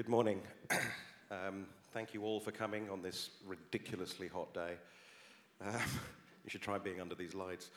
Good 0.00 0.08
morning. 0.08 0.40
um, 1.30 1.66
thank 1.92 2.14
you 2.14 2.24
all 2.24 2.40
for 2.40 2.52
coming 2.52 2.88
on 2.88 3.02
this 3.02 3.28
ridiculously 3.46 4.28
hot 4.28 4.54
day. 4.54 4.72
Um, 5.62 5.74
you 6.42 6.48
should 6.48 6.62
try 6.62 6.78
being 6.78 7.02
under 7.02 7.14
these 7.14 7.34
lights. 7.34 7.68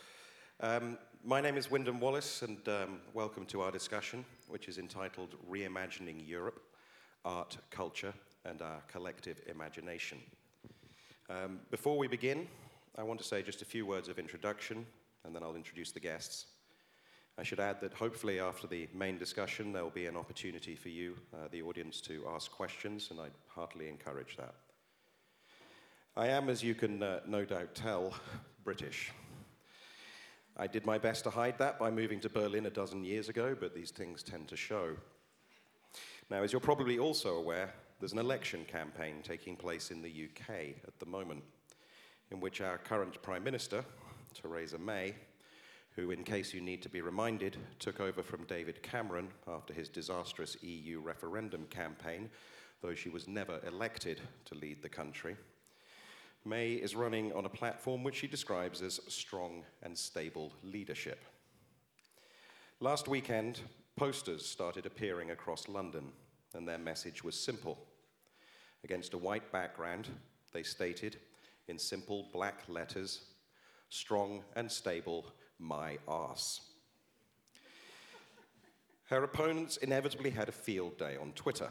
Um, 0.61 0.97
my 1.25 1.41
name 1.41 1.57
is 1.57 1.69
Wyndham 1.69 1.99
Wallace, 1.99 2.41
and 2.41 2.65
um, 2.69 3.01
welcome 3.13 3.45
to 3.47 3.59
our 3.59 3.73
discussion, 3.73 4.23
which 4.47 4.69
is 4.69 4.77
entitled 4.77 5.35
Reimagining 5.51 6.25
Europe 6.25 6.61
Art, 7.25 7.57
Culture, 7.71 8.13
and 8.45 8.61
Our 8.61 8.79
Collective 8.87 9.41
Imagination. 9.47 10.19
Um, 11.29 11.59
before 11.71 11.97
we 11.97 12.07
begin, 12.07 12.47
I 12.97 13.03
want 13.03 13.19
to 13.19 13.25
say 13.25 13.43
just 13.43 13.61
a 13.61 13.65
few 13.65 13.85
words 13.85 14.07
of 14.07 14.17
introduction, 14.17 14.85
and 15.25 15.35
then 15.35 15.43
I'll 15.43 15.57
introduce 15.57 15.91
the 15.91 15.99
guests. 15.99 16.45
I 17.37 17.43
should 17.43 17.59
add 17.59 17.81
that 17.81 17.93
hopefully 17.93 18.39
after 18.39 18.67
the 18.67 18.87
main 18.93 19.17
discussion, 19.17 19.73
there 19.73 19.83
will 19.83 19.89
be 19.89 20.05
an 20.05 20.15
opportunity 20.15 20.75
for 20.75 20.89
you, 20.89 21.15
uh, 21.33 21.47
the 21.51 21.63
audience, 21.63 21.99
to 22.01 22.23
ask 22.29 22.51
questions, 22.51 23.07
and 23.09 23.19
I'd 23.19 23.31
heartily 23.47 23.89
encourage 23.89 24.37
that. 24.37 24.53
I 26.15 26.27
am, 26.27 26.47
as 26.47 26.61
you 26.61 26.75
can 26.75 27.01
uh, 27.01 27.21
no 27.25 27.43
doubt 27.43 27.73
tell, 27.73 28.13
British. 28.63 29.11
I 30.55 30.67
did 30.67 30.85
my 30.85 30.99
best 30.99 31.23
to 31.23 31.31
hide 31.31 31.57
that 31.57 31.79
by 31.79 31.89
moving 31.89 32.19
to 32.19 32.29
Berlin 32.29 32.67
a 32.67 32.69
dozen 32.69 33.03
years 33.03 33.29
ago, 33.29 33.57
but 33.59 33.73
these 33.73 33.89
things 33.89 34.21
tend 34.21 34.47
to 34.49 34.55
show. 34.55 34.95
Now, 36.29 36.43
as 36.43 36.51
you're 36.51 36.61
probably 36.61 36.99
also 36.99 37.37
aware, 37.37 37.73
there's 37.99 38.13
an 38.13 38.19
election 38.19 38.63
campaign 38.65 39.21
taking 39.23 39.55
place 39.55 39.89
in 39.89 40.03
the 40.03 40.09
UK 40.09 40.75
at 40.87 40.99
the 40.99 41.07
moment, 41.07 41.41
in 42.29 42.39
which 42.39 42.61
our 42.61 42.77
current 42.77 43.19
Prime 43.23 43.43
Minister, 43.43 43.83
Theresa 44.39 44.77
May, 44.77 45.15
who, 45.95 46.11
in 46.11 46.23
case 46.23 46.53
you 46.53 46.61
need 46.61 46.81
to 46.81 46.89
be 46.89 47.01
reminded, 47.01 47.57
took 47.79 47.99
over 47.99 48.23
from 48.23 48.45
David 48.45 48.81
Cameron 48.81 49.29
after 49.47 49.73
his 49.73 49.89
disastrous 49.89 50.57
EU 50.61 50.99
referendum 50.99 51.65
campaign, 51.69 52.29
though 52.81 52.95
she 52.95 53.09
was 53.09 53.27
never 53.27 53.59
elected 53.65 54.19
to 54.45 54.55
lead 54.55 54.81
the 54.81 54.89
country. 54.89 55.35
May 56.45 56.73
is 56.73 56.95
running 56.95 57.31
on 57.31 57.45
a 57.45 57.49
platform 57.49 58.03
which 58.03 58.15
she 58.15 58.27
describes 58.27 58.81
as 58.81 58.99
strong 59.07 59.63
and 59.81 59.97
stable 59.97 60.51
leadership. 60.63 61.23
Last 62.79 63.07
weekend, 63.07 63.61
posters 63.95 64.45
started 64.45 64.85
appearing 64.85 65.31
across 65.31 65.69
London, 65.69 66.11
and 66.53 66.67
their 66.67 66.79
message 66.79 67.23
was 67.23 67.39
simple. 67.39 67.77
Against 68.83 69.13
a 69.13 69.17
white 69.17 69.51
background, 69.51 70.09
they 70.51 70.63
stated, 70.63 71.17
in 71.67 71.77
simple 71.77 72.27
black 72.33 72.63
letters, 72.67 73.21
strong 73.89 74.43
and 74.55 74.69
stable 74.69 75.27
my 75.59 75.97
ass. 76.07 76.61
Her 79.05 79.23
opponents 79.23 79.77
inevitably 79.77 80.31
had 80.31 80.49
a 80.49 80.53
field 80.53 80.97
day 80.97 81.17
on 81.21 81.33
Twitter. 81.33 81.69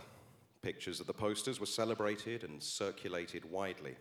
Pictures 0.62 1.00
of 1.00 1.06
the 1.06 1.12
posters 1.12 1.58
were 1.58 1.66
celebrated 1.66 2.44
and 2.44 2.62
circulated 2.62 3.50
widely, 3.50 3.96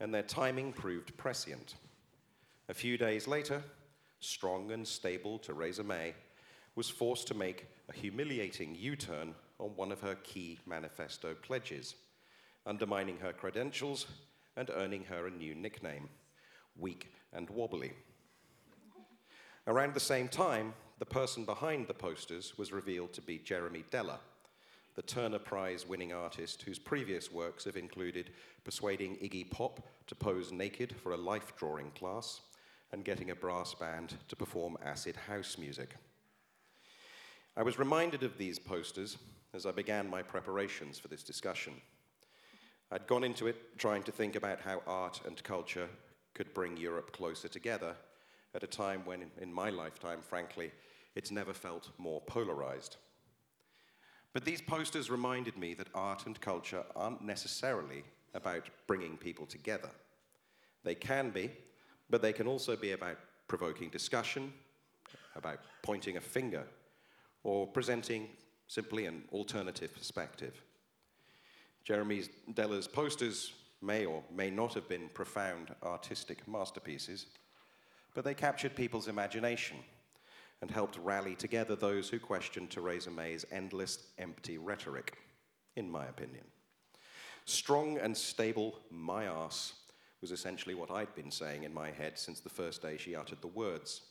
and 0.00 0.12
their 0.12 0.22
timing 0.22 0.72
proved 0.72 1.16
prescient. 1.16 1.76
A 2.68 2.74
few 2.74 2.98
days 2.98 3.28
later, 3.28 3.62
strong 4.20 4.72
and 4.72 4.86
stable 4.86 5.38
Theresa 5.38 5.84
May 5.84 6.14
was 6.74 6.90
forced 6.90 7.28
to 7.28 7.34
make 7.34 7.66
a 7.88 7.92
humiliating 7.92 8.74
U 8.74 8.96
turn 8.96 9.34
on 9.60 9.76
one 9.76 9.92
of 9.92 10.00
her 10.00 10.16
key 10.16 10.58
manifesto 10.66 11.34
pledges, 11.34 11.94
undermining 12.66 13.18
her 13.18 13.32
credentials 13.32 14.06
and 14.56 14.70
earning 14.70 15.04
her 15.04 15.26
a 15.26 15.30
new 15.30 15.54
nickname 15.54 16.08
weak 16.76 17.12
and 17.32 17.48
wobbly. 17.50 17.92
Around 19.66 19.94
the 19.94 20.00
same 20.00 20.28
time, 20.28 20.74
the 20.98 21.06
person 21.06 21.44
behind 21.44 21.86
the 21.86 21.94
posters 21.94 22.58
was 22.58 22.70
revealed 22.70 23.14
to 23.14 23.22
be 23.22 23.38
Jeremy 23.38 23.82
Deller, 23.90 24.18
the 24.94 25.02
Turner 25.02 25.38
Prize 25.38 25.88
winning 25.88 26.12
artist 26.12 26.62
whose 26.62 26.78
previous 26.78 27.32
works 27.32 27.64
have 27.64 27.76
included 27.76 28.30
persuading 28.62 29.16
Iggy 29.16 29.50
Pop 29.50 29.80
to 30.06 30.14
pose 30.14 30.52
naked 30.52 30.94
for 30.94 31.12
a 31.12 31.16
life 31.16 31.54
drawing 31.56 31.90
class 31.92 32.42
and 32.92 33.06
getting 33.06 33.30
a 33.30 33.34
brass 33.34 33.72
band 33.72 34.14
to 34.28 34.36
perform 34.36 34.76
acid 34.84 35.16
house 35.16 35.56
music. 35.58 35.96
I 37.56 37.62
was 37.62 37.78
reminded 37.78 38.22
of 38.22 38.36
these 38.36 38.58
posters 38.58 39.16
as 39.54 39.64
I 39.64 39.72
began 39.72 40.10
my 40.10 40.22
preparations 40.22 40.98
for 40.98 41.08
this 41.08 41.22
discussion. 41.22 41.72
I'd 42.92 43.06
gone 43.06 43.24
into 43.24 43.46
it 43.46 43.78
trying 43.78 44.02
to 44.02 44.12
think 44.12 44.36
about 44.36 44.60
how 44.60 44.82
art 44.86 45.22
and 45.24 45.42
culture 45.42 45.88
could 46.34 46.52
bring 46.52 46.76
Europe 46.76 47.12
closer 47.12 47.48
together 47.48 47.96
at 48.54 48.62
a 48.62 48.68
time 48.68 49.02
when, 49.04 49.30
in 49.40 49.52
my 49.52 49.70
lifetime, 49.70 50.20
frankly, 50.22 50.70
it's 51.14 51.30
never 51.30 51.52
felt 51.52 51.90
more 51.98 52.20
polarized. 52.22 52.96
But 54.32 54.44
these 54.44 54.60
posters 54.60 55.10
reminded 55.10 55.56
me 55.56 55.74
that 55.74 55.88
art 55.94 56.26
and 56.26 56.40
culture 56.40 56.84
aren't 56.96 57.22
necessarily 57.22 58.04
about 58.34 58.68
bringing 58.86 59.16
people 59.16 59.46
together. 59.46 59.90
They 60.82 60.94
can 60.94 61.30
be, 61.30 61.50
but 62.10 62.20
they 62.20 62.32
can 62.32 62.46
also 62.46 62.76
be 62.76 62.92
about 62.92 63.18
provoking 63.46 63.90
discussion, 63.90 64.52
about 65.36 65.60
pointing 65.82 66.16
a 66.16 66.20
finger, 66.20 66.64
or 67.44 67.66
presenting 67.66 68.28
simply 68.66 69.06
an 69.06 69.22
alternative 69.32 69.94
perspective. 69.94 70.60
Jeremy 71.84 72.24
Deller's 72.54 72.88
posters 72.88 73.52
may 73.82 74.06
or 74.06 74.22
may 74.34 74.50
not 74.50 74.74
have 74.74 74.88
been 74.88 75.10
profound 75.12 75.74
artistic 75.82 76.48
masterpieces, 76.48 77.26
but 78.14 78.24
they 78.24 78.34
captured 78.34 78.74
people's 78.74 79.08
imagination 79.08 79.76
and 80.62 80.70
helped 80.70 80.98
rally 80.98 81.34
together 81.34 81.76
those 81.76 82.08
who 82.08 82.18
questioned 82.18 82.70
Theresa 82.70 83.10
May's 83.10 83.44
endless, 83.52 83.98
empty 84.18 84.56
rhetoric, 84.56 85.18
in 85.76 85.90
my 85.90 86.06
opinion. 86.06 86.44
Strong 87.44 87.98
and 87.98 88.16
stable, 88.16 88.78
my 88.90 89.24
ass, 89.24 89.74
was 90.22 90.32
essentially 90.32 90.74
what 90.74 90.90
I'd 90.90 91.14
been 91.14 91.30
saying 91.30 91.64
in 91.64 91.74
my 91.74 91.90
head 91.90 92.18
since 92.18 92.40
the 92.40 92.48
first 92.48 92.80
day 92.80 92.96
she 92.96 93.14
uttered 93.14 93.42
the 93.42 93.48
words. 93.48 94.02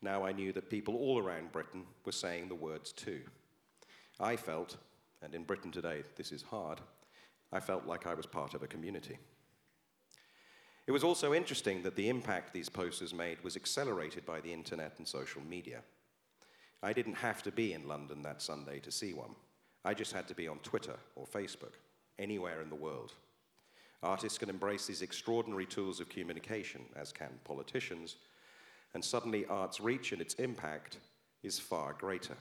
Now 0.00 0.24
I 0.24 0.30
knew 0.30 0.52
that 0.52 0.70
people 0.70 0.94
all 0.94 1.18
around 1.18 1.50
Britain 1.50 1.84
were 2.04 2.12
saying 2.12 2.48
the 2.48 2.54
words 2.54 2.92
too. 2.92 3.22
I 4.20 4.36
felt, 4.36 4.76
and 5.22 5.34
in 5.34 5.42
Britain 5.42 5.72
today 5.72 6.02
this 6.14 6.30
is 6.30 6.42
hard, 6.42 6.80
I 7.50 7.58
felt 7.58 7.86
like 7.86 8.06
I 8.06 8.14
was 8.14 8.26
part 8.26 8.54
of 8.54 8.62
a 8.62 8.68
community. 8.68 9.18
It 10.86 10.92
was 10.92 11.02
also 11.02 11.34
interesting 11.34 11.82
that 11.82 11.96
the 11.96 12.08
impact 12.08 12.52
these 12.52 12.68
posters 12.68 13.12
made 13.12 13.42
was 13.42 13.56
accelerated 13.56 14.24
by 14.24 14.40
the 14.40 14.52
internet 14.52 14.94
and 14.98 15.06
social 15.06 15.42
media. 15.42 15.80
I 16.82 16.92
didn't 16.92 17.14
have 17.14 17.42
to 17.42 17.50
be 17.50 17.72
in 17.72 17.88
London 17.88 18.22
that 18.22 18.40
Sunday 18.40 18.78
to 18.80 18.92
see 18.92 19.12
one. 19.12 19.34
I 19.84 19.94
just 19.94 20.12
had 20.12 20.28
to 20.28 20.34
be 20.34 20.46
on 20.46 20.58
Twitter 20.58 20.96
or 21.16 21.26
Facebook, 21.26 21.74
anywhere 22.18 22.62
in 22.62 22.68
the 22.68 22.76
world. 22.76 23.14
Artists 24.02 24.38
can 24.38 24.48
embrace 24.48 24.86
these 24.86 25.02
extraordinary 25.02 25.66
tools 25.66 25.98
of 25.98 26.08
communication, 26.08 26.82
as 26.94 27.12
can 27.12 27.40
politicians, 27.44 28.16
and 28.94 29.04
suddenly 29.04 29.44
art's 29.46 29.80
reach 29.80 30.12
and 30.12 30.20
its 30.20 30.34
impact 30.34 30.98
is 31.42 31.58
far 31.58 31.94
greater. 31.94 32.36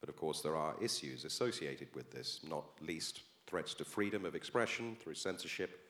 But 0.00 0.10
of 0.10 0.16
course, 0.16 0.42
there 0.42 0.56
are 0.56 0.74
issues 0.82 1.24
associated 1.24 1.88
with 1.94 2.10
this, 2.10 2.40
not 2.48 2.64
least 2.80 3.22
threats 3.46 3.72
to 3.74 3.84
freedom 3.84 4.26
of 4.26 4.34
expression 4.34 4.96
through 5.00 5.14
censorship 5.14 5.80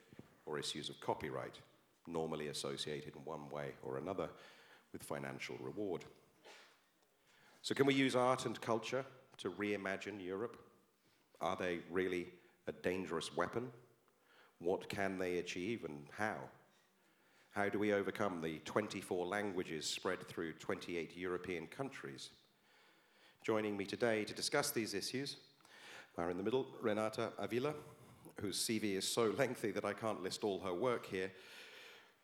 or 0.48 0.58
issues 0.58 0.88
of 0.88 1.00
copyright, 1.00 1.58
normally 2.06 2.48
associated 2.48 3.14
in 3.14 3.24
one 3.24 3.48
way 3.50 3.72
or 3.82 3.98
another 3.98 4.28
with 4.92 5.02
financial 5.02 5.56
reward. 5.60 6.04
So, 7.62 7.74
can 7.74 7.86
we 7.86 7.94
use 7.94 8.16
art 8.16 8.46
and 8.46 8.60
culture 8.60 9.04
to 9.38 9.50
reimagine 9.50 10.24
Europe? 10.24 10.56
Are 11.40 11.56
they 11.56 11.80
really 11.90 12.28
a 12.66 12.72
dangerous 12.72 13.36
weapon? 13.36 13.70
What 14.60 14.88
can 14.88 15.18
they 15.18 15.38
achieve 15.38 15.84
and 15.84 16.06
how? 16.16 16.36
How 17.50 17.68
do 17.68 17.78
we 17.78 17.92
overcome 17.92 18.40
the 18.40 18.58
24 18.64 19.26
languages 19.26 19.86
spread 19.86 20.26
through 20.28 20.54
28 20.54 21.16
European 21.16 21.66
countries? 21.66 22.30
Joining 23.42 23.76
me 23.76 23.84
today 23.84 24.24
to 24.24 24.34
discuss 24.34 24.70
these 24.70 24.94
issues 24.94 25.36
are 26.16 26.30
in 26.30 26.36
the 26.36 26.42
middle 26.42 26.66
Renata 26.82 27.32
Avila, 27.38 27.74
whose 28.40 28.58
CV 28.58 28.96
is 28.96 29.06
so 29.06 29.34
lengthy 29.36 29.70
that 29.72 29.84
I 29.84 29.92
can't 29.92 30.22
list 30.22 30.44
all 30.44 30.60
her 30.60 30.74
work 30.74 31.06
here. 31.06 31.30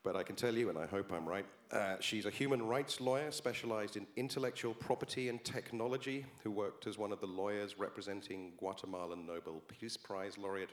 But 0.02 0.16
I 0.16 0.22
can 0.22 0.37
tell 0.37 0.55
you, 0.55 0.69
and 0.69 0.76
I 0.78 0.84
hope 0.84 1.12
I'm 1.12 1.26
right, 1.26 1.46
uh, 1.72 1.96
she's 1.99 2.26
a 2.26 2.31
human 2.31 2.62
rights 2.62 3.00
lawyer 3.00 3.31
specialized 3.31 3.96
in 3.96 4.06
intellectual 4.16 4.75
property 4.75 5.31
and 5.31 5.43
technology, 5.43 6.26
who 6.43 6.50
worked 6.50 6.87
as 6.87 6.99
one 6.99 7.11
of 7.11 7.20
the 7.20 7.26
lawyers 7.26 7.78
representing 7.78 8.52
Guatemalan 8.58 9.26
Nobel 9.26 9.62
Peace 9.66 9.96
Prize 9.96 10.37
laureate 10.37 10.70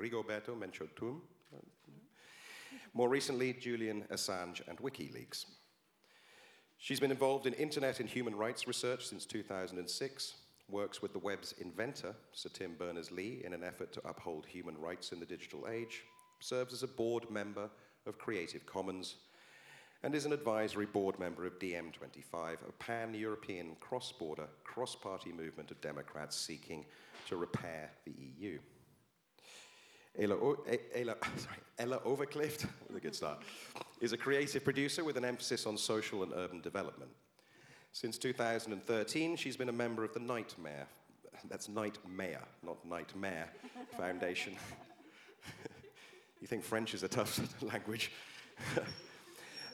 Rigoberta 0.00 0.58
Menchu 0.58 0.88
Tum. 0.96 1.20
More 2.94 3.10
recently, 3.10 3.52
Julian 3.52 4.04
Assange 4.10 4.66
and 4.66 4.78
WikiLeaks. 4.78 5.46
She's 6.78 6.98
been 6.98 7.10
involved 7.10 7.46
in 7.46 7.52
internet 7.54 8.00
and 8.00 8.08
human 8.08 8.34
rights 8.34 8.66
research 8.66 9.06
since 9.06 9.24
2006, 9.24 10.34
works 10.72 11.02
with 11.02 11.12
the 11.12 11.18
web's 11.18 11.52
inventor, 11.60 12.14
Sir 12.32 12.48
Tim 12.48 12.74
Berners-Lee, 12.78 13.42
in 13.44 13.52
an 13.52 13.62
effort 13.62 13.92
to 13.92 14.08
uphold 14.08 14.46
human 14.46 14.76
rights 14.78 15.12
in 15.12 15.20
the 15.20 15.26
digital 15.26 15.68
age, 15.70 16.02
serves 16.40 16.72
as 16.72 16.82
a 16.82 16.88
board 16.88 17.30
member 17.30 17.68
of 18.06 18.18
Creative 18.18 18.64
Commons, 18.66 19.16
and 20.02 20.14
is 20.14 20.24
an 20.24 20.32
advisory 20.32 20.86
board 20.86 21.18
member 21.20 21.46
of 21.46 21.58
DiEM25, 21.60 22.56
a 22.68 22.72
pan 22.80 23.14
European 23.14 23.76
cross 23.78 24.10
border, 24.10 24.48
cross 24.64 24.96
party 24.96 25.30
movement 25.30 25.70
of 25.70 25.80
Democrats 25.80 26.36
seeking 26.36 26.84
to 27.28 27.36
repair 27.36 27.90
the 28.04 28.12
EU. 28.40 28.58
Ella, 30.18 30.34
o- 30.34 30.64
Ella, 30.94 31.16
sorry, 31.36 31.58
Ella 31.78 31.98
Overclift, 32.00 32.66
a 32.96 33.00
good 33.00 33.14
start, 33.14 33.42
is 34.00 34.12
a 34.12 34.16
creative 34.16 34.64
producer 34.64 35.04
with 35.04 35.16
an 35.16 35.24
emphasis 35.24 35.66
on 35.66 35.78
social 35.78 36.22
and 36.22 36.32
urban 36.34 36.60
development. 36.60 37.10
Since 37.92 38.16
2013, 38.18 39.36
she's 39.36 39.56
been 39.56 39.68
a 39.68 39.72
member 39.72 40.02
of 40.02 40.14
the 40.14 40.20
Night 40.20 40.54
Mayor, 40.62 40.86
that's 41.48 41.68
Night 41.68 41.98
Mayor, 42.08 42.42
not 42.62 42.82
Nightmare 42.86 43.50
Foundation. 43.98 44.56
you 46.40 46.46
think 46.46 46.64
French 46.64 46.94
is 46.94 47.02
a 47.02 47.08
tough 47.08 47.38
language? 47.62 48.10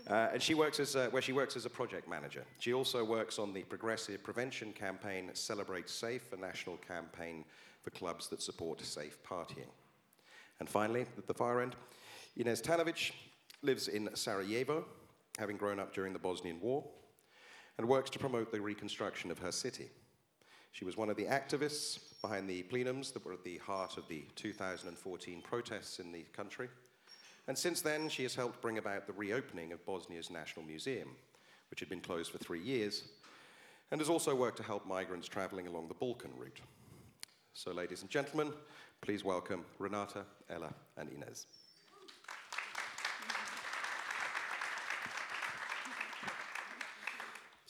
Uh, 0.09 0.31
and 0.32 0.43
she 0.43 0.55
works 0.55 0.81
as 0.81 0.97
a, 0.97 1.06
where 1.11 1.23
she 1.23 1.32
works 1.32 1.55
as 1.55 1.65
a 1.65 1.70
project 1.70 2.09
manager. 2.09 2.43
She 2.59 2.73
also 2.73 3.05
works 3.05 3.38
on 3.38 3.53
the 3.53 3.62
progressive 3.62 4.25
prevention 4.25 4.73
campaign 4.73 5.31
Celebrate 5.35 5.88
Safe, 5.88 6.32
a 6.32 6.37
national 6.37 6.79
campaign 6.79 7.44
for 7.82 7.91
clubs 7.91 8.29
that 8.29 8.43
support 8.43 8.81
safe 8.81 9.19
partying. 9.23 9.69
And 10.59 10.69
finally, 10.69 11.03
at 11.03 11.26
the 11.26 11.35
far 11.35 11.61
end, 11.61 11.76
Inez 12.37 12.62
Tanovic 12.62 13.12
lives 13.62 13.88
in 13.88 14.09
Sarajevo, 14.14 14.85
having 15.38 15.56
grown 15.56 15.79
up 15.79 15.94
during 15.94 16.12
the 16.12 16.19
Bosnian 16.19 16.61
War, 16.61 16.85
and 17.78 17.88
works 17.88 18.10
to 18.10 18.19
promote 18.19 18.50
the 18.50 18.60
reconstruction 18.60 19.30
of 19.30 19.38
her 19.38 19.52
city. 19.52 19.88
She 20.72 20.84
was 20.84 20.96
one 20.96 21.10
of 21.10 21.16
the 21.16 21.25
activists 21.25 21.98
behind 22.20 22.48
the 22.48 22.64
plenums 22.64 23.12
that 23.12 23.25
were 23.25 23.32
at 23.32 23.44
the 23.44 23.58
heart 23.58 23.96
of 23.96 24.06
the 24.08 24.25
2014 24.34 25.42
protests 25.42 25.98
in 25.98 26.12
the 26.12 26.25
country. 26.32 26.69
And 27.46 27.56
since 27.56 27.80
then, 27.80 28.08
she 28.08 28.25
has 28.25 28.34
helped 28.34 28.60
bring 28.60 28.78
about 28.78 29.06
the 29.06 29.12
reopening 29.14 29.72
of 29.72 29.84
Bosnia's 29.86 30.30
National 30.30 30.66
Museum, 30.66 31.08
which 31.70 31.80
had 31.80 31.88
been 31.88 32.00
closed 32.00 32.30
for 32.30 32.38
three 32.38 32.60
years, 32.60 33.04
and 33.90 34.00
has 34.00 34.10
also 34.10 34.34
worked 34.34 34.58
to 34.58 34.62
help 34.62 34.86
migrants 34.86 35.28
traveling 35.28 35.66
along 35.66 35.88
the 35.88 35.94
Balkan 35.94 36.32
route. 36.36 36.60
So, 37.54 37.72
ladies 37.72 38.02
and 38.02 38.10
gentlemen, 38.10 38.52
please 39.00 39.25
welcome 39.25 39.64
Renata, 39.78 40.25
Ella, 40.50 40.75
and 40.96 41.08
Inez. 41.08 41.46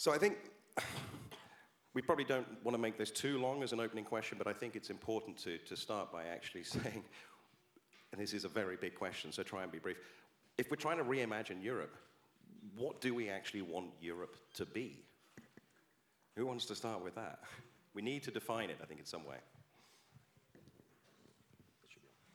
So, 0.08 0.14
I 0.14 0.16
think 0.16 0.38
we 1.92 2.00
probably 2.00 2.24
don't 2.24 2.46
want 2.64 2.74
to 2.74 2.80
make 2.80 2.96
this 2.96 3.10
too 3.10 3.38
long 3.38 3.62
as 3.62 3.74
an 3.74 3.80
opening 3.80 4.06
question, 4.06 4.38
but 4.38 4.46
I 4.46 4.54
think 4.54 4.74
it's 4.74 4.88
important 4.88 5.36
to, 5.40 5.58
to 5.58 5.76
start 5.76 6.10
by 6.10 6.24
actually 6.24 6.62
saying, 6.76 7.04
and 8.12 8.18
this 8.18 8.32
is 8.32 8.46
a 8.46 8.48
very 8.48 8.76
big 8.76 8.94
question, 8.94 9.32
so 9.32 9.42
try 9.42 9.62
and 9.62 9.70
be 9.70 9.78
brief. 9.78 9.98
If 10.56 10.70
we're 10.70 10.78
trying 10.78 10.96
to 10.96 11.04
reimagine 11.04 11.62
Europe, 11.62 11.94
what 12.74 13.02
do 13.02 13.14
we 13.14 13.28
actually 13.28 13.60
want 13.60 13.90
Europe 14.00 14.38
to 14.54 14.64
be? 14.64 15.04
Who 16.36 16.46
wants 16.46 16.64
to 16.64 16.74
start 16.74 17.04
with 17.04 17.14
that? 17.16 17.40
We 17.92 18.00
need 18.00 18.22
to 18.22 18.30
define 18.30 18.70
it, 18.70 18.78
I 18.82 18.86
think, 18.86 19.00
in 19.00 19.04
some 19.04 19.26
way. 19.26 19.36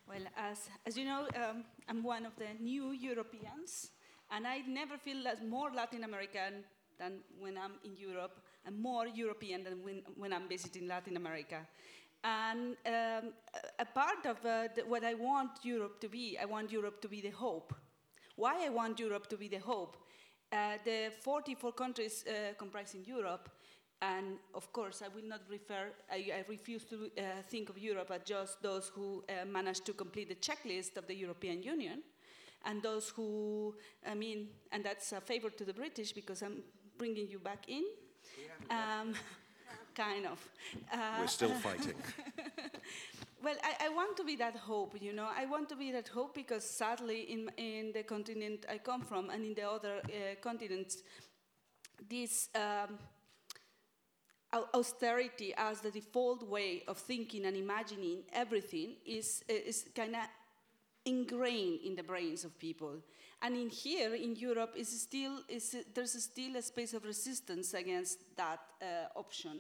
Well, 0.08 0.22
as, 0.38 0.70
as 0.86 0.96
you 0.96 1.06
know, 1.06 1.28
um, 1.44 1.64
I'm 1.90 2.04
one 2.04 2.28
of 2.28 2.36
the 2.36 2.50
new 2.60 2.92
Europeans, 2.92 3.90
and 4.30 4.46
I 4.46 4.60
never 4.68 4.96
feel 4.96 5.24
more 5.44 5.72
Latin 5.72 6.04
American 6.04 6.66
than 7.00 7.20
when 7.40 7.58
I'm 7.58 7.74
in 7.84 7.98
Europe, 7.98 8.40
and 8.66 8.80
more 8.80 9.08
European 9.08 9.64
than 9.64 9.84
when, 9.84 10.02
when 10.16 10.34
I'm 10.34 10.48
visiting 10.48 10.88
Latin 10.88 11.18
America. 11.18 11.68
And 12.24 12.78
um, 12.86 13.34
a, 13.78 13.82
a 13.82 13.86
part 13.86 14.26
of 14.26 14.38
uh, 14.46 14.70
the, 14.76 14.84
what 14.88 15.04
I 15.04 15.14
want 15.14 15.52
Europe 15.64 16.00
to 16.02 16.08
be, 16.08 16.38
I 16.42 16.46
want 16.46 16.72
Europe 16.72 17.02
to 17.02 17.10
be 17.10 17.22
the 17.22 17.32
hope. 17.32 17.74
Why 18.36 18.66
I 18.66 18.70
want 18.70 19.00
Europe 19.00 19.28
to 19.30 19.38
be 19.38 19.48
the 19.48 19.60
hope? 19.60 19.98
Uh, 20.52 20.78
the 20.86 21.12
44 21.22 21.72
countries 21.74 22.24
uh, 22.28 22.54
comprising 22.58 23.04
Europe, 23.06 23.50
and 24.02 24.38
of 24.54 24.72
course, 24.72 25.02
I 25.02 25.08
will 25.08 25.28
not 25.28 25.42
refer, 25.50 25.92
I, 26.12 26.16
I 26.16 26.46
refuse 26.48 26.84
to 26.86 27.10
uh, 27.18 27.22
think 27.50 27.70
of 27.70 27.78
Europe 27.78 28.12
as 28.12 28.22
just 28.26 28.62
those 28.62 28.92
who 28.94 29.24
uh, 29.28 29.46
managed 29.46 29.86
to 29.86 29.94
complete 29.94 30.30
the 30.30 30.36
checklist 30.36 30.98
of 30.98 31.08
the 31.08 31.16
European 31.16 31.64
Union, 31.64 32.04
and 32.66 32.82
those 32.82 33.10
who, 33.10 33.76
I 34.08 34.14
mean, 34.14 34.50
and 34.72 34.84
that's 34.84 35.12
a 35.12 35.22
favor 35.22 35.50
to 35.50 35.66
the 35.66 35.74
British 35.74 36.12
because 36.12 36.42
I'm 36.42 36.64
bringing 36.98 37.28
you 37.30 37.40
back 37.40 37.66
in. 37.68 37.84
Um, 38.70 39.14
kind 39.96 40.26
of. 40.26 40.40
Uh, 40.92 40.98
We're 41.20 41.28
still 41.28 41.54
fighting. 41.56 41.96
well, 43.44 43.56
I, 43.64 43.86
I, 43.86 43.90
want 43.90 44.18
to 44.18 44.24
be 44.24 44.36
that 44.38 44.56
hope, 44.56 44.96
you 45.00 45.14
know. 45.14 45.30
I 45.36 45.46
want 45.46 45.70
to 45.70 45.76
be 45.76 45.92
that 45.92 46.08
hope 46.08 46.34
because 46.36 46.64
sadly, 46.64 47.22
in, 47.22 47.50
in 47.58 47.92
the 47.94 48.04
continent 48.04 48.66
I 48.70 48.78
come 48.78 49.02
from 49.02 49.30
and 49.30 49.46
in 49.46 49.54
the 49.54 49.70
other 49.70 50.02
uh, 50.06 50.36
continents, 50.42 51.04
this 52.10 52.50
um, 52.56 52.98
austerity 54.74 55.54
as 55.58 55.82
the 55.82 55.92
default 55.92 56.44
way 56.44 56.84
of 56.88 56.98
thinking 56.98 57.46
and 57.46 57.56
imagining 57.56 58.24
everything 58.34 58.96
is, 59.06 59.44
is 59.48 59.86
kind 59.96 60.16
of 60.16 60.24
ingrained 61.06 61.80
in 61.86 61.96
the 61.96 62.04
brains 62.04 62.44
of 62.44 62.58
people. 62.60 62.98
And 63.44 63.58
in 63.58 63.70
here, 63.70 64.16
in 64.16 64.36
Europe, 64.38 64.74
is 64.78 65.02
still, 65.02 65.42
is, 65.50 65.76
there's 65.94 66.24
still 66.24 66.56
a 66.56 66.62
space 66.62 66.94
of 66.94 67.04
resistance 67.04 67.74
against 67.74 68.20
that 68.38 68.62
uh, 68.82 69.20
option 69.20 69.60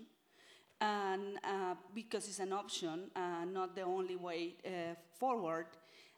and 0.84 1.38
uh, 1.44 1.76
because 1.94 2.28
it's 2.28 2.40
an 2.40 2.52
option, 2.52 3.10
uh, 3.16 3.46
not 3.46 3.76
the 3.76 3.84
only 3.84 4.16
way 4.16 4.56
uh, 4.66 4.96
forward. 5.18 5.68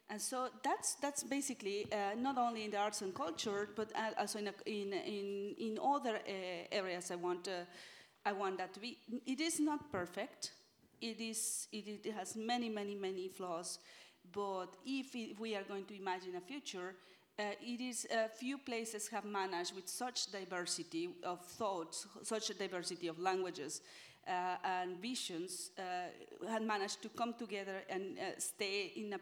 And 0.08 0.20
so 0.20 0.48
that's, 0.62 0.94
that's 0.94 1.22
basically 1.22 1.86
uh, 1.92 2.14
not 2.16 2.38
only 2.38 2.64
in 2.64 2.70
the 2.70 2.78
arts 2.78 3.02
and 3.02 3.14
culture, 3.14 3.68
but 3.76 3.92
also 4.18 4.38
in, 4.38 4.48
a, 4.48 4.52
in, 4.66 4.92
in, 4.92 5.54
in 5.58 5.78
other 5.82 6.16
uh, 6.16 6.30
areas 6.72 7.10
I 7.10 7.16
want, 7.16 7.48
I 8.24 8.32
want 8.32 8.58
that 8.58 8.74
to 8.74 8.80
be. 8.80 8.98
It 9.26 9.40
is 9.40 9.60
not 9.60 9.90
perfect. 9.90 10.52
It, 11.00 11.20
is, 11.20 11.68
it, 11.72 12.04
it 12.04 12.14
has 12.14 12.36
many, 12.36 12.68
many, 12.68 12.94
many 12.94 13.28
flaws. 13.28 13.78
But 14.32 14.76
if 14.84 15.14
it, 15.14 15.38
we 15.38 15.54
are 15.54 15.64
going 15.64 15.84
to 15.84 15.96
imagine 15.96 16.34
a 16.36 16.40
future, 16.40 16.94
uh, 17.38 17.42
it 17.60 17.80
is 17.80 18.06
uh, 18.10 18.28
few 18.28 18.58
places 18.58 19.08
have 19.08 19.24
managed 19.24 19.74
with 19.74 19.88
such 19.88 20.30
diversity 20.32 21.10
of 21.22 21.44
thoughts, 21.44 22.06
such 22.22 22.50
a 22.50 22.54
diversity 22.54 23.08
of 23.08 23.18
languages, 23.18 23.82
uh, 24.26 24.56
and 24.64 24.98
visions 25.00 25.70
uh, 25.78 26.48
had 26.50 26.62
managed 26.62 27.02
to 27.02 27.08
come 27.10 27.34
together 27.34 27.82
and 27.88 28.18
uh, 28.18 28.38
stay 28.38 28.92
in 28.96 29.12
a 29.12 29.20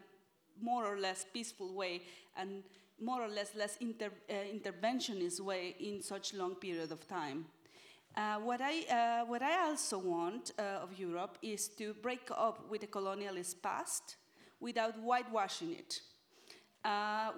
more 0.61 0.85
or 0.85 0.97
less 0.97 1.25
peaceful 1.33 1.73
way 1.73 2.01
and 2.37 2.63
more 3.01 3.21
or 3.21 3.27
less 3.27 3.53
less 3.55 3.77
inter 3.81 4.09
interventionist 4.29 5.41
way 5.41 5.75
in 5.79 6.01
such 6.01 6.33
long 6.33 6.55
period 6.55 6.91
of 6.91 7.05
time. 7.07 7.45
Uh, 8.15 8.37
what, 8.37 8.61
I, 8.61 8.85
uh, 8.89 9.25
what 9.25 9.41
I 9.41 9.67
also 9.67 9.97
want 9.97 10.53
uh, 10.57 10.79
of 10.81 10.97
Europe 10.97 11.37
is 11.41 11.67
to 11.77 11.93
break 11.95 12.29
up 12.31 12.69
with 12.69 12.79
the 12.79 12.87
colonialist 12.87 13.61
past 13.61 14.15
without 14.61 14.93
whitewashing 14.95 15.73
it. 15.73 15.99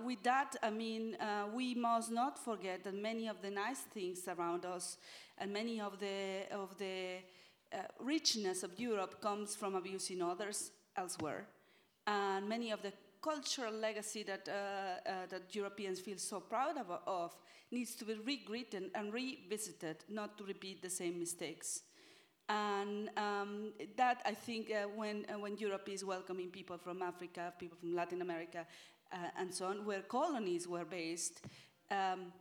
With 0.03 0.23
that, 0.23 0.55
I 0.61 0.69
mean, 0.69 1.17
we 1.53 1.75
must 1.75 2.11
not 2.11 2.37
forget 2.37 2.83
that 2.83 2.95
many 2.95 3.27
of 3.27 3.41
the 3.41 3.49
nice 3.49 3.81
things 3.93 4.27
around 4.27 4.65
us 4.65 4.97
and 5.37 5.51
many 5.53 5.79
of 5.79 5.99
the, 5.99 6.45
of 6.51 6.77
the 6.77 7.17
uh, 7.73 7.79
richness 7.99 8.63
of 8.63 8.79
Europe 8.79 9.21
comes 9.21 9.55
from 9.55 9.75
abusing 9.75 10.21
others 10.21 10.71
elsewhere. 10.95 11.45
And 12.05 12.47
many 12.47 12.71
of 12.71 12.81
the 12.81 12.93
cultural 13.21 13.73
legacy 13.73 14.23
that, 14.23 14.47
uh, 14.47 15.09
uh, 15.09 15.13
that 15.29 15.53
Europeans 15.53 15.99
feel 15.99 16.17
so 16.17 16.39
proud 16.39 16.77
of, 16.77 16.87
of, 17.05 17.35
needs 17.71 17.95
to 17.95 18.05
be 18.05 18.13
rewritten 18.13 18.89
and 18.95 19.13
revisited, 19.13 19.97
not 20.09 20.37
to 20.37 20.45
repeat 20.45 20.81
the 20.81 20.89
same 20.89 21.19
mistakes. 21.19 21.81
And 22.47 23.09
um, 23.17 23.73
that, 23.97 24.21
I 24.25 24.33
think, 24.33 24.71
uh, 24.71 24.87
when, 24.95 25.25
uh, 25.27 25.37
when 25.37 25.57
Europe 25.57 25.89
is 25.89 26.05
welcoming 26.05 26.49
people 26.49 26.77
from 26.77 27.01
Africa, 27.01 27.51
people 27.59 27.77
from 27.77 27.93
Latin 27.93 28.21
America, 28.21 28.65
uh, 29.11 29.39
and 29.39 29.53
so 29.53 29.67
on, 29.67 29.85
where 29.85 30.01
colonies 30.01 30.67
were 30.67 30.85
based, 30.85 31.41
um, 31.91 32.31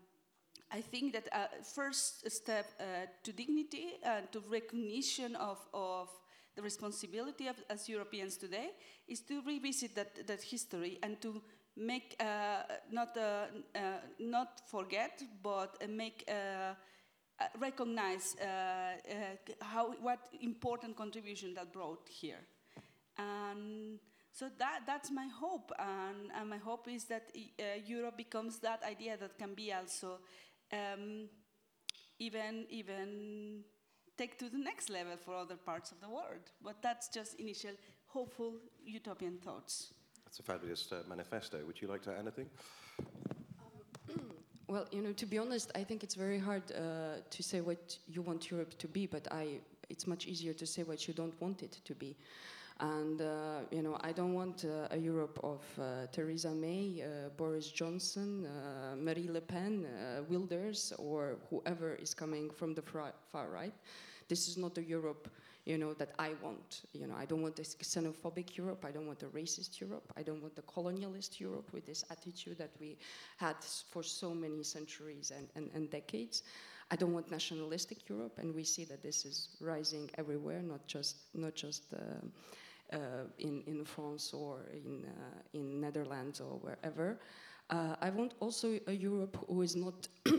I 0.71 0.81
think 0.81 1.13
that 1.13 1.29
uh, 1.33 1.47
first 1.63 2.31
step 2.31 2.67
uh, 2.81 3.07
to 3.23 3.33
dignity 3.33 3.99
and 4.03 4.31
to 4.33 4.43
recognition 4.51 5.37
of, 5.37 5.59
of 5.73 6.09
the 6.57 6.63
responsibility 6.63 7.47
of, 7.47 7.57
as 7.71 7.89
Europeans 7.89 8.37
today 8.37 8.71
is 9.07 9.21
to 9.21 9.43
revisit 9.43 9.95
that, 9.95 10.27
that 10.27 10.43
history 10.43 10.99
and 11.03 11.21
to 11.21 11.43
make 11.77 12.17
uh, 12.21 12.63
not 12.91 13.17
uh, 13.17 13.47
uh, 13.75 14.01
not 14.19 14.61
forget 14.71 15.23
but 15.43 15.77
uh, 15.83 15.87
make 15.87 16.25
recognize 17.61 18.35
how 19.61 19.93
what 20.01 20.21
important 20.41 20.97
contribution 20.97 21.53
that 21.55 21.73
brought 21.73 22.09
here. 22.09 22.41
And 23.19 23.99
so 24.37 24.51
that, 24.59 24.81
that's 24.87 25.11
my 25.11 25.29
hope 25.41 25.73
and, 25.79 26.31
and 26.39 26.51
my 26.51 26.59
hope 26.59 26.89
is 26.89 27.05
that 27.05 27.31
Europe 27.87 28.19
becomes 28.19 28.59
that 28.59 28.83
idea 28.85 29.17
that 29.17 29.39
can 29.39 29.55
be 29.55 29.73
also 29.73 30.19
um, 30.73 31.29
even 32.19 32.67
even 32.69 33.65
take 34.19 34.39
to 34.39 34.51
the 34.51 34.59
next 34.59 34.91
level 34.91 35.17
for 35.17 35.35
other 35.35 35.57
parts 35.57 35.91
of 35.91 36.01
the 36.03 36.09
world. 36.09 36.51
But 36.63 36.83
that's 36.83 37.09
just 37.09 37.41
initial 37.41 37.73
hopeful 38.09 38.55
utopian 38.85 39.39
thoughts. 39.39 39.95
That's 40.27 40.41
a 40.41 40.43
fabulous 40.43 40.93
uh, 40.93 41.03
manifesto. 41.09 41.59
Would 41.67 41.81
you 41.81 41.89
like 41.89 42.03
to 42.03 42.11
add 42.11 42.19
anything? 42.21 42.51
Um, 44.11 44.21
Well, 44.69 44.89
you 44.91 45.01
know, 45.01 45.13
to 45.13 45.27
be 45.27 45.39
honest, 45.39 45.71
I 45.77 45.85
think 45.85 46.03
it's 46.03 46.17
very 46.17 46.41
hard 46.41 46.65
uh, 46.73 47.21
to 47.31 47.43
say 47.43 47.61
what 47.61 47.97
you 48.09 48.21
want 48.21 48.51
Europe 48.51 48.77
to 48.79 48.89
be, 48.89 49.07
but 49.07 49.29
I, 49.31 49.61
it's 49.89 50.09
much 50.09 50.27
easier 50.27 50.53
to 50.55 50.67
say 50.67 50.83
what 50.83 51.07
you 51.07 51.15
don't 51.15 51.41
want 51.41 51.63
it 51.63 51.79
to 51.85 51.95
be. 51.95 52.17
And, 52.79 53.23
uh, 53.23 53.61
you 53.71 53.83
know, 53.83 53.97
I 54.03 54.13
don't 54.13 54.35
want 54.35 54.65
uh, 54.65 54.89
a 54.91 54.99
Europe 54.99 55.41
of 55.43 55.63
uh, 55.81 56.07
Theresa 56.13 56.51
May, 56.51 57.03
Boris 57.37 57.69
Johnson, 57.69 58.47
Marie 58.99 59.29
Le 59.31 59.41
Pen, 59.41 59.87
Wilders, 60.29 60.93
or 60.99 61.37
whoever 61.49 61.95
is 61.95 62.13
coming 62.13 62.51
from 62.51 62.75
the 62.75 62.83
far, 62.83 63.49
right. 63.49 63.73
This 64.29 64.49
is 64.49 64.59
not 64.59 64.75
the 64.75 64.83
Europe 64.83 65.29
you 65.67 65.77
know, 65.77 65.93
that 65.95 66.13
I 66.19 66.31
want. 66.43 66.83
You 66.93 67.09
know, 67.09 67.15
I 67.19 67.25
don't 67.25 67.43
want 67.43 67.57
this 67.57 67.75
xenophobic 67.83 68.57
Europe. 68.57 68.85
I 68.85 68.93
don't 68.93 69.07
want 69.07 69.23
a 69.25 69.27
racist 69.27 69.81
Europe. 69.81 70.13
I 70.17 70.23
don't 70.23 70.41
want 70.41 70.55
the 70.55 70.63
colonialist 70.63 71.41
Europe 71.41 71.73
with 71.73 71.85
this 71.85 72.05
attitude 72.09 72.57
that 72.59 72.71
we 72.81 72.97
had 73.37 73.57
for 73.91 74.03
so 74.05 74.33
many 74.33 74.63
centuries 74.63 75.33
and, 75.37 75.49
and, 75.57 75.69
and 75.75 75.91
decades. 75.91 76.45
I 76.91 76.95
don't 76.95 77.13
want 77.13 77.33
nationalistic 77.33 78.09
Europe, 78.09 78.39
and 78.39 78.55
we 78.55 78.63
see 78.63 78.85
that 78.85 79.03
this 79.03 79.25
is 79.25 79.49
rising 79.61 80.09
everywhere, 80.19 80.63
not 80.63 80.87
just 80.87 81.17
not 81.35 81.57
just 81.57 81.83
uh, 81.93 81.99
in 83.39 83.63
in 83.67 83.85
France 83.85 84.33
or 84.33 84.67
in 84.73 85.05
uh, 85.05 85.41
in 85.53 85.81
Netherlands 85.81 86.41
or 86.41 86.59
wherever. 86.59 87.19
Uh, 87.69 87.97
I 88.01 88.11
want 88.11 88.35
also 88.39 88.79
a 88.87 88.93
Europe 88.93 89.37
who 89.49 89.63
is 89.63 89.75
not 89.75 90.07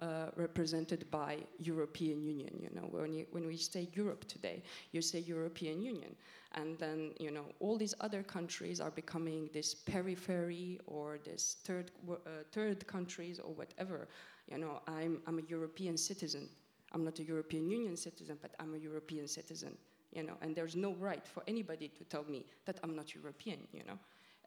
uh, 0.00 0.30
represented 0.34 1.08
by 1.08 1.38
European 1.60 2.20
Union. 2.20 2.58
You 2.60 2.70
know, 2.74 2.88
when, 2.90 3.12
you, 3.12 3.26
when 3.30 3.46
we 3.46 3.56
say 3.56 3.88
Europe 3.92 4.26
today, 4.26 4.64
you 4.90 5.00
say 5.00 5.20
European 5.20 5.80
Union, 5.80 6.16
and 6.56 6.76
then 6.78 7.12
you 7.20 7.30
know 7.30 7.44
all 7.60 7.78
these 7.78 7.94
other 8.00 8.24
countries 8.24 8.80
are 8.80 8.90
becoming 8.90 9.48
this 9.52 9.72
periphery 9.72 10.80
or 10.86 11.18
this 11.24 11.58
third 11.64 11.92
uh, 12.10 12.14
third 12.50 12.84
countries 12.88 13.38
or 13.38 13.52
whatever. 13.52 14.08
You 14.50 14.58
know, 14.58 14.80
I'm 14.88 15.22
I'm 15.28 15.38
a 15.38 15.42
European 15.48 15.96
citizen. 15.96 16.48
I'm 16.92 17.04
not 17.04 17.20
a 17.20 17.22
European 17.22 17.68
Union 17.68 17.96
citizen, 17.96 18.36
but 18.42 18.54
I'm 18.58 18.74
a 18.74 18.78
European 18.78 19.28
citizen. 19.28 19.76
You 20.12 20.22
know, 20.22 20.34
and 20.40 20.56
there's 20.56 20.76
no 20.76 20.94
right 20.94 21.26
for 21.26 21.42
anybody 21.46 21.88
to 21.88 22.04
tell 22.04 22.24
me 22.24 22.46
that 22.64 22.78
I'm 22.82 22.96
not 22.96 23.14
European. 23.14 23.60
You 23.72 23.84
know. 23.86 23.98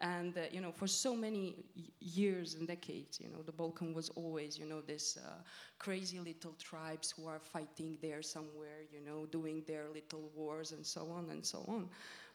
And 0.01 0.36
uh, 0.36 0.41
you 0.51 0.62
know, 0.62 0.72
for 0.72 0.88
so 0.88 1.15
many 1.15 1.56
years 2.00 2.56
and 2.56 2.68
decades, 2.68 3.20
you 3.22 3.30
know, 3.30 3.44
the 3.44 3.51
Balkan 3.51 3.94
was 3.94 4.10
always, 4.10 4.58
you 4.58 4.65
know, 4.65 4.82
this 4.82 5.18
uh, 5.18 5.44
crazy 5.77 6.20
little 6.20 6.53
tribes 6.53 7.12
who 7.12 7.27
are 7.27 7.39
fighting 7.39 8.00
there 8.01 8.24
somewhere, 8.24 8.82
you 8.91 9.00
know, 9.00 9.27
doing 9.27 9.63
their 9.68 9.86
little 9.94 10.32
wars 10.36 10.72
and 10.72 10.84
so 10.84 11.08
on 11.12 11.30
and 11.30 11.46
so 11.46 11.63
on. 11.68 11.88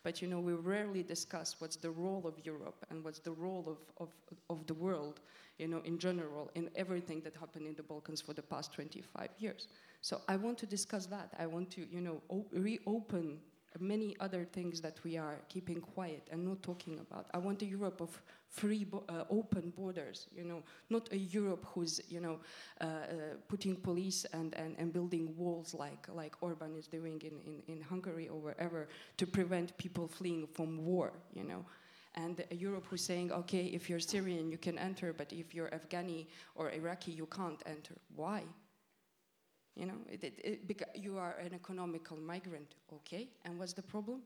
But 0.05 0.23
you 0.23 0.29
know, 0.29 0.39
we 0.39 0.53
rarely 0.53 1.03
discuss 1.03 1.57
what's 1.59 1.75
the 1.75 1.91
role 1.91 2.23
of 2.25 2.35
Europe 2.47 2.87
and 2.91 3.03
what's 3.03 3.19
the 3.19 3.33
role 3.33 3.65
of, 3.67 3.79
of, 4.07 4.15
of 4.49 4.65
the 4.69 4.75
world, 4.75 5.19
you 5.59 5.67
know, 5.67 5.81
in 5.85 5.99
general, 5.99 6.49
in 6.55 6.71
everything 6.77 7.21
that 7.23 7.35
happened 7.35 7.67
in 7.67 7.75
the 7.75 7.83
Balkans 7.83 8.21
for 8.21 8.33
the 8.33 8.43
past 8.43 8.73
25 8.73 9.31
years. 9.41 9.67
So 10.07 10.21
I 10.29 10.37
want 10.37 10.57
to 10.59 10.67
discuss 10.67 11.07
that. 11.07 11.33
I 11.37 11.47
want 11.47 11.69
to, 11.73 11.81
you 11.91 12.01
know, 12.01 12.23
reopen 12.53 13.41
many 13.81 14.17
other 14.21 14.45
things 14.45 14.81
that 14.81 15.03
we 15.03 15.17
are 15.17 15.41
keeping 15.49 15.81
quiet 15.81 16.29
and 16.31 16.45
not 16.45 16.63
talking 16.63 17.01
about. 17.01 17.27
I 17.35 17.39
want 17.39 17.61
a 17.63 17.67
Europe 17.67 18.01
of 18.01 18.23
free, 18.49 18.85
bo 18.85 19.03
uh, 19.09 19.25
open 19.31 19.73
borders, 19.77 20.29
you 20.33 20.45
know, 20.45 20.63
not 20.91 21.13
a 21.13 21.19
Europe 21.19 21.67
who's, 21.73 22.01
you 22.09 22.21
know, 22.21 22.39
uh, 22.81 22.85
uh, 22.85 23.15
putting 23.49 23.75
police 23.75 24.25
and, 24.33 24.55
and, 24.55 24.77
and 24.79 24.93
building 24.93 25.35
walls 25.37 25.75
like, 25.75 26.07
like 26.15 26.37
Orban 26.41 26.77
is 26.77 26.87
doing 26.87 27.21
in, 27.23 27.41
in, 27.45 27.75
in 27.75 27.83
Hungary 27.83 28.29
or 28.29 28.39
wherever 28.39 28.87
to 29.17 29.27
prevent 29.27 29.77
people 29.77 30.07
fleeing 30.07 30.47
from 30.47 30.87
war, 30.87 31.15
you 31.35 31.43
know 31.43 31.65
and 32.19 32.43
a 32.51 32.55
Europe 32.55 32.87
who's 32.89 33.05
saying, 33.05 33.31
okay, 33.31 33.67
if 33.67 33.91
you're 33.91 34.01
Syrian, 34.01 34.51
you 34.51 34.57
can 34.57 34.79
enter, 34.79 35.13
but 35.13 35.31
if 35.35 35.55
you're 35.55 35.69
Afghani 35.69 36.25
or 36.55 36.71
Iraqi, 36.71 37.13
you 37.13 37.27
can't 37.27 37.63
enter. 37.67 37.95
Why? 38.15 38.45
You 39.77 39.87
know, 39.87 39.99
it, 40.11 40.25
it, 40.25 40.41
it, 40.43 40.89
you 40.95 41.19
are 41.19 41.35
an 41.39 41.53
economical 41.53 42.17
migrant, 42.17 42.75
okay? 42.93 43.29
And 43.45 43.59
what's 43.59 43.75
the 43.75 43.83
problem? 43.83 44.23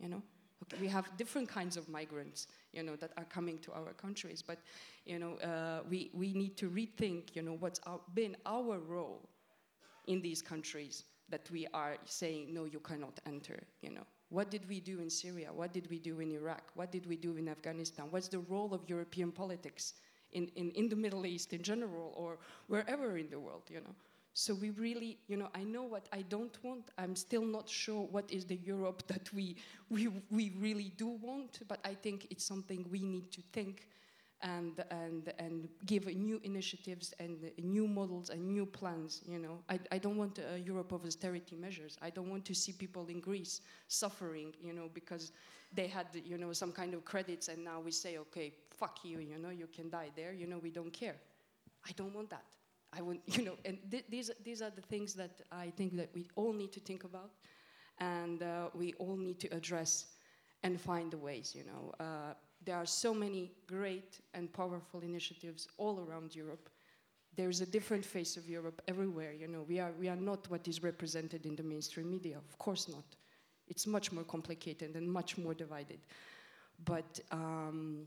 You 0.00 0.08
know, 0.08 0.22
okay, 0.64 0.76
we 0.80 0.88
have 0.88 1.16
different 1.16 1.48
kinds 1.48 1.76
of 1.76 1.88
migrants, 1.88 2.48
you 2.72 2.82
know, 2.82 2.96
that 2.96 3.12
are 3.16 3.24
coming 3.24 3.58
to 3.60 3.72
our 3.72 3.92
countries. 3.92 4.42
But, 4.42 4.58
you 5.06 5.20
know, 5.20 5.34
uh, 5.36 5.82
we, 5.88 6.10
we 6.14 6.32
need 6.32 6.56
to 6.56 6.68
rethink, 6.68 7.36
you 7.36 7.42
know, 7.42 7.56
what's 7.60 7.80
our, 7.86 8.00
been 8.14 8.36
our 8.44 8.78
role 8.78 9.28
in 10.08 10.20
these 10.20 10.42
countries 10.42 11.04
that 11.28 11.48
we 11.52 11.68
are 11.72 11.96
saying, 12.04 12.52
no, 12.52 12.64
you 12.64 12.80
cannot 12.80 13.20
enter, 13.24 13.62
you 13.82 13.90
know. 13.90 14.06
What 14.30 14.50
did 14.50 14.68
we 14.68 14.80
do 14.80 15.00
in 15.00 15.08
Syria? 15.08 15.50
What 15.52 15.72
did 15.72 15.88
we 15.90 15.98
do 15.98 16.20
in 16.20 16.32
Iraq? 16.32 16.62
What 16.74 16.90
did 16.90 17.06
we 17.06 17.16
do 17.16 17.36
in 17.36 17.48
Afghanistan? 17.48 18.06
What's 18.10 18.28
the 18.28 18.40
role 18.40 18.74
of 18.74 18.82
European 18.88 19.30
politics 19.30 19.94
in, 20.32 20.50
in, 20.56 20.70
in 20.72 20.88
the 20.88 20.96
Middle 20.96 21.24
East 21.24 21.52
in 21.52 21.62
general 21.62 22.12
or 22.16 22.38
wherever 22.66 23.16
in 23.16 23.30
the 23.30 23.38
world, 23.38 23.62
you 23.70 23.80
know? 23.80 23.94
So 24.38 24.54
we 24.54 24.70
really, 24.70 25.18
you 25.26 25.36
know, 25.36 25.48
I 25.52 25.64
know 25.64 25.82
what 25.82 26.06
I 26.12 26.22
don't 26.22 26.56
want. 26.62 26.92
I'm 26.96 27.16
still 27.16 27.44
not 27.44 27.68
sure 27.68 28.06
what 28.06 28.30
is 28.30 28.44
the 28.44 28.54
Europe 28.54 29.02
that 29.08 29.32
we, 29.32 29.56
we, 29.90 30.06
we 30.30 30.52
really 30.60 30.92
do 30.96 31.08
want, 31.08 31.58
but 31.66 31.80
I 31.84 31.92
think 31.94 32.28
it's 32.30 32.44
something 32.44 32.86
we 32.88 33.02
need 33.02 33.32
to 33.32 33.42
think 33.52 33.88
and, 34.42 34.84
and, 34.92 35.32
and 35.40 35.68
give 35.86 36.06
new 36.06 36.40
initiatives 36.44 37.12
and 37.18 37.50
new 37.60 37.88
models 37.88 38.30
and 38.30 38.48
new 38.48 38.64
plans, 38.64 39.22
you 39.26 39.40
know. 39.40 39.58
I, 39.68 39.80
I 39.90 39.98
don't 39.98 40.16
want 40.16 40.38
a 40.38 40.60
Europe 40.60 40.92
of 40.92 41.04
austerity 41.04 41.56
measures. 41.56 41.98
I 42.00 42.10
don't 42.10 42.30
want 42.30 42.44
to 42.44 42.54
see 42.54 42.70
people 42.70 43.08
in 43.08 43.18
Greece 43.18 43.62
suffering, 43.88 44.54
you 44.62 44.72
know, 44.72 44.88
because 44.94 45.32
they 45.72 45.88
had, 45.88 46.06
you 46.24 46.38
know, 46.38 46.52
some 46.52 46.70
kind 46.70 46.94
of 46.94 47.04
credits 47.04 47.48
and 47.48 47.64
now 47.64 47.80
we 47.80 47.90
say, 47.90 48.18
okay, 48.18 48.52
fuck 48.70 49.00
you, 49.02 49.18
you 49.18 49.36
know, 49.36 49.50
you 49.50 49.66
can 49.66 49.90
die 49.90 50.10
there, 50.14 50.32
you 50.32 50.46
know, 50.46 50.58
we 50.58 50.70
don't 50.70 50.92
care. 50.92 51.16
I 51.84 51.90
don't 51.96 52.14
want 52.14 52.30
that. 52.30 52.44
I 52.92 53.02
would, 53.02 53.20
you 53.26 53.44
know, 53.44 53.56
and 53.64 53.78
th 53.90 54.04
these, 54.08 54.30
these 54.44 54.62
are 54.62 54.70
the 54.70 54.82
things 54.82 55.14
that 55.14 55.42
I 55.50 55.72
think 55.76 55.96
that 55.96 56.10
we 56.14 56.26
all 56.36 56.52
need 56.52 56.72
to 56.72 56.80
think 56.80 57.04
about 57.04 57.30
and 57.98 58.42
uh, 58.42 58.70
we 58.74 58.94
all 58.98 59.16
need 59.16 59.38
to 59.40 59.48
address 59.48 60.06
and 60.62 60.80
find 60.80 61.10
the 61.10 61.18
ways, 61.18 61.54
you 61.54 61.64
know. 61.64 61.92
Uh, 62.00 62.34
there 62.64 62.76
are 62.76 62.86
so 62.86 63.14
many 63.14 63.52
great 63.66 64.20
and 64.34 64.52
powerful 64.52 65.00
initiatives 65.00 65.68
all 65.76 66.00
around 66.00 66.34
Europe. 66.34 66.68
There's 67.36 67.60
a 67.60 67.66
different 67.66 68.04
face 68.04 68.36
of 68.36 68.48
Europe 68.48 68.82
everywhere, 68.88 69.32
you 69.32 69.46
know. 69.46 69.62
We 69.62 69.78
are, 69.78 69.92
we 69.98 70.08
are 70.08 70.16
not 70.16 70.50
what 70.50 70.66
is 70.66 70.82
represented 70.82 71.46
in 71.46 71.54
the 71.54 71.62
mainstream 71.62 72.10
media, 72.10 72.36
of 72.36 72.58
course 72.58 72.88
not. 72.88 73.04
It's 73.68 73.86
much 73.86 74.10
more 74.10 74.24
complicated 74.24 74.96
and 74.96 75.10
much 75.10 75.38
more 75.38 75.54
divided. 75.54 76.00
But 76.84 77.20
um, 77.30 78.06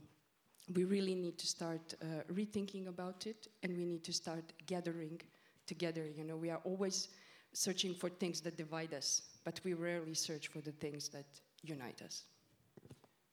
we 0.74 0.84
really 0.84 1.14
need 1.14 1.38
to 1.38 1.46
start 1.46 1.94
uh, 2.02 2.22
rethinking 2.32 2.88
about 2.88 3.26
it 3.26 3.48
and 3.62 3.76
we 3.76 3.84
need 3.84 4.04
to 4.04 4.12
start 4.12 4.44
gathering 4.66 5.20
together. 5.66 6.06
You 6.16 6.24
know, 6.24 6.36
we 6.36 6.50
are 6.50 6.60
always 6.64 7.08
searching 7.52 7.94
for 7.94 8.08
things 8.08 8.40
that 8.42 8.56
divide 8.56 8.94
us, 8.94 9.22
but 9.44 9.60
we 9.64 9.74
rarely 9.74 10.14
search 10.14 10.48
for 10.48 10.60
the 10.60 10.72
things 10.72 11.08
that 11.10 11.26
unite 11.62 12.00
us. 12.02 12.24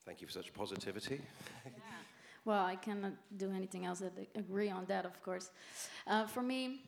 Thank 0.05 0.21
you 0.21 0.27
for 0.27 0.33
such 0.33 0.53
positivity. 0.53 1.21
yeah. 1.65 1.71
Well, 2.45 2.65
I 2.65 2.75
cannot 2.75 3.13
do 3.37 3.51
anything 3.51 3.85
else 3.85 3.99
than 3.99 4.11
agree 4.35 4.69
on 4.69 4.85
that, 4.85 5.05
of 5.05 5.21
course. 5.21 5.51
Uh, 6.07 6.25
for 6.25 6.41
me, 6.41 6.81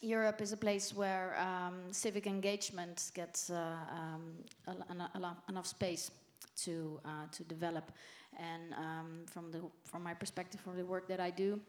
Europe 0.00 0.40
is 0.40 0.52
a 0.52 0.56
place 0.56 0.94
where 0.94 1.36
um, 1.38 1.92
civic 1.92 2.26
engagement 2.26 3.10
gets 3.14 3.50
uh, 3.50 3.76
um, 3.90 4.44
enough 5.48 5.66
space 5.66 6.10
to 6.56 7.00
uh, 7.04 7.26
to 7.32 7.44
develop. 7.44 7.90
And 8.36 8.74
um, 8.74 9.24
from 9.26 9.50
the 9.50 9.62
from 9.84 10.02
my 10.02 10.14
perspective, 10.14 10.60
from 10.60 10.76
the 10.76 10.84
work 10.84 11.08
that 11.08 11.20
I 11.20 11.30
do, 11.30 11.60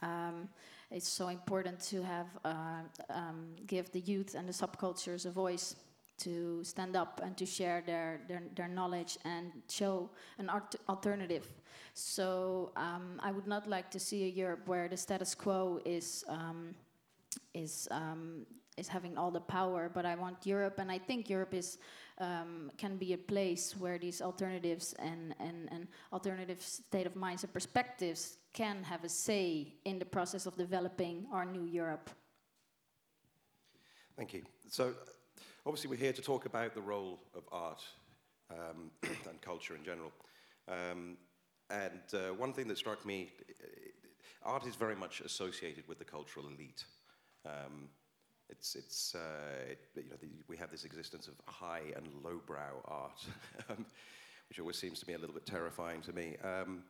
um, 0.00 0.48
it's 0.90 1.08
so 1.08 1.28
important 1.28 1.80
to 1.90 2.02
have 2.02 2.26
uh, 2.44 2.82
um, 3.10 3.54
give 3.66 3.90
the 3.92 4.00
youth 4.00 4.34
and 4.34 4.48
the 4.48 4.52
subcultures 4.52 5.26
a 5.26 5.30
voice 5.30 5.76
to 6.16 6.62
stand 6.62 6.96
up 6.96 7.20
and 7.24 7.36
to 7.36 7.46
share 7.46 7.82
their 7.84 8.20
their, 8.28 8.42
their 8.54 8.68
knowledge 8.68 9.18
and 9.24 9.52
show 9.68 10.10
an 10.38 10.50
alternative. 10.88 11.48
So 11.94 12.72
um, 12.76 13.20
I 13.20 13.30
would 13.32 13.46
not 13.46 13.68
like 13.68 13.90
to 13.90 14.00
see 14.00 14.24
a 14.24 14.28
Europe 14.28 14.66
where 14.66 14.88
the 14.88 14.96
status 14.96 15.34
quo 15.34 15.80
is 15.84 16.24
um, 16.28 16.74
is 17.52 17.88
um, 17.90 18.46
is 18.76 18.88
having 18.88 19.16
all 19.16 19.30
the 19.30 19.40
power, 19.40 19.90
but 19.92 20.04
I 20.04 20.14
want 20.14 20.46
Europe, 20.46 20.78
and 20.78 20.90
I 20.90 20.98
think 20.98 21.30
Europe 21.30 21.54
is 21.54 21.78
um, 22.18 22.70
can 22.76 22.96
be 22.96 23.12
a 23.12 23.18
place 23.18 23.74
where 23.76 23.98
these 23.98 24.22
alternatives 24.22 24.94
and, 24.98 25.34
and, 25.40 25.68
and 25.72 25.88
alternative 26.12 26.60
state 26.60 27.06
of 27.06 27.16
minds 27.16 27.42
and 27.42 27.52
perspectives 27.52 28.38
can 28.52 28.84
have 28.84 29.02
a 29.04 29.08
say 29.08 29.74
in 29.84 29.98
the 29.98 30.04
process 30.04 30.46
of 30.46 30.56
developing 30.56 31.26
our 31.32 31.44
new 31.44 31.64
Europe. 31.64 32.10
Thank 34.16 34.32
you. 34.32 34.42
So, 34.70 34.94
obviously, 35.66 35.90
we're 35.90 35.96
here 35.96 36.12
to 36.12 36.22
talk 36.22 36.46
about 36.46 36.74
the 36.74 36.80
role 36.80 37.18
of 37.34 37.42
art 37.50 37.82
um, 38.50 38.90
and 39.28 39.40
culture 39.40 39.74
in 39.74 39.84
general. 39.84 40.12
Um, 40.68 41.16
and 41.70 42.02
uh, 42.12 42.34
one 42.34 42.52
thing 42.52 42.68
that 42.68 42.78
struck 42.78 43.04
me, 43.04 43.32
art 44.44 44.66
is 44.66 44.76
very 44.76 44.94
much 44.94 45.20
associated 45.20 45.88
with 45.88 45.98
the 45.98 46.04
cultural 46.04 46.46
elite. 46.46 46.84
It's, 48.50 48.74
it's, 48.74 49.14
uh, 49.14 49.70
it, 49.70 49.78
you 49.96 50.10
know, 50.10 50.16
the, 50.20 50.28
we 50.48 50.56
have 50.56 50.70
this 50.70 50.84
existence 50.84 51.28
of 51.28 51.34
high 51.46 51.82
and 51.96 52.06
lowbrow 52.22 52.82
art, 52.84 53.24
um, 53.70 53.86
which 54.48 54.58
always 54.58 54.76
seems 54.76 55.00
to 55.00 55.06
be 55.06 55.14
a 55.14 55.18
little 55.18 55.34
bit 55.34 55.46
terrifying 55.46 56.00
to 56.02 56.12
me. 56.12 56.36
Um, 56.44 56.82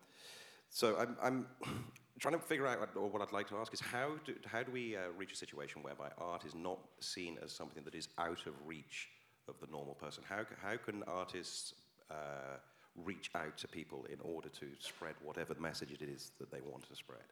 so 0.70 0.96
I'm, 0.96 1.16
I'm 1.23 1.46
trying 2.18 2.34
to 2.34 2.40
figure 2.40 2.66
out, 2.66 2.88
or 2.96 3.08
what 3.08 3.23
I'd 3.23 3.32
like 3.32 3.49
to 3.50 3.56
ask 3.56 3.73
is 3.73 3.80
how 3.80 4.12
do, 4.25 4.34
how 4.46 4.62
do 4.62 4.73
we 4.73 4.96
uh, 4.96 5.00
reach 5.16 5.32
a 5.32 5.37
situation 5.37 5.82
whereby 5.82 6.08
art 6.18 6.44
is 6.44 6.54
not 6.54 6.78
seen 7.00 7.38
as 7.42 7.52
something 7.52 7.84
that 7.84 7.94
is 7.94 8.08
out 8.18 8.46
of 8.46 8.54
reach 8.66 9.08
of 9.49 9.54
the 9.61 9.66
normal 9.70 9.94
person? 9.94 10.25
How, 10.28 10.44
how 10.61 10.76
can 10.76 11.04
artists 11.04 11.75
uh, 12.11 12.58
reach 12.96 13.30
out 13.34 13.56
to 13.58 13.68
people 13.68 14.06
in 14.12 14.18
order 14.20 14.49
to 14.49 14.66
spread 14.78 15.14
whatever 15.23 15.54
message 15.58 15.92
it 15.92 16.02
is 16.02 16.32
that 16.38 16.50
they 16.50 16.61
want 16.61 16.88
to 16.88 16.96
spread? 16.96 17.23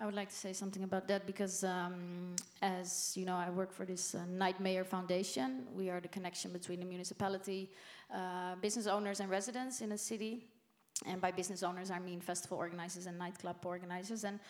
I 0.00 0.06
would 0.06 0.14
like 0.14 0.30
to 0.30 0.34
say 0.34 0.54
something 0.54 0.82
about 0.82 1.06
that 1.08 1.26
because, 1.26 1.62
um, 1.62 2.34
as 2.62 3.12
you 3.16 3.26
know, 3.26 3.36
I 3.36 3.50
work 3.50 3.70
for 3.70 3.84
this 3.84 4.14
uh, 4.14 4.24
Night 4.30 4.58
Mayor 4.58 4.82
Foundation. 4.82 5.66
We 5.74 5.90
are 5.90 6.00
the 6.00 6.08
connection 6.08 6.52
between 6.52 6.80
the 6.80 6.86
municipality, 6.86 7.70
uh, 8.14 8.54
business 8.62 8.86
owners, 8.86 9.20
and 9.20 9.28
residents 9.28 9.82
in 9.82 9.92
a 9.92 9.98
city. 9.98 10.46
And 11.04 11.20
by 11.20 11.30
business 11.32 11.62
owners, 11.62 11.90
I 11.90 11.98
mean 11.98 12.22
festival 12.22 12.56
organizers 12.56 13.04
and 13.04 13.18
nightclub 13.18 13.56
organizers. 13.62 14.24
And 14.24 14.40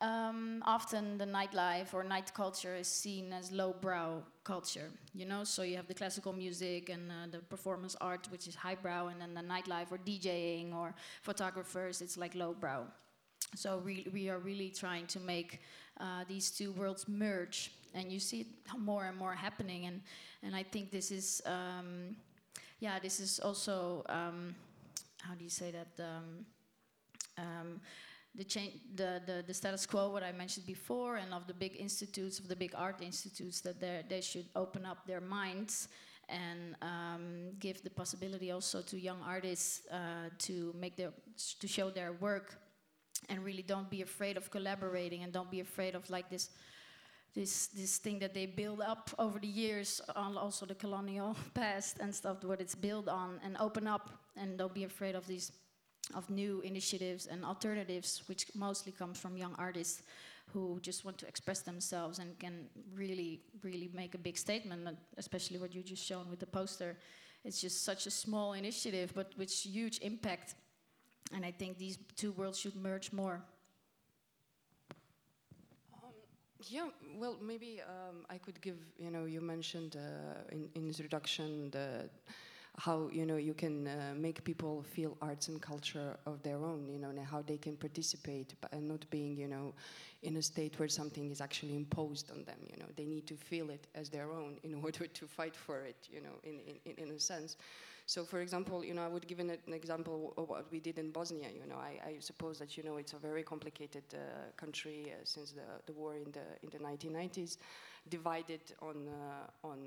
um, 0.00 0.62
often 0.66 1.18
the 1.18 1.26
nightlife 1.26 1.92
or 1.94 2.04
night 2.04 2.32
culture 2.32 2.76
is 2.76 2.86
seen 2.86 3.32
as 3.32 3.50
lowbrow 3.50 4.22
culture, 4.44 4.88
you 5.14 5.26
know. 5.26 5.42
So 5.42 5.62
you 5.62 5.74
have 5.78 5.88
the 5.88 5.94
classical 5.94 6.32
music 6.32 6.90
and 6.90 7.10
uh, 7.10 7.14
the 7.28 7.38
performance 7.38 7.96
art, 8.00 8.28
which 8.30 8.46
is 8.46 8.54
highbrow, 8.54 9.08
and 9.08 9.20
then 9.20 9.34
the 9.34 9.42
nightlife 9.42 9.90
or 9.90 9.98
DJing 9.98 10.72
or 10.72 10.94
photographers, 11.22 12.02
it's 12.02 12.16
like 12.16 12.36
lowbrow. 12.36 12.86
So 13.54 13.78
we, 13.84 14.06
we 14.12 14.28
are 14.30 14.38
really 14.38 14.70
trying 14.70 15.06
to 15.08 15.20
make 15.20 15.60
uh, 16.00 16.24
these 16.26 16.50
two 16.50 16.72
worlds 16.72 17.06
merge, 17.06 17.72
and 17.94 18.10
you 18.10 18.18
see 18.18 18.40
it 18.40 18.46
more 18.78 19.04
and 19.06 19.16
more 19.16 19.34
happening. 19.34 19.86
And 19.86 20.00
and 20.42 20.56
I 20.56 20.64
think 20.64 20.90
this 20.90 21.10
is, 21.10 21.40
um, 21.46 22.16
yeah, 22.80 22.98
this 22.98 23.20
is 23.20 23.38
also 23.38 24.04
um, 24.08 24.54
how 25.20 25.34
do 25.34 25.44
you 25.44 25.50
say 25.50 25.70
that? 25.70 26.02
Um, 26.02 26.46
um 27.38 27.80
the, 28.34 28.44
change, 28.44 28.72
the, 28.94 29.20
the, 29.26 29.44
the 29.46 29.52
status 29.52 29.84
quo, 29.84 30.08
what 30.08 30.22
I 30.22 30.32
mentioned 30.32 30.64
before, 30.66 31.16
and 31.16 31.34
of 31.34 31.46
the 31.46 31.52
big 31.52 31.76
institutes, 31.78 32.38
of 32.38 32.48
the 32.48 32.56
big 32.56 32.72
art 32.74 33.02
institutes, 33.02 33.60
that 33.60 33.78
they 33.78 34.22
should 34.22 34.46
open 34.56 34.86
up 34.86 35.06
their 35.06 35.20
minds 35.20 35.88
and 36.30 36.74
um, 36.80 37.50
give 37.60 37.82
the 37.82 37.90
possibility 37.90 38.50
also 38.50 38.80
to 38.80 38.98
young 38.98 39.18
artists 39.26 39.82
uh, 39.92 40.30
to 40.38 40.74
make 40.78 40.96
their 40.96 41.12
to 41.60 41.68
show 41.68 41.90
their 41.90 42.12
work 42.12 42.56
and 43.28 43.44
really 43.44 43.62
don't 43.62 43.90
be 43.90 44.02
afraid 44.02 44.36
of 44.36 44.50
collaborating 44.50 45.22
and 45.22 45.32
don't 45.32 45.50
be 45.50 45.60
afraid 45.60 45.94
of 45.94 46.08
like 46.10 46.28
this 46.30 46.50
this 47.34 47.68
this 47.68 47.98
thing 47.98 48.18
that 48.18 48.34
they 48.34 48.46
build 48.46 48.80
up 48.80 49.10
over 49.18 49.38
the 49.38 49.46
years 49.46 50.00
on 50.16 50.36
also 50.36 50.66
the 50.66 50.74
colonial 50.74 51.36
past 51.54 51.98
and 52.00 52.14
stuff 52.14 52.44
what 52.44 52.60
it's 52.60 52.74
built 52.74 53.08
on 53.08 53.40
and 53.44 53.56
open 53.58 53.86
up 53.86 54.10
and 54.36 54.58
don't 54.58 54.74
be 54.74 54.84
afraid 54.84 55.14
of 55.14 55.26
these 55.26 55.52
of 56.14 56.28
new 56.28 56.60
initiatives 56.62 57.26
and 57.26 57.44
alternatives 57.44 58.22
which 58.26 58.46
mostly 58.54 58.92
come 58.92 59.14
from 59.14 59.36
young 59.36 59.54
artists 59.58 60.02
who 60.52 60.78
just 60.82 61.04
want 61.04 61.16
to 61.16 61.26
express 61.26 61.60
themselves 61.60 62.18
and 62.18 62.38
can 62.38 62.66
really 62.94 63.40
really 63.62 63.90
make 63.94 64.14
a 64.14 64.18
big 64.18 64.36
statement 64.36 64.88
especially 65.16 65.58
what 65.58 65.74
you 65.74 65.82
just 65.82 66.04
shown 66.04 66.28
with 66.28 66.40
the 66.40 66.46
poster. 66.46 66.96
It's 67.44 67.60
just 67.60 67.84
such 67.84 68.06
a 68.06 68.10
small 68.10 68.52
initiative 68.52 69.12
but 69.14 69.32
with 69.38 69.50
huge 69.50 69.98
impact 70.02 70.54
and 71.34 71.44
I 71.44 71.50
think 71.50 71.78
these 71.78 71.98
two 72.16 72.32
worlds 72.32 72.58
should 72.58 72.76
merge 72.76 73.12
more. 73.12 73.42
Um, 76.02 76.10
yeah, 76.68 76.88
well, 77.18 77.36
maybe 77.40 77.80
um, 77.86 78.24
I 78.30 78.38
could 78.38 78.60
give, 78.60 78.76
you 78.98 79.10
know, 79.10 79.24
you 79.24 79.40
mentioned 79.40 79.96
uh, 79.96 80.52
in, 80.52 80.68
in 80.74 80.86
introduction 80.86 81.70
the 81.70 82.08
how 82.78 83.08
you 83.12 83.26
know 83.26 83.36
you 83.36 83.52
can 83.52 83.86
uh, 83.86 84.14
make 84.16 84.42
people 84.44 84.82
feel 84.82 85.16
arts 85.20 85.48
and 85.48 85.60
culture 85.60 86.16
of 86.24 86.42
their 86.42 86.56
own 86.56 86.88
you 86.88 86.98
know 86.98 87.10
and 87.10 87.18
how 87.18 87.42
they 87.42 87.58
can 87.58 87.76
participate 87.76 88.54
but 88.62 88.72
not 88.82 89.04
being 89.10 89.36
you 89.36 89.46
know 89.46 89.74
in 90.22 90.36
a 90.36 90.42
state 90.42 90.78
where 90.78 90.88
something 90.88 91.30
is 91.30 91.40
actually 91.40 91.76
imposed 91.76 92.30
on 92.30 92.42
them 92.44 92.56
you 92.66 92.76
know 92.78 92.86
they 92.96 93.04
need 93.04 93.26
to 93.26 93.34
feel 93.34 93.68
it 93.68 93.86
as 93.94 94.08
their 94.08 94.32
own 94.32 94.56
in 94.62 94.74
order 94.82 95.06
to 95.06 95.26
fight 95.26 95.54
for 95.54 95.82
it 95.82 96.08
you 96.10 96.20
know 96.20 96.36
in, 96.44 96.60
in, 96.86 97.08
in 97.08 97.14
a 97.14 97.20
sense 97.20 97.56
so, 98.06 98.24
for 98.24 98.40
example, 98.40 98.84
you 98.84 98.94
know, 98.94 99.04
I 99.04 99.08
would 99.08 99.26
give 99.26 99.38
an, 99.38 99.50
an 99.50 99.72
example 99.72 100.34
of 100.36 100.48
what 100.48 100.70
we 100.70 100.80
did 100.80 100.98
in 100.98 101.10
Bosnia. 101.10 101.48
You 101.50 101.66
know, 101.68 101.76
I, 101.76 102.00
I 102.04 102.16
suppose 102.20 102.58
that 102.58 102.76
you 102.76 102.82
know 102.82 102.96
it's 102.96 103.12
a 103.12 103.18
very 103.18 103.42
complicated 103.42 104.04
uh, 104.12 104.50
country 104.56 105.06
uh, 105.12 105.20
since 105.24 105.52
the, 105.52 105.62
the 105.86 105.92
war 105.92 106.16
in 106.16 106.30
the 106.32 106.46
in 106.62 106.70
the 106.70 106.78
1990s, 106.78 107.58
divided 108.08 108.60
on 108.80 109.08
uh, 109.08 109.66
on 109.66 109.78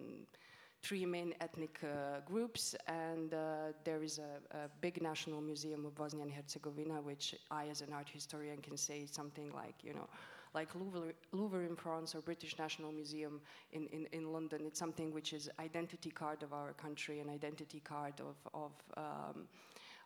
three 0.82 1.06
main 1.06 1.34
ethnic 1.42 1.80
uh, 1.84 2.20
groups, 2.26 2.76
and 2.88 3.34
uh, 3.34 3.74
there 3.84 4.04
is 4.04 4.20
a, 4.20 4.56
a, 4.56 4.70
big 4.82 5.02
national 5.02 5.42
museum 5.42 5.84
of 5.86 5.96
Bosnia 5.96 6.24
and 6.24 6.32
Herzegovina, 6.32 7.02
which 7.02 7.36
I, 7.50 7.68
as 7.68 7.82
an 7.82 7.92
art 7.92 8.08
historian, 8.08 8.60
can 8.62 8.78
say 8.78 9.08
something 9.10 9.52
like, 9.52 9.74
you 9.84 9.94
know, 9.94 10.08
like 10.56 10.74
Louvre, 10.74 11.14
Louvre 11.34 11.60
in 11.60 11.76
France 11.76 12.16
or 12.16 12.22
British 12.22 12.58
National 12.58 12.92
Museum 12.92 13.42
in, 13.74 13.88
in, 13.88 14.08
in 14.14 14.32
London. 14.32 14.62
It's 14.66 14.80
something 14.80 15.14
which 15.14 15.34
is 15.34 15.50
identity 15.60 16.10
card 16.10 16.42
of 16.42 16.54
our 16.54 16.74
country 16.74 17.20
and 17.20 17.30
identity 17.30 17.82
card 17.82 18.14
of, 18.22 18.38
of, 18.54 18.72
um, 18.98 19.48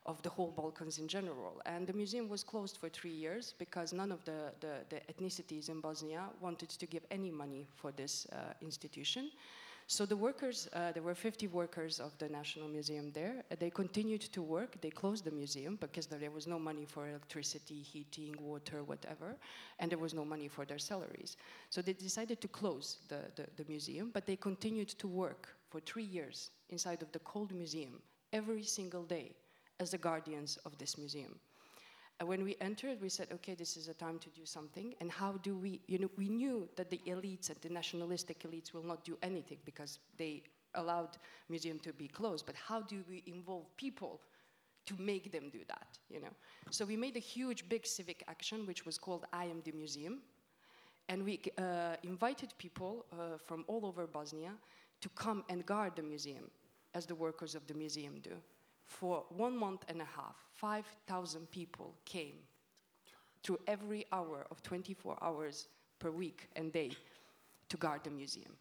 of 0.06 0.22
the 0.24 0.30
whole 0.30 0.52
Balkans 0.52 0.98
in 0.98 1.08
general. 1.08 1.62
And 1.66 1.86
the 1.86 1.94
museum 1.94 2.28
was 2.28 2.44
closed 2.44 2.78
for 2.78 2.90
three 2.90 3.12
years 3.12 3.54
because 3.60 3.94
none 3.94 4.12
of 4.12 4.26
the, 4.26 4.52
the, 4.60 4.74
the 4.90 5.00
ethnicities 5.12 5.70
in 5.70 5.80
Bosnia 5.80 6.24
wanted 6.42 6.70
to 6.70 6.86
give 6.88 7.04
any 7.12 7.32
money 7.32 7.68
for 7.76 7.92
this 7.92 8.28
uh, 8.34 8.54
institution. 8.62 9.32
So 9.92 10.06
the 10.06 10.16
workers, 10.16 10.70
uh, 10.74 10.92
there 10.92 11.02
were 11.02 11.16
50 11.16 11.48
workers 11.48 12.00
of 12.00 12.16
the 12.20 12.30
National 12.30 12.68
Museum 12.68 13.12
there. 13.12 13.44
Uh, 13.52 13.56
they 13.60 13.72
continued 13.72 14.22
to 14.22 14.44
work. 14.44 14.80
They 14.82 14.92
closed 14.92 15.24
the 15.24 15.32
museum 15.32 15.78
because 15.82 16.06
there 16.06 16.30
was 16.30 16.46
no 16.46 16.60
money 16.60 16.86
for 16.86 17.10
electricity, 17.10 17.82
heating, 17.82 18.36
water, 18.40 18.84
whatever, 18.84 19.36
and 19.80 19.90
there 19.90 19.98
was 19.98 20.14
no 20.14 20.24
money 20.24 20.48
for 20.48 20.64
their 20.64 20.78
salaries. 20.78 21.38
So 21.72 21.82
they 21.82 21.94
decided 21.94 22.40
to 22.42 22.48
close 22.48 23.00
the, 23.08 23.32
the, 23.36 23.48
the 23.58 23.66
museum, 23.68 24.12
but 24.14 24.28
they 24.28 24.36
continued 24.36 24.90
to 24.90 25.08
work 25.08 25.50
for 25.72 25.80
three 25.80 26.04
years 26.04 26.52
inside 26.70 27.02
of 27.02 27.12
the 27.12 27.20
cold 27.20 27.52
museum 27.52 28.00
every 28.32 28.62
single 28.62 29.06
day 29.06 29.32
as 29.80 29.90
the 29.90 29.98
guardians 29.98 30.58
of 30.68 30.78
this 30.78 31.00
museum. 31.00 31.40
And 32.20 32.28
when 32.28 32.44
we 32.44 32.58
entered, 32.60 33.02
we 33.02 33.08
said, 33.08 33.28
okay, 33.32 33.54
this 33.54 33.78
is 33.78 33.88
a 33.88 33.94
time 33.94 34.20
to 34.20 34.30
do 34.30 34.46
something. 34.46 34.94
And 35.00 35.10
how 35.10 35.34
do 35.42 35.56
we, 35.56 35.80
you 35.88 36.00
know, 36.00 36.10
we 36.18 36.28
knew 36.28 36.68
that 36.76 36.90
the 36.90 37.00
elites 37.08 37.50
and 37.50 37.58
the 37.62 37.70
nationalistic 37.70 38.44
elites 38.44 38.74
will 38.74 38.84
not 38.84 39.06
do 39.06 39.18
anything 39.24 39.58
because 39.64 40.00
they 40.18 40.44
allowed 40.76 41.18
museum 41.48 41.80
to 41.80 41.94
be 41.94 42.10
closed. 42.10 42.46
But 42.46 42.56
how 42.56 42.82
do 42.82 43.04
we 43.08 43.24
involve 43.26 43.66
people 43.78 44.20
to 44.86 44.96
make 45.00 45.32
them 45.32 45.50
do 45.50 45.60
that, 45.70 45.98
you 46.10 46.20
know? 46.20 46.34
So 46.72 46.84
we 46.84 46.98
made 46.98 47.16
a 47.16 47.22
huge, 47.22 47.70
big 47.70 47.88
civic 47.88 48.24
action, 48.28 48.66
which 48.66 48.86
was 48.86 48.98
called 48.98 49.26
I 49.32 49.46
Am 49.46 49.62
the 49.64 49.72
Museum. 49.72 50.20
And 51.08 51.24
we 51.24 51.40
uh, 51.58 51.96
invited 52.04 52.54
people 52.58 53.06
uh, 53.14 53.38
from 53.38 53.64
all 53.68 53.86
over 53.86 54.06
Bosnia 54.06 54.52
to 55.00 55.10
come 55.10 55.46
and 55.48 55.66
guard 55.66 55.96
the 55.96 56.04
museum, 56.04 56.52
as 56.94 57.06
the 57.06 57.16
workers 57.16 57.56
of 57.56 57.66
the 57.66 57.74
museum 57.74 58.20
do 58.22 58.32
for 58.90 59.24
one 59.30 59.56
month 59.56 59.86
and 59.88 60.02
a 60.02 60.06
half, 60.06 60.36
5,000 60.56 61.50
people 61.52 61.96
came 62.06 62.34
through 63.44 63.60
every 63.68 64.06
hour 64.12 64.46
of 64.52 64.62
24 64.64 65.18
hours 65.22 65.68
per 66.00 66.10
week 66.10 66.50
and 66.56 66.74
day 66.74 66.92
to 67.70 67.78
guard 67.78 68.04
the 68.04 68.10
museum. 68.10 68.52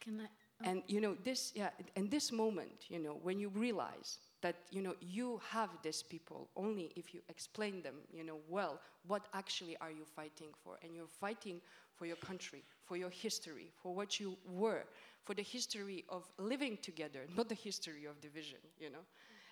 Can 0.00 0.20
I? 0.20 0.24
Oh. 0.24 0.70
And 0.70 0.82
you 0.88 1.00
know 1.00 1.16
this, 1.24 1.52
yeah, 1.54 1.70
and 1.94 2.10
this 2.10 2.32
moment, 2.32 2.86
you 2.88 2.98
know, 2.98 3.18
when 3.22 3.38
you 3.38 3.48
realize 3.50 4.18
that 4.42 4.56
you 4.70 4.82
know 4.82 4.94
you 5.00 5.40
have 5.48 5.70
these 5.82 6.02
people 6.02 6.48
only 6.56 6.90
if 6.96 7.14
you 7.14 7.20
explain 7.28 7.80
them, 7.82 7.94
you 8.12 8.24
know, 8.24 8.38
well, 8.48 8.80
what 9.06 9.26
actually 9.32 9.76
are 9.80 9.92
you 9.92 10.04
fighting 10.04 10.48
for? 10.64 10.76
And 10.82 10.94
you're 10.96 11.06
fighting 11.06 11.60
for 11.94 12.06
your 12.06 12.16
country, 12.16 12.64
for 12.84 12.96
your 12.96 13.10
history, 13.10 13.70
for 13.80 13.94
what 13.94 14.18
you 14.18 14.36
were, 14.44 14.84
for 15.22 15.34
the 15.34 15.42
history 15.42 16.04
of 16.08 16.28
living 16.38 16.78
together, 16.82 17.20
not 17.36 17.48
the 17.48 17.54
history 17.54 18.06
of 18.06 18.20
division, 18.20 18.58
you 18.80 18.90
know. 18.90 19.04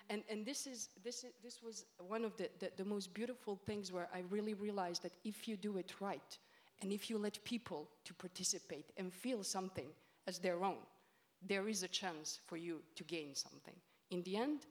And, 0.09 0.23
and 0.29 0.45
this, 0.45 0.67
is, 0.67 0.89
this, 1.03 1.23
is, 1.23 1.31
this 1.43 1.61
was 1.61 1.85
one 2.07 2.23
of 2.23 2.35
the, 2.37 2.49
the, 2.59 2.71
the 2.77 2.85
most 2.85 3.13
beautiful 3.13 3.59
things 3.65 3.91
where 3.91 4.07
I 4.13 4.23
really 4.29 4.53
realized 4.53 5.03
that 5.03 5.11
if 5.25 5.47
you 5.47 5.57
do 5.57 5.77
it 5.77 5.93
right, 5.99 6.37
and 6.81 6.91
if 6.91 7.09
you 7.09 7.17
let 7.17 7.43
people 7.43 7.89
to 8.05 8.13
participate 8.13 8.91
and 8.97 9.11
feel 9.11 9.43
something 9.43 9.87
as 10.27 10.39
their 10.39 10.63
own, 10.63 10.77
there 11.47 11.67
is 11.67 11.83
a 11.83 11.87
chance 11.87 12.39
for 12.45 12.57
you 12.57 12.81
to 12.95 13.03
gain 13.03 13.35
something. 13.35 13.73
In 14.11 14.23
the 14.23 14.37
end, 14.37 14.65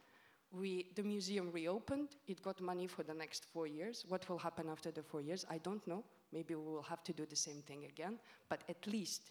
we, 0.52 0.86
the 0.94 1.02
museum 1.02 1.50
reopened. 1.52 2.10
It 2.26 2.42
got 2.42 2.60
money 2.60 2.86
for 2.86 3.02
the 3.02 3.14
next 3.14 3.44
four 3.52 3.66
years. 3.66 4.04
What 4.08 4.28
will 4.28 4.38
happen 4.38 4.68
after 4.70 4.90
the 4.90 5.02
four 5.02 5.20
years, 5.20 5.44
I 5.50 5.58
don't 5.58 5.86
know. 5.86 6.04
Maybe 6.32 6.54
we 6.54 6.64
will 6.64 6.82
have 6.82 7.02
to 7.04 7.12
do 7.12 7.26
the 7.26 7.36
same 7.36 7.62
thing 7.62 7.84
again. 7.84 8.18
But 8.48 8.60
at 8.68 8.86
least 8.86 9.30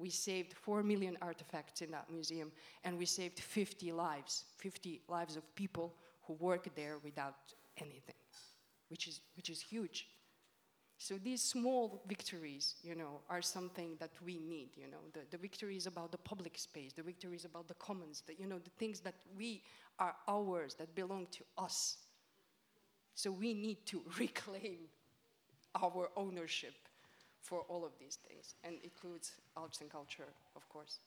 we 0.00 0.10
saved 0.10 0.54
4 0.54 0.82
million 0.82 1.16
artifacts 1.20 1.82
in 1.82 1.90
that 1.90 2.10
museum, 2.10 2.50
and 2.84 2.98
we 2.98 3.06
saved 3.06 3.38
50 3.38 3.92
lives, 3.92 4.44
50 4.56 5.02
lives 5.08 5.36
of 5.36 5.54
people 5.54 5.94
who 6.26 6.32
work 6.34 6.74
there 6.74 6.98
without 7.04 7.54
anything, 7.76 8.14
which 8.88 9.06
is, 9.06 9.20
which 9.36 9.50
is 9.50 9.60
huge. 9.60 10.08
So 10.96 11.14
these 11.14 11.40
small 11.42 12.02
victories, 12.06 12.74
you 12.82 12.94
know, 12.94 13.20
are 13.30 13.40
something 13.40 13.96
that 14.00 14.10
we 14.24 14.38
need, 14.38 14.70
you 14.76 14.86
know. 14.86 14.98
The, 15.12 15.20
the 15.30 15.38
victory 15.38 15.76
is 15.76 15.86
about 15.86 16.12
the 16.12 16.18
public 16.18 16.58
space, 16.58 16.92
the 16.92 17.02
victory 17.02 17.36
is 17.36 17.44
about 17.44 17.68
the 17.68 17.74
commons, 17.74 18.22
the, 18.26 18.34
you 18.38 18.46
know, 18.46 18.58
the 18.58 18.70
things 18.78 19.00
that 19.00 19.14
we 19.36 19.62
are 19.98 20.14
ours, 20.28 20.74
that 20.74 20.94
belong 20.94 21.26
to 21.32 21.44
us. 21.56 21.96
So 23.14 23.30
we 23.30 23.54
need 23.54 23.86
to 23.86 24.02
reclaim 24.18 24.88
our 25.74 26.10
ownership 26.16 26.74
for 27.42 27.62
all 27.68 27.84
of 27.84 27.92
these 27.98 28.18
things, 28.28 28.54
and 28.64 28.76
includes 28.82 29.32
arts 29.56 29.80
and 29.80 29.90
culture, 29.90 30.28
of 30.56 30.68
course. 30.68 30.98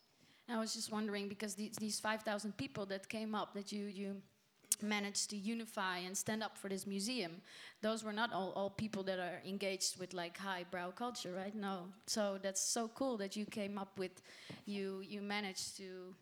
I 0.49 0.59
was 0.59 0.73
just 0.73 0.91
wondering 0.91 1.29
because 1.29 1.55
these, 1.55 1.75
these 1.77 1.99
5,000 1.99 2.57
people 2.57 2.85
that 2.87 3.07
came 3.07 3.33
up 3.33 3.53
that 3.53 3.71
you, 3.71 3.85
you 3.85 4.15
managed 4.81 5.29
to 5.29 5.37
unify 5.37 5.99
and 5.99 6.17
stand 6.17 6.43
up 6.43 6.57
for 6.57 6.67
this 6.67 6.85
museum, 6.85 7.41
those 7.81 8.03
were 8.03 8.11
not 8.13 8.33
all, 8.33 8.51
all 8.55 8.69
people 8.69 9.03
that 9.03 9.19
are 9.19 9.41
engaged 9.47 9.99
with 9.99 10.13
like 10.13 10.37
highbrow 10.37 10.91
culture, 10.91 11.33
right? 11.33 11.55
No. 11.55 11.87
So 12.07 12.39
that's 12.41 12.61
so 12.61 12.89
cool 12.89 13.17
that 13.17 13.35
you 13.35 13.45
came 13.45 13.77
up 13.77 13.97
with, 13.97 14.21
you, 14.65 15.01
you 15.07 15.21
managed 15.21 15.77
to 15.77 16.13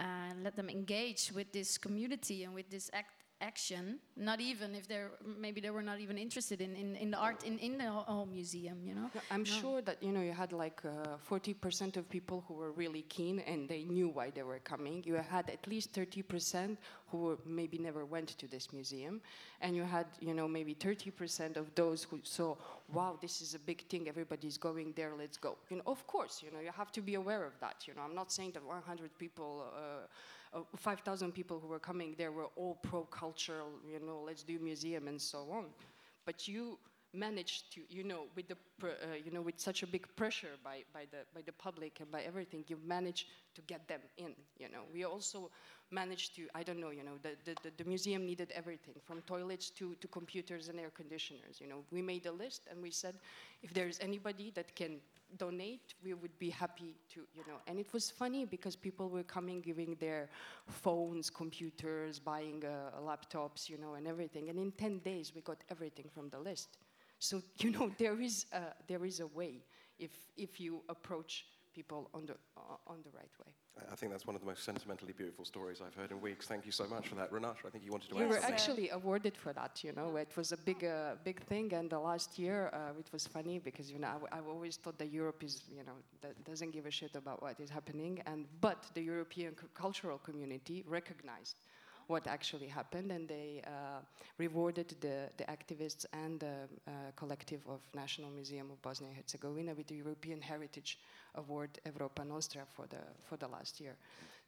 uh, 0.00 0.32
let 0.42 0.56
them 0.56 0.68
engage 0.68 1.30
with 1.32 1.52
this 1.52 1.78
community 1.78 2.44
and 2.44 2.54
with 2.54 2.70
this 2.70 2.90
act 2.92 3.17
action 3.40 3.98
not 4.16 4.40
even 4.40 4.74
if 4.74 4.88
they're 4.88 5.10
maybe 5.38 5.60
they 5.60 5.70
were 5.70 5.82
not 5.82 6.00
even 6.00 6.18
interested 6.18 6.60
in, 6.60 6.74
in, 6.74 6.96
in 6.96 7.10
the 7.10 7.16
art 7.16 7.44
in, 7.44 7.58
in 7.58 7.78
the 7.78 7.84
whole 7.90 8.26
museum 8.26 8.78
you 8.84 8.94
know? 8.94 9.10
I'm 9.30 9.42
no. 9.42 9.60
sure 9.60 9.82
that 9.82 10.02
you 10.02 10.12
know 10.12 10.20
you 10.20 10.32
had 10.32 10.52
like 10.52 10.80
uh, 10.84 11.16
40% 11.28 11.96
of 11.96 12.08
people 12.08 12.44
who 12.46 12.54
were 12.54 12.72
really 12.72 13.02
keen 13.02 13.40
and 13.40 13.68
they 13.68 13.84
knew 13.84 14.08
why 14.08 14.30
they 14.30 14.42
were 14.42 14.58
coming. 14.60 15.02
You 15.06 15.14
had 15.14 15.50
at 15.50 15.66
least 15.66 15.92
30% 15.92 16.76
who 17.10 17.38
maybe 17.46 17.78
never 17.78 18.04
went 18.04 18.28
to 18.38 18.46
this 18.46 18.72
museum. 18.72 19.20
And 19.60 19.74
you 19.76 19.82
had 19.82 20.06
you 20.20 20.34
know 20.34 20.48
maybe 20.48 20.74
30% 20.74 21.56
of 21.56 21.74
those 21.74 22.04
who 22.04 22.20
saw 22.22 22.56
wow 22.92 23.18
this 23.20 23.40
is 23.40 23.54
a 23.54 23.58
big 23.58 23.86
thing. 23.88 24.08
Everybody's 24.08 24.58
going 24.58 24.92
there. 24.96 25.12
Let's 25.18 25.36
go. 25.36 25.56
You 25.70 25.76
know 25.78 25.82
of 25.86 26.06
course 26.06 26.42
you 26.42 26.50
know 26.52 26.60
you 26.60 26.72
have 26.76 26.92
to 26.92 27.00
be 27.00 27.14
aware 27.14 27.44
of 27.44 27.54
that. 27.60 27.86
You 27.86 27.94
know 27.94 28.02
i'm 28.02 28.14
not 28.14 28.32
saying 28.32 28.52
that 28.52 28.64
100 28.64 29.18
people 29.18 29.66
uh, 29.76 30.06
uh, 30.54 30.60
5,000 30.76 31.32
people 31.32 31.58
who 31.60 31.68
were 31.68 31.78
coming 31.78 32.14
there 32.16 32.32
were 32.32 32.48
all 32.56 32.78
pro-cultural, 32.82 33.68
you 33.90 34.00
know, 34.00 34.22
let's 34.26 34.42
do 34.42 34.58
museum 34.58 35.08
and 35.08 35.20
so 35.20 35.48
on. 35.50 35.66
But 36.24 36.48
you 36.48 36.78
managed 37.14 37.72
to, 37.74 37.80
you 37.88 38.04
know, 38.04 38.24
with 38.36 38.48
the, 38.48 38.56
uh, 38.82 39.14
you 39.24 39.30
know, 39.30 39.40
with 39.40 39.58
such 39.58 39.82
a 39.82 39.86
big 39.86 40.06
pressure 40.16 40.56
by, 40.62 40.82
by 40.92 41.06
the 41.10 41.18
by 41.34 41.40
the 41.42 41.52
public 41.52 42.00
and 42.00 42.10
by 42.10 42.22
everything, 42.22 42.64
you 42.68 42.78
managed 42.84 43.26
to 43.54 43.62
get 43.62 43.86
them 43.88 44.00
in. 44.16 44.34
You 44.58 44.68
know, 44.68 44.82
we 44.92 45.04
also 45.04 45.50
managed 45.90 46.36
to, 46.36 46.46
I 46.54 46.62
don't 46.62 46.80
know, 46.80 46.90
you 46.90 47.02
know, 47.02 47.18
the, 47.22 47.30
the, 47.44 47.70
the 47.76 47.84
museum 47.84 48.26
needed 48.26 48.52
everything 48.54 48.94
from 49.04 49.22
toilets 49.22 49.70
to, 49.70 49.94
to 49.94 50.08
computers 50.08 50.68
and 50.68 50.78
air 50.78 50.90
conditioners. 50.90 51.60
You 51.60 51.68
know, 51.68 51.78
we 51.90 52.02
made 52.02 52.26
a 52.26 52.32
list 52.32 52.68
and 52.70 52.82
we 52.82 52.90
said, 52.90 53.14
if 53.62 53.72
there's 53.72 53.98
anybody 54.00 54.52
that 54.54 54.74
can 54.76 55.00
donate, 55.36 55.94
we 56.04 56.14
would 56.14 56.38
be 56.38 56.50
happy 56.50 56.96
to, 57.14 57.20
you 57.34 57.42
know. 57.46 57.56
And 57.66 57.78
it 57.78 57.92
was 57.92 58.10
funny 58.10 58.44
because 58.44 58.76
people 58.76 59.08
were 59.08 59.22
coming, 59.22 59.60
giving 59.60 59.96
their 60.00 60.28
phones, 60.66 61.30
computers, 61.30 62.18
buying 62.18 62.64
uh, 62.64 62.98
laptops, 63.00 63.68
you 63.68 63.78
know, 63.78 63.94
and 63.94 64.06
everything. 64.06 64.48
And 64.50 64.58
in 64.58 64.72
10 64.72 64.98
days, 64.98 65.32
we 65.34 65.40
got 65.40 65.58
everything 65.70 66.06
from 66.14 66.28
the 66.28 66.38
list. 66.38 66.78
So, 67.18 67.42
you 67.58 67.70
know, 67.70 67.90
there 67.98 68.20
is 68.20 68.46
a, 68.52 68.62
there 68.86 69.04
is 69.04 69.20
a 69.20 69.26
way 69.26 69.64
if, 69.98 70.10
if 70.36 70.60
you 70.60 70.82
approach 70.88 71.46
people 71.74 72.10
on 72.14 72.26
the, 72.26 72.34
uh, 72.56 72.92
on 72.92 72.98
the 73.04 73.10
right 73.16 73.30
way. 73.44 73.52
I 73.92 73.94
think 73.94 74.10
that's 74.10 74.26
one 74.26 74.34
of 74.34 74.42
the 74.42 74.46
most 74.46 74.64
sentimentally 74.64 75.12
beautiful 75.12 75.44
stories 75.44 75.80
I've 75.84 75.94
heard 75.94 76.10
in 76.10 76.20
weeks. 76.20 76.46
Thank 76.46 76.66
you 76.66 76.72
so 76.72 76.86
much 76.88 77.06
for 77.08 77.14
that. 77.14 77.30
Renata, 77.30 77.60
I 77.66 77.70
think 77.70 77.84
you 77.84 77.92
wanted 77.92 78.08
to 78.10 78.16
we 78.16 78.24
add 78.24 78.30
were 78.30 78.42
actually 78.42 78.88
awarded 78.90 79.36
for 79.36 79.52
that, 79.52 79.84
you 79.84 79.92
know. 79.92 80.16
It 80.16 80.32
was 80.36 80.50
a 80.50 80.56
big, 80.56 80.84
uh, 80.84 81.14
big 81.22 81.40
thing. 81.44 81.72
And 81.74 81.88
the 81.88 82.00
last 82.00 82.38
year, 82.38 82.70
uh, 82.72 82.98
it 82.98 83.08
was 83.12 83.26
funny 83.26 83.60
because, 83.60 83.90
you 83.92 84.00
know, 84.00 84.08
I, 84.32 84.36
have 84.36 84.48
always 84.48 84.76
thought 84.76 84.98
that 84.98 85.12
Europe 85.12 85.44
is, 85.44 85.62
you 85.70 85.84
know, 85.84 85.98
that 86.22 86.34
doesn't 86.44 86.72
give 86.72 86.86
a 86.86 86.90
shit 86.90 87.14
about 87.14 87.40
what 87.40 87.60
is 87.60 87.70
happening. 87.70 88.20
And 88.26 88.46
But 88.60 88.80
the 88.94 89.02
European 89.02 89.54
cultural 89.74 90.18
community 90.18 90.84
recognized 90.86 91.60
what 92.08 92.26
actually 92.26 92.66
happened, 92.66 93.12
and 93.12 93.28
they 93.28 93.62
uh, 93.66 94.00
rewarded 94.38 94.94
the, 95.00 95.30
the 95.36 95.44
activists 95.44 96.06
and 96.12 96.40
the 96.40 96.56
uh, 96.86 96.90
collective 97.16 97.60
of 97.68 97.80
National 97.94 98.30
Museum 98.30 98.70
of 98.70 98.80
Bosnia 98.82 99.10
and 99.10 99.16
Herzegovina 99.18 99.74
with 99.74 99.86
the 99.86 99.96
European 99.96 100.40
Heritage 100.40 100.98
Award 101.34 101.78
Europa 101.84 102.24
Nostra 102.24 102.62
for 102.74 102.86
the 102.86 103.02
for 103.28 103.36
the 103.36 103.46
last 103.46 103.80
year. 103.80 103.96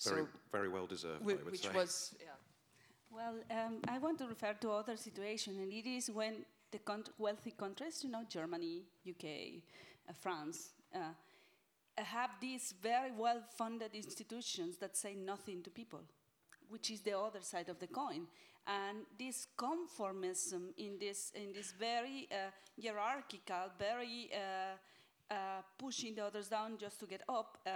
Very, 0.02 0.22
so 0.22 0.28
very 0.50 0.68
well 0.68 0.86
deserved. 0.86 1.22
I 1.22 1.34
which 1.50 1.62
say. 1.62 1.74
was 1.74 2.14
yeah. 2.20 2.38
Well, 3.12 3.34
um, 3.50 3.80
I 3.88 3.98
want 3.98 4.18
to 4.18 4.26
refer 4.26 4.54
to 4.60 4.70
other 4.70 4.96
situation, 4.96 5.58
and 5.58 5.72
it 5.72 5.86
is 5.86 6.10
when 6.10 6.44
the 6.70 6.80
wealthy 7.18 7.50
countries, 7.50 8.04
you 8.04 8.10
know, 8.10 8.24
Germany, 8.28 8.84
UK, 9.08 9.26
uh, 10.08 10.12
France, 10.20 10.70
uh, 10.94 10.98
have 11.96 12.30
these 12.40 12.72
very 12.80 13.10
well-funded 13.10 13.94
institutions 13.94 14.76
that 14.78 14.96
say 14.96 15.14
nothing 15.14 15.60
to 15.64 15.70
people 15.70 16.00
which 16.70 16.90
is 16.90 17.00
the 17.00 17.18
other 17.18 17.42
side 17.42 17.68
of 17.68 17.78
the 17.78 17.86
coin. 17.86 18.26
And 18.66 18.98
this 19.18 19.46
conformism 19.56 20.72
in 20.78 20.98
this, 20.98 21.32
in 21.34 21.52
this 21.52 21.72
very 21.72 22.28
uh, 22.30 22.50
hierarchical, 22.80 23.72
very 23.78 24.30
uh, 24.32 24.76
uh, 25.32 25.62
pushing 25.78 26.14
the 26.14 26.24
others 26.24 26.48
down 26.48 26.76
just 26.78 27.00
to 27.00 27.06
get 27.06 27.22
up 27.28 27.58
uh, 27.66 27.70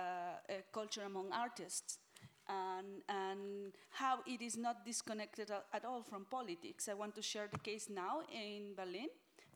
culture 0.72 1.02
among 1.07 1.33
artists. 1.33 1.98
And, 2.46 3.02
and, 3.09 3.72
how 3.90 4.18
it 4.26 4.42
is 4.42 4.59
not 4.59 4.85
disconnected 4.85 5.50
at 5.72 5.85
all 5.87 6.02
from 6.02 6.26
politics. 6.30 6.90
I 6.90 6.94
want 6.94 7.14
to 7.14 7.22
share 7.22 7.48
the 7.50 7.59
case 7.59 7.88
now 7.88 8.20
in 8.30 8.74
Berlin. 8.76 9.09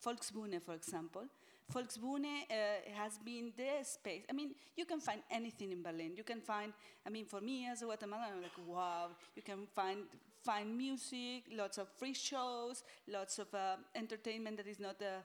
Volksbühne, 0.03 0.63
for 0.63 0.75
example, 0.75 1.25
Volksbühne 1.73 2.47
uh, 2.51 2.55
has 2.95 3.19
been 3.19 3.53
the 3.57 3.85
space. 3.85 4.25
I 4.31 4.33
mean, 4.33 4.55
you 4.77 4.87
can 4.87 5.01
find 5.01 5.21
anything 5.31 5.71
in 5.73 5.83
Berlin. 5.83 6.17
You 6.17 6.25
can 6.25 6.41
find, 6.41 6.73
I 7.07 7.11
mean, 7.11 7.27
for 7.27 7.41
me 7.41 7.69
as 7.69 7.83
a 7.83 7.85
Guatemalan, 7.85 8.29
I'm 8.37 8.43
like, 8.43 8.59
wow, 8.67 9.09
you 9.37 9.43
can 9.43 9.67
find 9.75 9.99
find 10.45 10.79
music, 10.79 11.43
lots 11.53 11.79
of 11.79 11.89
free 11.99 12.15
shows, 12.15 12.85
lots 13.07 13.39
of 13.39 13.53
uh, 13.53 13.77
entertainment 13.95 14.57
that 14.57 14.67
is 14.67 14.81
not 14.81 14.97
uh, 15.03 15.21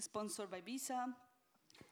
sponsored 0.00 0.50
by 0.50 0.60
Visa. 0.60 1.06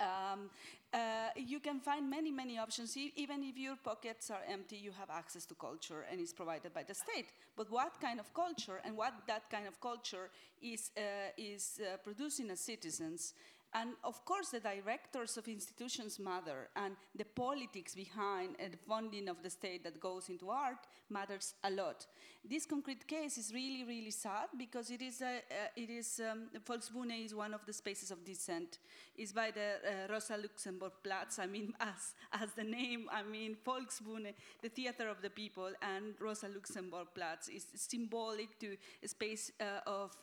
Um, 0.01 0.51
uh, 0.93 1.29
you 1.37 1.61
can 1.61 1.79
find 1.81 2.09
many, 2.09 2.33
many 2.33 2.59
options. 2.59 2.97
E 2.97 3.13
even 3.17 3.43
if 3.45 3.57
your 3.57 3.77
pockets 3.77 4.31
are 4.31 4.43
empty, 4.49 4.77
you 4.77 4.91
have 4.93 5.11
access 5.11 5.47
to 5.47 5.55
culture 5.55 6.07
and 6.11 6.21
it's 6.21 6.33
provided 6.33 6.73
by 6.75 6.83
the 6.83 6.95
state. 6.95 7.29
But 7.57 7.71
what 7.71 8.01
kind 8.01 8.19
of 8.19 8.33
culture 8.35 8.81
and 8.85 8.97
what 8.97 9.15
that 9.27 9.49
kind 9.51 9.67
of 9.67 9.81
culture 9.81 10.31
is, 10.61 10.91
uh, 10.97 11.03
is 11.37 11.81
uh, 11.81 11.99
producing 11.99 12.51
as 12.51 12.61
citizens 12.61 13.35
and 13.75 13.91
of 14.05 14.25
course, 14.25 14.51
the 14.51 14.61
directors 14.61 15.37
of 15.39 15.49
institutions 15.49 16.19
matter, 16.19 16.69
and 16.77 16.95
the 17.15 17.25
politics 17.25 17.95
behind 17.95 18.57
the 18.59 18.77
funding 18.87 19.29
of 19.29 19.43
the 19.43 19.49
state 19.49 19.83
that 19.85 19.99
goes 19.99 20.29
into 20.29 20.51
art 20.51 20.87
matters 21.09 21.55
a 21.65 21.71
lot. 21.71 22.07
This 22.45 22.67
concrete 22.67 23.07
case 23.07 23.39
is 23.39 23.53
really, 23.55 23.85
really 23.85 24.11
sad 24.11 24.49
because 24.59 24.91
it 24.91 25.01
is, 25.01 25.23
a, 25.23 25.37
uh, 25.37 25.69
it 25.75 25.89
is 25.89 26.21
um, 26.21 26.49
Volksbühne 26.67 27.25
is 27.25 27.35
one 27.35 27.55
of 27.55 27.65
the 27.65 27.73
spaces 27.73 28.11
of 28.11 28.25
dissent. 28.25 28.79
It's 29.17 29.33
by 29.33 29.51
the 29.53 29.77
uh, 29.87 30.13
Rosa 30.13 30.37
Luxemburg 30.37 30.93
Platz. 31.03 31.39
I 31.39 31.47
mean, 31.47 31.73
as, 31.81 32.15
as 32.33 32.53
the 32.53 32.65
name, 32.65 33.07
I 33.11 33.23
mean, 33.23 33.57
Volksbühne, 33.65 34.35
the 34.61 34.69
theater 34.69 35.09
of 35.09 35.23
the 35.23 35.31
people, 35.31 35.71
and 35.81 36.15
Rosa 36.21 36.49
Luxemburg 36.49 37.09
Platz 37.15 37.49
is 37.49 37.67
symbolic 37.75 38.59
to 38.59 38.77
a 39.03 39.09
space 39.09 39.53
uh, 39.61 39.89
of 39.89 40.15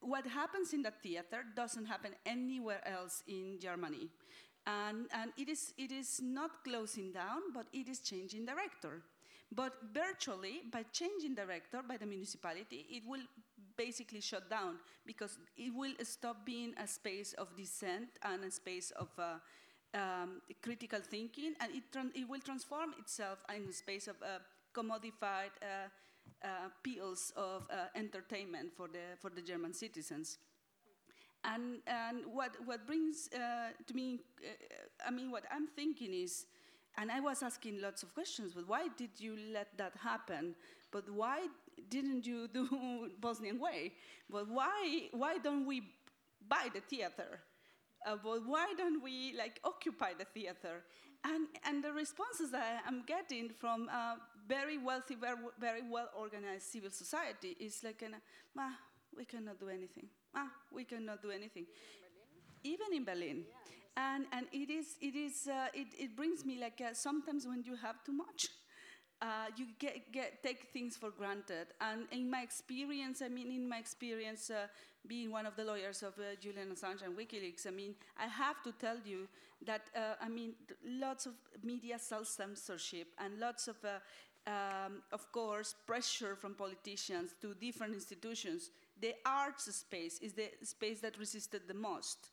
what 0.00 0.26
happens 0.26 0.72
in 0.72 0.82
the 0.82 0.90
theater 0.90 1.44
doesn't 1.54 1.86
happen 1.86 2.12
anywhere 2.24 2.86
else 2.86 3.22
in 3.26 3.58
Germany. 3.60 4.08
And, 4.66 5.06
and 5.12 5.32
it, 5.36 5.48
is, 5.48 5.72
it 5.78 5.92
is 5.92 6.20
not 6.22 6.64
closing 6.64 7.12
down, 7.12 7.52
but 7.54 7.66
it 7.72 7.88
is 7.88 8.00
changing 8.00 8.46
director. 8.46 9.02
But 9.52 9.72
virtually, 9.92 10.62
by 10.70 10.84
changing 10.92 11.34
director 11.34 11.80
by 11.86 11.96
the 11.96 12.06
municipality, 12.06 12.86
it 12.88 13.02
will 13.06 13.22
basically 13.76 14.20
shut 14.20 14.48
down 14.48 14.76
because 15.06 15.38
it 15.56 15.72
will 15.74 15.94
stop 16.02 16.44
being 16.44 16.74
a 16.78 16.86
space 16.86 17.32
of 17.34 17.56
dissent 17.56 18.10
and 18.22 18.44
a 18.44 18.50
space 18.50 18.92
of 18.92 19.08
uh, 19.18 19.38
um, 19.94 20.40
critical 20.62 21.00
thinking, 21.02 21.54
and 21.60 21.72
it, 21.74 21.82
it, 22.14 22.28
will 22.28 22.40
transform 22.40 22.94
itself 22.98 23.38
in 23.54 23.68
a 23.68 23.72
space 23.72 24.06
of 24.06 24.16
uh, 24.22 24.38
commodified 24.72 25.50
uh, 25.62 25.88
uh, 26.44 26.68
pills 26.82 27.32
of 27.36 27.66
uh, 27.70 27.86
entertainment 27.94 28.72
for 28.76 28.88
the, 28.88 29.16
for 29.20 29.30
the 29.30 29.42
German 29.42 29.74
citizens. 29.74 30.38
And, 31.44 31.78
and 31.86 32.20
what, 32.32 32.56
what 32.64 32.86
brings 32.86 33.28
uh, 33.32 33.70
to 33.86 33.94
me, 33.94 34.20
I 35.06 35.10
mean, 35.10 35.30
what 35.30 35.44
I'm 35.50 35.66
thinking 35.68 36.12
is, 36.12 36.46
and 36.98 37.10
I 37.10 37.20
was 37.20 37.42
asking 37.42 37.80
lots 37.80 38.02
of 38.02 38.12
questions, 38.14 38.52
but 38.54 38.68
why 38.68 38.88
did 38.96 39.10
you 39.18 39.36
let 39.52 39.76
that 39.78 39.94
happen? 40.02 40.54
But 40.90 41.08
why 41.10 41.46
didn't 41.88 42.26
you 42.26 42.48
do 42.48 43.10
Bosnian 43.20 43.58
way? 43.58 43.92
But 44.28 44.48
why, 44.48 45.08
why 45.12 45.38
don't 45.38 45.66
we 45.66 45.82
buy 46.48 46.68
the 46.74 46.80
theater? 46.80 47.40
Uh, 48.06 48.16
but 48.22 48.46
why 48.46 48.72
don't 48.76 49.02
we 49.02 49.34
like 49.36 49.60
occupy 49.64 50.12
the 50.18 50.24
theater? 50.24 50.82
And, 51.24 51.48
and 51.66 51.84
the 51.84 51.92
responses 51.92 52.50
that 52.52 52.82
I'm 52.86 53.02
getting 53.06 53.50
from 53.50 53.88
uh, 53.92 54.14
very 54.50 54.78
wealthy, 54.78 55.14
very, 55.14 55.36
very 55.58 55.82
well 55.88 56.08
organized 56.24 56.66
civil 56.74 56.90
society 56.90 57.56
is 57.60 57.82
like, 57.84 58.02
an, 58.02 58.16
ah, 58.58 58.76
we 59.16 59.24
cannot 59.24 59.60
do 59.60 59.68
anything. 59.68 60.08
Ah, 60.34 60.50
we 60.74 60.84
cannot 60.84 61.22
do 61.22 61.30
anything. 61.30 61.66
Even 62.64 62.88
in 62.92 63.04
Berlin. 63.04 63.44
And, 63.96 64.26
and 64.32 64.46
it, 64.52 64.70
is, 64.70 64.96
it, 65.00 65.14
is, 65.14 65.48
uh, 65.48 65.68
it, 65.72 65.88
it 65.98 66.16
brings 66.16 66.44
me 66.44 66.58
like 66.60 66.80
uh, 66.80 66.94
sometimes 66.94 67.46
when 67.46 67.62
you 67.64 67.76
have 67.76 68.02
too 68.04 68.12
much, 68.12 68.48
uh, 69.22 69.48
you 69.56 69.66
get, 69.78 70.12
get 70.12 70.42
take 70.42 70.68
things 70.72 70.96
for 70.96 71.10
granted. 71.10 71.66
And 71.80 72.06
in 72.10 72.30
my 72.30 72.42
experience, 72.42 73.22
I 73.22 73.28
mean, 73.28 73.52
in 73.52 73.68
my 73.68 73.78
experience, 73.78 74.50
uh, 74.50 74.66
being 75.06 75.30
one 75.30 75.46
of 75.46 75.56
the 75.56 75.64
lawyers 75.64 76.02
of 76.02 76.14
uh, 76.18 76.36
Julian 76.40 76.68
Assange 76.68 77.02
and 77.04 77.16
WikiLeaks, 77.16 77.66
I 77.66 77.70
mean, 77.70 77.94
I 78.18 78.26
have 78.26 78.62
to 78.62 78.72
tell 78.72 78.96
you 79.04 79.28
that 79.66 79.82
uh, 79.94 80.14
I 80.22 80.28
mean, 80.28 80.54
lots 80.84 81.26
of 81.26 81.34
media 81.62 81.98
self-censorship 81.98 83.08
and 83.18 83.38
lots 83.38 83.68
of, 83.68 83.76
uh, 83.84 83.98
um, 84.46 85.02
of 85.12 85.30
course, 85.32 85.74
pressure 85.86 86.34
from 86.36 86.54
politicians 86.54 87.34
to 87.40 87.54
different 87.54 87.94
institutions. 87.94 88.70
The 89.00 89.14
arts 89.24 89.74
space 89.74 90.18
is 90.20 90.32
the 90.32 90.50
space 90.62 91.00
that 91.00 91.18
resisted 91.18 91.62
the 91.68 91.74
most. 91.74 92.30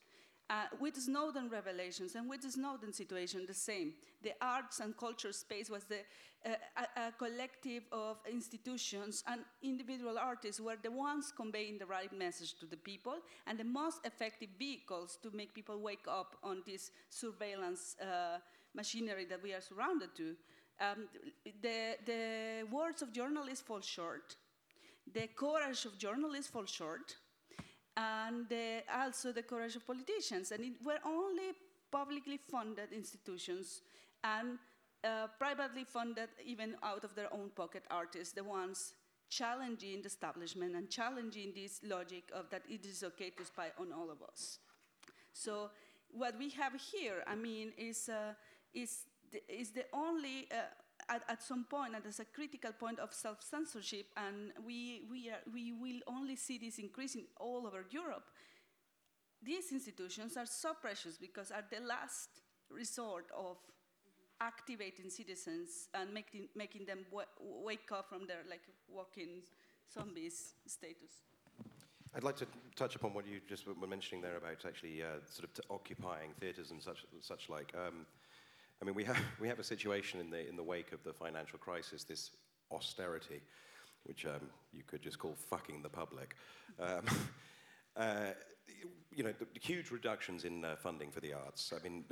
Uh, 0.49 0.63
with 0.79 0.95
Snowden 0.95 1.49
revelations 1.49 2.15
and 2.15 2.29
with 2.29 2.41
the 2.41 2.49
Snowden 2.49 2.93
situation, 2.93 3.45
the 3.45 3.53
same. 3.53 3.93
The 4.23 4.31
arts 4.41 4.79
and 4.79 4.95
culture 4.95 5.33
space 5.33 5.69
was 5.69 5.83
the, 5.83 5.99
uh, 6.45 6.55
a, 6.77 7.07
a, 7.07 7.11
collective 7.11 7.83
of 7.91 8.19
institutions 8.31 9.25
and 9.27 9.41
individual 9.61 10.17
artists 10.17 10.61
were 10.61 10.77
the 10.81 10.89
ones 10.91 11.33
conveying 11.35 11.77
the 11.77 11.85
right 11.85 12.17
message 12.17 12.57
to 12.59 12.65
the 12.65 12.77
people 12.77 13.15
and 13.45 13.59
the 13.59 13.65
most 13.65 14.05
effective 14.05 14.47
vehicles 14.57 15.19
to 15.21 15.31
make 15.31 15.53
people 15.53 15.81
wake 15.81 16.07
up 16.07 16.37
on 16.41 16.63
this 16.65 16.91
surveillance 17.09 17.97
uh, 17.99 18.37
machinery 18.73 19.25
that 19.25 19.43
we 19.43 19.53
are 19.53 19.59
surrounded 19.59 20.15
to. 20.15 20.37
Um, 20.79 21.07
the, 21.61 21.97
the 22.05 22.67
words 22.71 23.01
of 23.01 23.11
journalists 23.11 23.61
fall 23.61 23.81
short. 23.81 24.35
The 25.13 25.27
courage 25.35 25.85
of 25.85 25.97
journalists 25.97 26.51
fall 26.51 26.65
short 26.65 27.15
and 27.95 28.45
also 28.93 29.31
the 29.31 29.41
courage 29.41 29.75
of 29.75 29.87
politicians. 29.87 30.51
And 30.51 30.63
it 30.63 30.73
were 30.85 30.99
only 31.05 31.53
publicly 31.91 32.37
funded 32.37 32.91
institutions 32.91 33.81
and 34.23 34.59
uh, 35.03 35.27
privately 35.39 35.83
funded, 35.83 36.29
even 36.45 36.75
out 36.83 37.03
of 37.03 37.15
their 37.15 37.33
own 37.33 37.49
pocket 37.55 37.83
artists, 37.89 38.33
the 38.33 38.43
ones 38.43 38.93
challenging 39.29 40.01
the 40.01 40.07
establishment 40.07 40.75
and 40.75 40.89
challenging 40.89 41.53
this 41.55 41.81
logic 41.83 42.23
of 42.33 42.49
that 42.49 42.63
it 42.69 42.85
is 42.85 43.03
okay 43.03 43.29
to 43.29 43.45
spy 43.45 43.71
on 43.79 43.91
all 43.91 44.09
of 44.09 44.21
us. 44.21 44.59
So 45.33 45.69
what 46.11 46.37
we 46.37 46.49
have 46.51 46.73
here, 46.91 47.23
I 47.27 47.35
mean, 47.35 47.73
is, 47.77 48.09
uh, 48.09 48.33
is, 48.73 49.05
the, 49.13 49.16
is 49.47 49.71
the 49.71 49.85
only 49.93 50.47
uh, 50.51 50.55
at, 51.09 51.23
at 51.29 51.43
some 51.43 51.65
point, 51.65 51.95
and 51.95 52.03
there's 52.03 52.19
a 52.19 52.25
critical 52.25 52.71
point 52.71 52.99
of 52.99 53.13
self-censorship, 53.13 54.07
and 54.17 54.51
we, 54.65 55.03
we, 55.09 55.29
are, 55.29 55.41
we 55.53 55.71
will 55.71 55.99
only 56.07 56.35
see 56.35 56.57
this 56.57 56.79
increasing 56.79 57.25
all 57.37 57.65
over 57.65 57.85
Europe. 57.89 58.25
These 59.41 59.71
institutions 59.71 60.35
are 60.37 60.45
so 60.45 60.73
precious 60.73 61.17
because 61.17 61.51
are 61.51 61.63
the 61.69 61.85
last 61.85 62.29
resort 62.69 63.25
of 63.37 63.57
activating 64.41 65.09
citizens 65.09 65.87
and 65.93 66.13
making, 66.13 66.49
making 66.55 66.85
them 66.85 66.99
wake 67.39 67.91
up 67.91 68.09
from 68.09 68.27
their 68.27 68.43
like 68.49 68.61
walking 68.87 69.41
zombies 69.91 70.53
status. 70.65 71.23
I'd 72.15 72.23
like 72.23 72.37
to 72.37 72.47
touch 72.75 72.95
upon 72.95 73.13
what 73.13 73.27
you 73.27 73.39
just 73.47 73.67
were 73.67 73.87
mentioning 73.87 74.21
there 74.21 74.37
about 74.37 74.65
actually 74.65 75.03
uh, 75.03 75.19
sort 75.29 75.49
of 75.49 75.65
occupying 75.69 76.31
theatres 76.39 76.71
and 76.71 76.81
such, 76.81 77.05
such 77.21 77.49
like. 77.49 77.73
Um, 77.75 78.05
I 78.81 78.85
mean, 78.85 78.95
we 78.95 79.03
have, 79.03 79.17
we 79.39 79.47
have 79.47 79.59
a 79.59 79.63
situation 79.63 80.19
in 80.19 80.29
the, 80.29 80.47
in 80.47 80.55
the 80.55 80.63
wake 80.63 80.91
of 80.91 81.03
the 81.03 81.13
financial 81.13 81.59
crisis, 81.59 82.03
this 82.03 82.31
austerity, 82.71 83.41
which 84.03 84.25
um, 84.25 84.49
you 84.73 84.83
could 84.85 85.01
just 85.01 85.19
call 85.19 85.35
fucking 85.49 85.81
the 85.81 85.89
public. 85.89 86.35
Um, 86.79 87.05
uh, 87.97 88.31
you 89.15 89.23
know, 89.23 89.33
huge 89.61 89.91
reductions 89.91 90.45
in 90.45 90.63
uh, 90.63 90.75
funding 90.75 91.11
for 91.11 91.19
the 91.19 91.33
arts. 91.33 91.73
I 91.75 91.81
mean, 91.81 92.03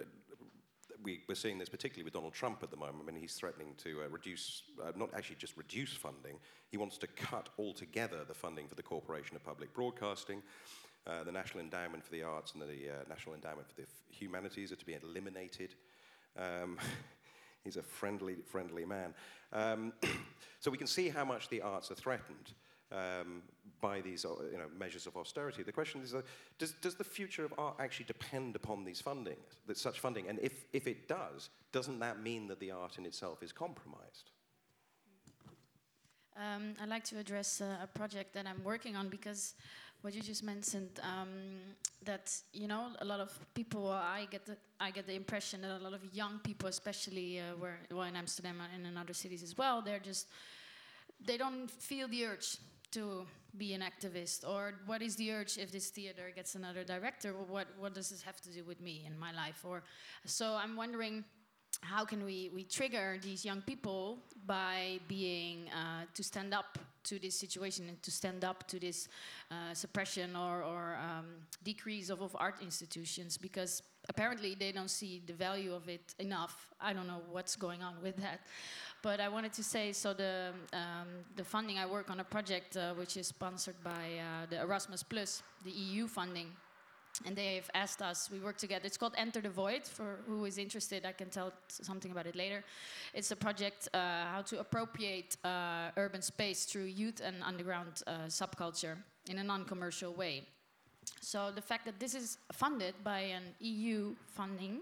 we, 1.04 1.22
are 1.30 1.36
seeing 1.36 1.60
this 1.60 1.70
particularly 1.70 2.04
with 2.04 2.14
Donald 2.14 2.34
Trump 2.34 2.64
at 2.64 2.72
the 2.72 2.78
moment. 2.78 3.04
I 3.04 3.12
mean, 3.12 3.22
he's 3.22 3.36
threatening 3.36 3.76
to 3.84 4.04
uh, 4.04 4.10
reduce, 4.10 4.64
uh, 4.84 4.92
not 4.96 5.10
actually 5.16 5.38
just 5.38 5.56
reduce 5.58 5.94
funding, 5.94 6.40
he 6.70 6.78
wants 6.78 6.98
to 7.00 7.08
cut 7.08 7.50
altogether 7.60 8.24
the 8.28 8.34
funding 8.34 8.68
for 8.68 8.76
the 8.76 8.84
Corporation 8.84 9.36
of 9.36 9.44
Public 9.44 9.74
Broadcasting. 9.74 10.42
Uh, 11.08 11.24
the 11.24 11.32
National 11.32 11.64
Endowment 11.64 12.04
for 12.04 12.12
the 12.12 12.24
Arts 12.24 12.54
and 12.54 12.64
the 12.64 12.90
uh, 12.90 13.04
National 13.08 13.36
Endowment 13.36 13.68
for 13.68 13.80
the 13.80 13.88
Humanities 14.10 14.72
are 14.72 14.76
to 14.76 14.86
be 14.86 14.96
eliminated. 14.96 15.76
Um, 16.38 16.78
he's 17.64 17.78
a 17.78 17.82
friendly, 17.82 18.36
friendly 18.46 18.86
man. 18.86 19.14
Um, 19.54 19.94
so 20.60 20.72
we 20.72 20.78
can 20.78 20.88
see 20.88 21.10
how 21.10 21.26
much 21.26 21.50
the 21.50 21.62
arts 21.62 21.92
are 21.92 21.96
threatened 21.96 22.54
um, 22.92 23.42
by 23.82 24.02
these 24.02 24.26
uh, 24.26 24.30
you 24.52 24.58
know, 24.58 24.68
measures 24.78 25.08
of 25.08 25.18
austerity. 25.18 25.64
The 25.64 25.72
question 25.72 26.02
is, 26.02 26.14
uh, 26.14 26.22
does, 26.58 26.74
does 26.82 26.96
the 26.96 27.04
future 27.04 27.46
of 27.46 27.54
art 27.58 27.76
actually 27.80 28.06
depend 28.06 28.56
upon 28.56 28.84
these 28.84 29.02
funding, 29.02 29.38
that 29.68 29.78
such 29.78 30.00
funding? 30.00 30.28
And 30.28 30.40
if, 30.40 30.66
if 30.74 30.88
it 30.88 31.08
does, 31.08 31.50
doesn't 31.72 32.00
that 32.00 32.22
mean 32.22 32.48
that 32.48 32.60
the 32.60 32.72
art 32.72 32.98
in 32.98 33.06
itself 33.06 33.44
is 33.44 33.52
compromised? 33.52 34.32
Um, 36.38 36.74
I'd 36.82 36.90
like 36.90 37.06
to 37.06 37.18
address 37.18 37.62
uh, 37.62 37.78
a 37.82 37.88
project 37.88 38.34
that 38.34 38.46
I'm 38.46 38.62
working 38.64 38.98
on 38.98 39.08
because 39.08 39.54
what 40.06 40.14
you 40.14 40.22
just 40.22 40.44
mentioned 40.44 41.00
um, 41.02 41.30
that 42.04 42.32
you 42.54 42.68
know 42.68 42.90
a 43.00 43.06
lot 43.06 43.20
of 43.20 43.32
people 43.56 43.90
I 43.90 44.28
get 44.30 44.46
the 44.46 44.56
I 44.80 44.92
get 44.92 45.08
the 45.08 45.16
impression 45.16 45.62
that 45.62 45.72
a 45.82 45.84
lot 45.84 45.96
of 45.96 46.02
young 46.14 46.38
people 46.44 46.70
especially 46.70 47.40
uh, 47.40 47.56
where 47.58 47.80
well 47.90 48.04
in 48.04 48.16
Amsterdam 48.16 48.62
and 48.76 48.86
in 48.86 48.98
other 48.98 49.16
cities 49.16 49.42
as 49.42 49.58
well 49.58 49.82
they're 49.82 50.06
just 50.12 50.28
they 51.26 51.38
don't 51.38 51.72
feel 51.72 52.08
the 52.08 52.24
urge 52.24 52.58
to 52.92 53.26
be 53.58 53.74
an 53.74 53.82
activist. 53.82 54.48
Or 54.48 54.76
what 54.86 55.02
is 55.02 55.16
the 55.16 55.32
urge 55.32 55.58
if 55.58 55.72
this 55.72 55.90
theater 55.90 56.32
gets 56.36 56.54
another 56.54 56.84
director? 56.84 57.34
What 57.34 57.68
what 57.80 57.96
does 57.96 58.10
this 58.10 58.22
have 58.22 58.40
to 58.42 58.50
do 58.52 58.64
with 58.64 58.80
me 58.82 59.06
in 59.08 59.18
my 59.18 59.32
life? 59.32 59.66
Or 59.66 59.82
so 60.26 60.54
I'm 60.54 60.76
wondering 60.76 61.26
how 61.82 62.06
can 62.06 62.24
we, 62.24 62.50
we 62.54 62.64
trigger 62.64 63.18
these 63.22 63.44
young 63.44 63.62
people 63.62 64.20
by 64.46 65.00
being 65.08 65.68
uh, 65.70 66.06
to 66.14 66.24
stand 66.24 66.54
up 66.54 66.78
to 67.06 67.20
this 67.20 67.40
situation 67.40 67.88
and 67.90 68.02
to 68.04 68.12
stand 68.12 68.44
up 68.44 68.68
to 68.68 68.80
this 68.80 69.08
uh, 69.52 69.74
suppression 69.74 70.36
or, 70.36 70.64
or 70.64 70.98
um, 71.02 71.26
decrease 71.64 72.10
of, 72.10 72.22
of 72.22 72.36
art 72.40 72.56
institutions 72.62 73.38
because 73.38 73.82
apparently 74.10 74.56
they 74.56 74.72
don't 74.72 74.90
see 74.90 75.22
the 75.26 75.34
value 75.34 75.74
of 75.74 75.88
it 75.88 76.14
enough. 76.20 76.68
I 76.82 76.94
don't 76.94 77.08
know 77.08 77.22
what's 77.32 77.56
going 77.56 77.82
on 77.82 77.96
with 78.02 78.18
that. 78.18 78.42
But 79.02 79.20
I 79.20 79.30
wanted 79.30 79.54
to 79.54 79.64
say, 79.64 79.92
so 79.92 80.14
the, 80.14 80.52
um, 80.74 81.08
the 81.36 81.44
funding, 81.44 81.78
I 81.78 81.86
work 81.86 82.10
on 82.10 82.20
a 82.20 82.24
project 82.24 82.76
uh, 82.76 82.94
which 82.96 83.18
is 83.18 83.28
sponsored 83.28 83.76
by 83.84 83.92
uh, 84.20 84.48
the 84.50 84.62
Erasmus 84.62 85.04
Plus, 85.04 85.44
the 85.64 85.72
EU 85.72 86.08
funding 86.08 86.48
and 87.26 87.36
they've 87.36 87.70
asked 87.74 88.02
us 88.02 88.30
we 88.32 88.40
work 88.40 88.58
together. 88.58 88.86
It's 88.86 88.98
called 88.98 89.14
enter 89.18 89.42
the 89.42 89.50
void 89.50 89.84
for 89.86 90.20
who 90.28 90.46
is 90.46 90.58
interested 90.58 91.06
i 91.06 91.12
can 91.12 91.30
tell 91.30 91.52
something 91.68 92.12
about 92.12 92.28
it 92.28 92.36
later. 92.36 92.64
It's 93.14 93.32
a 93.32 93.36
project 93.36 93.88
uh, 93.94 94.26
how 94.34 94.42
to 94.48 94.60
appropriate 94.60 95.38
uh, 95.44 95.92
urban 95.98 96.22
space 96.22 96.66
through 96.66 96.86
youth 96.86 97.22
and 97.24 97.36
underground 97.44 98.04
uh, 98.08 98.28
subculture 98.28 98.98
in 99.30 99.40
a 99.40 99.44
non-commercial 99.44 100.14
way. 100.14 100.44
So 101.22 101.52
the 101.54 101.62
fact 101.62 101.86
that 101.86 102.00
this 102.00 102.16
is 102.16 102.38
funded 102.52 102.96
by 103.04 103.20
an 103.20 103.44
eu 103.60 104.16
funding 104.28 104.82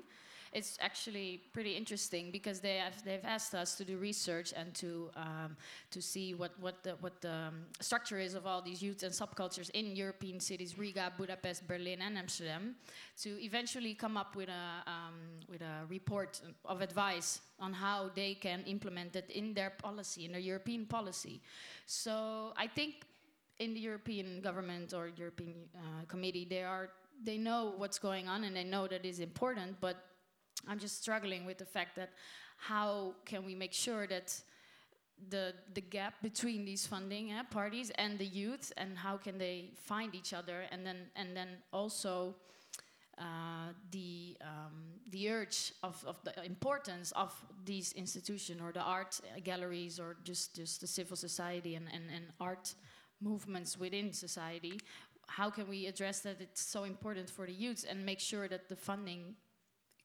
it's 0.54 0.78
actually 0.82 1.42
pretty 1.52 1.76
interesting 1.76 2.32
because 2.32 2.60
they 2.60 2.78
have 2.78 3.04
they've 3.04 3.26
asked 3.26 3.56
us 3.56 3.76
to 3.76 3.84
do 3.84 3.98
research 3.98 4.54
and 4.56 4.74
to 4.76 5.10
um, 5.16 5.58
to 5.92 6.02
see 6.02 6.34
what 6.34 6.52
what 6.60 6.84
the 6.84 6.92
what 7.02 7.22
the 7.22 7.32
um, 7.32 7.66
structure 7.80 8.20
is 8.20 8.34
of 8.36 8.46
all 8.46 8.62
these 8.62 8.82
youth 8.82 9.04
and 9.04 9.12
subcultures 9.12 9.70
in 9.72 9.96
European 9.96 10.40
cities, 10.40 10.78
Riga, 10.78 11.12
Budapest, 11.18 11.68
Berlin, 11.68 12.02
and 12.02 12.18
Amsterdam, 12.18 12.76
to 13.22 13.44
eventually 13.44 13.94
come 13.94 14.16
up 14.16 14.36
with 14.36 14.50
a 14.50 14.84
um, 14.88 15.16
with 15.50 15.62
a 15.62 15.86
report 15.90 16.40
of 16.66 16.82
advice 16.82 17.42
on 17.60 17.74
how 17.74 18.10
they 18.16 18.36
can 18.36 18.64
implement 18.66 19.16
it 19.16 19.30
in 19.30 19.54
their 19.54 19.72
policy, 19.72 20.26
in 20.26 20.32
their 20.32 20.42
European 20.42 20.86
policy. 20.86 21.42
So 21.86 22.54
I 22.58 22.68
think 22.68 23.06
in 23.60 23.74
the 23.74 23.80
European 23.80 24.42
government 24.42 24.94
or 24.94 25.10
European 25.16 25.56
uh, 25.76 26.06
committee, 26.08 26.46
they 26.50 26.64
are 26.64 26.90
they 27.24 27.38
know 27.38 27.74
what's 27.78 28.00
going 28.00 28.28
on 28.28 28.44
and 28.44 28.56
they 28.56 28.64
know 28.64 28.88
that 28.88 29.06
is 29.06 29.20
important, 29.20 29.80
but 29.80 30.13
I'm 30.68 30.80
just 30.80 31.02
struggling 31.02 31.46
with 31.46 31.58
the 31.58 31.66
fact 31.66 31.96
that 31.96 32.12
how 32.58 33.16
can 33.26 33.46
we 33.46 33.56
make 33.56 33.74
sure 33.74 34.08
that 34.08 34.42
the 35.30 35.54
the 35.74 35.82
gap 35.82 36.16
between 36.22 36.66
these 36.66 36.88
funding 36.88 37.32
uh, 37.32 37.44
parties 37.52 37.92
and 37.96 38.18
the 38.18 38.26
youth 38.26 38.72
and 38.78 38.98
how 38.98 39.18
can 39.18 39.38
they 39.38 39.72
find 39.76 40.16
each 40.16 40.34
other? 40.34 40.64
And 40.72 40.86
then 40.86 40.98
and 41.16 41.36
then 41.36 41.50
also 41.72 42.36
uh, 43.18 43.74
the 43.92 44.38
um, 44.42 45.00
the 45.12 45.30
urge 45.30 45.74
of, 45.84 46.04
of 46.08 46.18
the 46.24 46.44
importance 46.44 47.12
of 47.12 47.32
these 47.64 47.94
institutions 47.94 48.60
or 48.62 48.72
the 48.72 48.82
art 48.82 49.20
galleries 49.44 50.00
or 50.00 50.18
just 50.24 50.56
just 50.56 50.82
the 50.82 50.88
civil 50.88 51.16
society 51.16 51.76
and, 51.76 51.88
and, 51.94 52.06
and 52.14 52.26
art 52.40 52.74
movements 53.22 53.78
within 53.78 54.12
society. 54.12 54.80
How 55.28 55.50
can 55.50 55.70
we 55.70 55.86
address 55.88 56.22
that? 56.22 56.42
It's 56.42 56.62
so 56.62 56.84
important 56.84 57.30
for 57.30 57.46
the 57.46 57.54
youth 57.54 57.86
and 57.90 58.06
make 58.06 58.20
sure 58.20 58.48
that 58.48 58.68
the 58.68 58.76
funding 58.76 59.36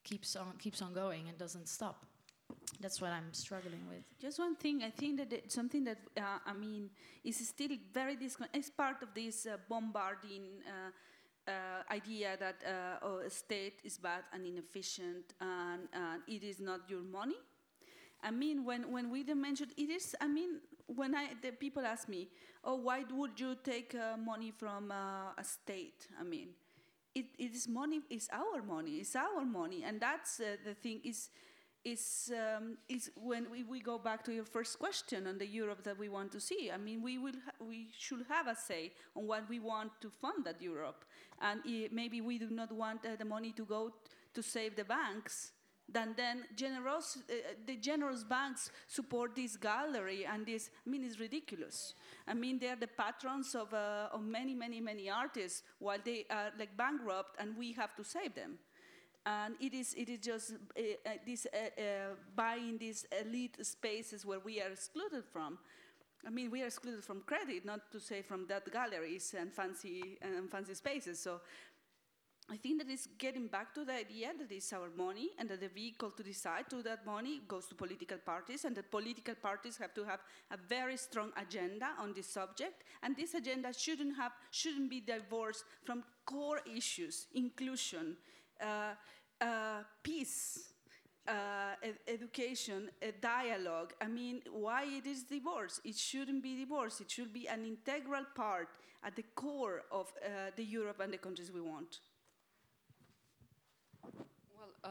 keeps 0.08 0.36
on 0.36 0.52
keeps 0.58 0.80
on 0.82 0.92
going 0.92 1.28
and 1.28 1.36
doesn't 1.38 1.68
stop. 1.68 2.06
That's 2.80 3.00
what 3.00 3.12
I'm 3.12 3.32
struggling 3.32 3.84
with. 3.88 4.04
Just 4.18 4.38
one 4.38 4.56
thing, 4.56 4.82
I 4.82 4.90
think 4.90 5.18
that 5.18 5.52
something 5.52 5.84
that 5.84 5.98
uh, 6.16 6.38
I 6.46 6.52
mean 6.54 6.90
is 7.24 7.36
still 7.48 7.76
very 7.92 8.16
It's 8.54 8.70
part 8.70 9.02
of 9.02 9.08
this 9.14 9.46
uh, 9.46 9.56
bombarding 9.68 10.62
uh, 10.66 11.50
uh 11.50 11.94
idea 11.98 12.36
that 12.38 12.56
uh, 12.64 13.06
oh, 13.06 13.18
a 13.26 13.30
state 13.30 13.80
is 13.84 13.98
bad 13.98 14.22
and 14.32 14.46
inefficient 14.46 15.34
and 15.40 15.88
it 16.26 16.42
is 16.42 16.60
not 16.60 16.80
your 16.88 17.02
money. 17.02 17.40
I 18.22 18.30
mean, 18.30 18.64
when, 18.64 18.90
when 18.90 19.10
we 19.10 19.22
mentioned 19.34 19.72
it 19.76 19.90
is, 19.90 20.16
I 20.20 20.26
mean, 20.26 20.60
when 20.86 21.14
I, 21.14 21.28
the 21.40 21.52
people 21.52 21.84
ask 21.84 22.08
me, 22.08 22.28
oh, 22.64 22.76
why 22.76 23.04
would 23.10 23.38
you 23.38 23.56
take 23.62 23.94
uh, 23.94 24.16
money 24.16 24.50
from 24.50 24.90
uh, 24.90 25.32
a 25.36 25.44
state? 25.44 26.08
I 26.18 26.24
mean, 26.24 26.48
it, 27.14 27.26
it 27.38 27.54
is 27.54 27.68
money, 27.68 28.00
it's 28.10 28.28
our 28.32 28.62
money, 28.62 28.92
it's 28.96 29.16
our 29.16 29.44
money. 29.44 29.84
And 29.84 30.00
that's 30.00 30.40
uh, 30.40 30.56
the 30.64 30.74
thing 30.74 31.00
is, 31.04 31.30
is, 31.84 32.32
um, 32.34 32.78
is 32.88 33.10
when 33.16 33.50
we, 33.50 33.62
we 33.62 33.80
go 33.80 33.98
back 33.98 34.24
to 34.24 34.32
your 34.32 34.44
first 34.44 34.78
question 34.78 35.26
on 35.26 35.38
the 35.38 35.46
Europe 35.46 35.84
that 35.84 35.98
we 35.98 36.08
want 36.08 36.32
to 36.32 36.40
see. 36.40 36.70
I 36.72 36.76
mean, 36.76 37.02
we, 37.02 37.18
will 37.18 37.32
we 37.66 37.88
should 37.96 38.24
have 38.28 38.46
a 38.46 38.54
say 38.54 38.92
on 39.16 39.26
what 39.26 39.48
we 39.48 39.58
want 39.58 39.92
to 40.00 40.10
fund 40.10 40.44
that 40.44 40.60
Europe. 40.60 41.04
And 41.40 41.60
maybe 41.92 42.20
we 42.20 42.38
do 42.38 42.50
not 42.50 42.72
want 42.72 43.04
uh, 43.04 43.16
the 43.16 43.24
money 43.24 43.52
to 43.52 43.64
go 43.64 43.92
to 44.34 44.42
save 44.42 44.76
the 44.76 44.84
banks, 44.84 45.52
then 45.90 46.14
then 46.16 46.44
generous, 46.54 47.18
uh, 47.30 47.34
the 47.66 47.76
generous 47.76 48.22
banks 48.22 48.70
support 48.86 49.34
this 49.34 49.56
gallery 49.56 50.26
and 50.26 50.44
this, 50.44 50.70
I 50.86 50.90
mean, 50.90 51.04
it's 51.04 51.18
ridiculous. 51.18 51.94
I 52.26 52.34
mean, 52.34 52.58
they're 52.58 52.76
the 52.76 52.88
patrons 52.88 53.54
of, 53.54 53.72
uh, 53.72 54.08
of 54.12 54.22
many, 54.22 54.54
many, 54.54 54.80
many 54.80 55.08
artists 55.08 55.62
while 55.78 55.98
they 56.04 56.26
are 56.30 56.50
like 56.58 56.76
bankrupt 56.76 57.36
and 57.40 57.56
we 57.56 57.72
have 57.72 57.94
to 57.96 58.04
save 58.04 58.34
them. 58.34 58.58
And 59.24 59.56
it 59.60 59.74
is, 59.74 59.94
it 59.94 60.08
is 60.08 60.20
just 60.20 60.52
uh, 60.52 60.82
uh 61.06 61.10
this 61.26 61.46
uh, 61.52 61.80
uh, 61.80 61.84
buying 62.34 62.78
these 62.78 63.06
elite 63.20 63.56
spaces 63.62 64.24
where 64.24 64.40
we 64.40 64.60
are 64.60 64.70
excluded 64.70 65.24
from. 65.32 65.58
I 66.26 66.30
mean, 66.30 66.50
we 66.50 66.62
are 66.62 66.66
excluded 66.66 67.04
from 67.04 67.22
credit, 67.22 67.64
not 67.64 67.92
to 67.92 68.00
say 68.00 68.22
from 68.22 68.46
that 68.48 68.70
galleries 68.72 69.34
and 69.38 69.52
fancy, 69.52 70.18
and 70.20 70.50
fancy 70.50 70.74
spaces. 70.74 71.20
So 71.20 71.40
I 72.50 72.56
think 72.56 72.78
that 72.78 72.90
it's 72.90 73.06
getting 73.18 73.46
back 73.46 73.74
to 73.74 73.84
the 73.84 73.92
idea 73.92 74.30
that 74.38 74.50
it's 74.50 74.72
our 74.72 74.88
money 74.96 75.30
and 75.38 75.50
that 75.50 75.60
the 75.60 75.68
vehicle 75.68 76.10
to 76.12 76.22
decide 76.22 76.70
to 76.70 76.82
that 76.82 77.04
money 77.04 77.42
goes 77.46 77.66
to 77.66 77.74
political 77.74 78.16
parties 78.16 78.64
and 78.64 78.74
that 78.76 78.90
political 78.90 79.34
parties 79.34 79.76
have 79.76 79.92
to 79.92 80.04
have 80.04 80.20
a 80.50 80.56
very 80.56 80.96
strong 80.96 81.30
agenda 81.36 81.88
on 81.98 82.14
this 82.14 82.26
subject 82.26 82.84
and 83.02 83.14
this 83.16 83.34
agenda 83.34 83.70
shouldn't, 83.74 84.16
have, 84.16 84.32
shouldn't 84.50 84.88
be 84.88 85.00
divorced 85.00 85.64
from 85.84 86.02
core 86.24 86.60
issues, 86.74 87.26
inclusion, 87.34 88.16
uh, 88.62 88.94
uh, 89.42 89.82
peace, 90.02 90.72
uh, 91.26 91.74
ed 91.82 91.98
education, 92.08 92.88
a 93.02 93.12
dialogue. 93.12 93.92
I 94.00 94.08
mean, 94.08 94.40
why 94.50 94.84
it 94.84 95.06
is 95.06 95.24
divorce? 95.24 95.82
It 95.84 95.96
shouldn't 95.96 96.42
be 96.42 96.56
divorce. 96.56 97.02
It 97.02 97.10
should 97.10 97.34
be 97.34 97.46
an 97.46 97.66
integral 97.66 98.24
part 98.34 98.68
at 99.04 99.16
the 99.16 99.24
core 99.34 99.82
of 99.92 100.10
uh, 100.24 100.50
the 100.56 100.64
Europe 100.64 101.00
and 101.00 101.12
the 101.12 101.18
countries 101.18 101.52
we 101.52 101.60
want. 101.60 102.00
Uh, 104.84 104.88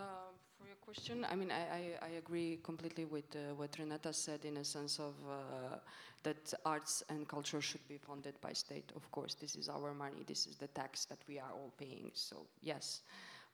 for 0.57 0.67
your 0.67 0.75
question, 0.81 1.25
I 1.29 1.35
mean, 1.35 1.51
I, 1.51 1.61
I, 2.01 2.07
I 2.07 2.09
agree 2.17 2.59
completely 2.63 3.05
with 3.05 3.35
uh, 3.35 3.55
what 3.55 3.77
Renata 3.79 4.11
said 4.11 4.43
in 4.45 4.57
a 4.57 4.63
sense 4.63 4.99
of 4.99 5.13
uh, 5.29 5.77
that 6.23 6.53
arts 6.65 7.03
and 7.09 7.27
culture 7.27 7.61
should 7.61 7.87
be 7.87 7.97
funded 7.97 8.35
by 8.41 8.53
state. 8.53 8.91
Of 8.95 9.09
course, 9.11 9.35
this 9.35 9.55
is 9.55 9.69
our 9.69 9.93
money. 9.93 10.23
This 10.25 10.45
is 10.47 10.57
the 10.57 10.67
tax 10.67 11.05
that 11.05 11.19
we 11.27 11.39
are 11.39 11.51
all 11.53 11.71
paying. 11.77 12.11
So 12.13 12.47
yes, 12.61 13.01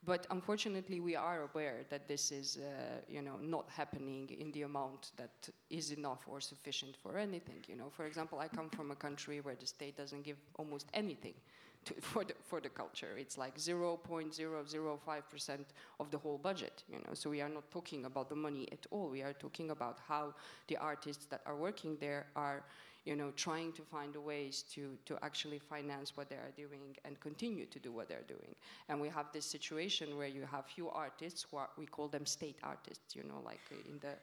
but 0.05 0.25
unfortunately, 0.31 0.99
we 0.99 1.15
are 1.15 1.43
aware 1.43 1.85
that 1.89 2.07
this 2.07 2.31
is, 2.31 2.57
uh, 2.57 3.01
you 3.07 3.21
know, 3.21 3.37
not 3.41 3.69
happening 3.69 4.29
in 4.39 4.51
the 4.51 4.63
amount 4.63 5.11
that 5.17 5.49
is 5.69 5.91
enough 5.91 6.21
or 6.27 6.41
sufficient 6.41 6.95
for 6.97 7.17
anything. 7.17 7.63
You 7.67 7.75
know, 7.75 7.89
for 7.89 8.05
example, 8.05 8.39
I 8.39 8.47
come 8.47 8.69
from 8.69 8.91
a 8.91 8.95
country 8.95 9.39
where 9.41 9.55
the 9.55 9.67
state 9.67 9.97
doesn't 9.97 10.23
give 10.23 10.37
almost 10.57 10.87
anything 10.93 11.35
to, 11.85 11.93
for, 12.01 12.23
the, 12.23 12.33
for 12.43 12.61
the 12.61 12.69
culture. 12.69 13.17
It's 13.17 13.37
like 13.37 13.57
0.005% 13.57 15.59
of 15.99 16.11
the 16.11 16.17
whole 16.17 16.37
budget, 16.37 16.83
you 16.89 16.99
know. 16.99 17.13
So 17.13 17.29
we 17.29 17.41
are 17.41 17.49
not 17.49 17.69
talking 17.71 18.05
about 18.05 18.29
the 18.29 18.35
money 18.35 18.67
at 18.71 18.85
all. 18.91 19.09
We 19.09 19.21
are 19.21 19.33
talking 19.33 19.71
about 19.71 19.99
how 20.07 20.33
the 20.67 20.77
artists 20.77 21.25
that 21.25 21.41
are 21.45 21.55
working 21.55 21.97
there 21.99 22.27
are, 22.35 22.63
you 23.05 23.15
know, 23.17 23.31
trying 23.35 23.73
to 23.73 23.81
find 23.81 24.15
ways 24.15 24.63
to, 24.73 24.97
to 25.05 25.17
actually 25.21 25.59
finance 25.59 26.15
what 26.15 26.29
they 26.29 26.37
are 26.37 26.53
doing 26.55 26.95
and 27.03 27.19
continue 27.19 27.65
to 27.65 27.79
do 27.79 27.91
what 27.91 28.07
they're 28.07 28.23
doing. 28.27 28.55
And 28.87 29.01
we 29.01 29.09
have 29.09 29.25
this 29.33 29.45
situation 29.45 30.17
where 30.17 30.27
you 30.27 30.45
have 30.49 30.65
few 30.65 30.89
artists 30.89 31.45
who 31.49 31.57
are, 31.57 31.69
we 31.77 31.85
call 31.85 32.07
them 32.07 32.25
state 32.25 32.57
artists, 32.63 33.15
you 33.15 33.23
know, 33.23 33.41
like 33.43 33.59
in 33.71 33.99
the, 33.99 34.15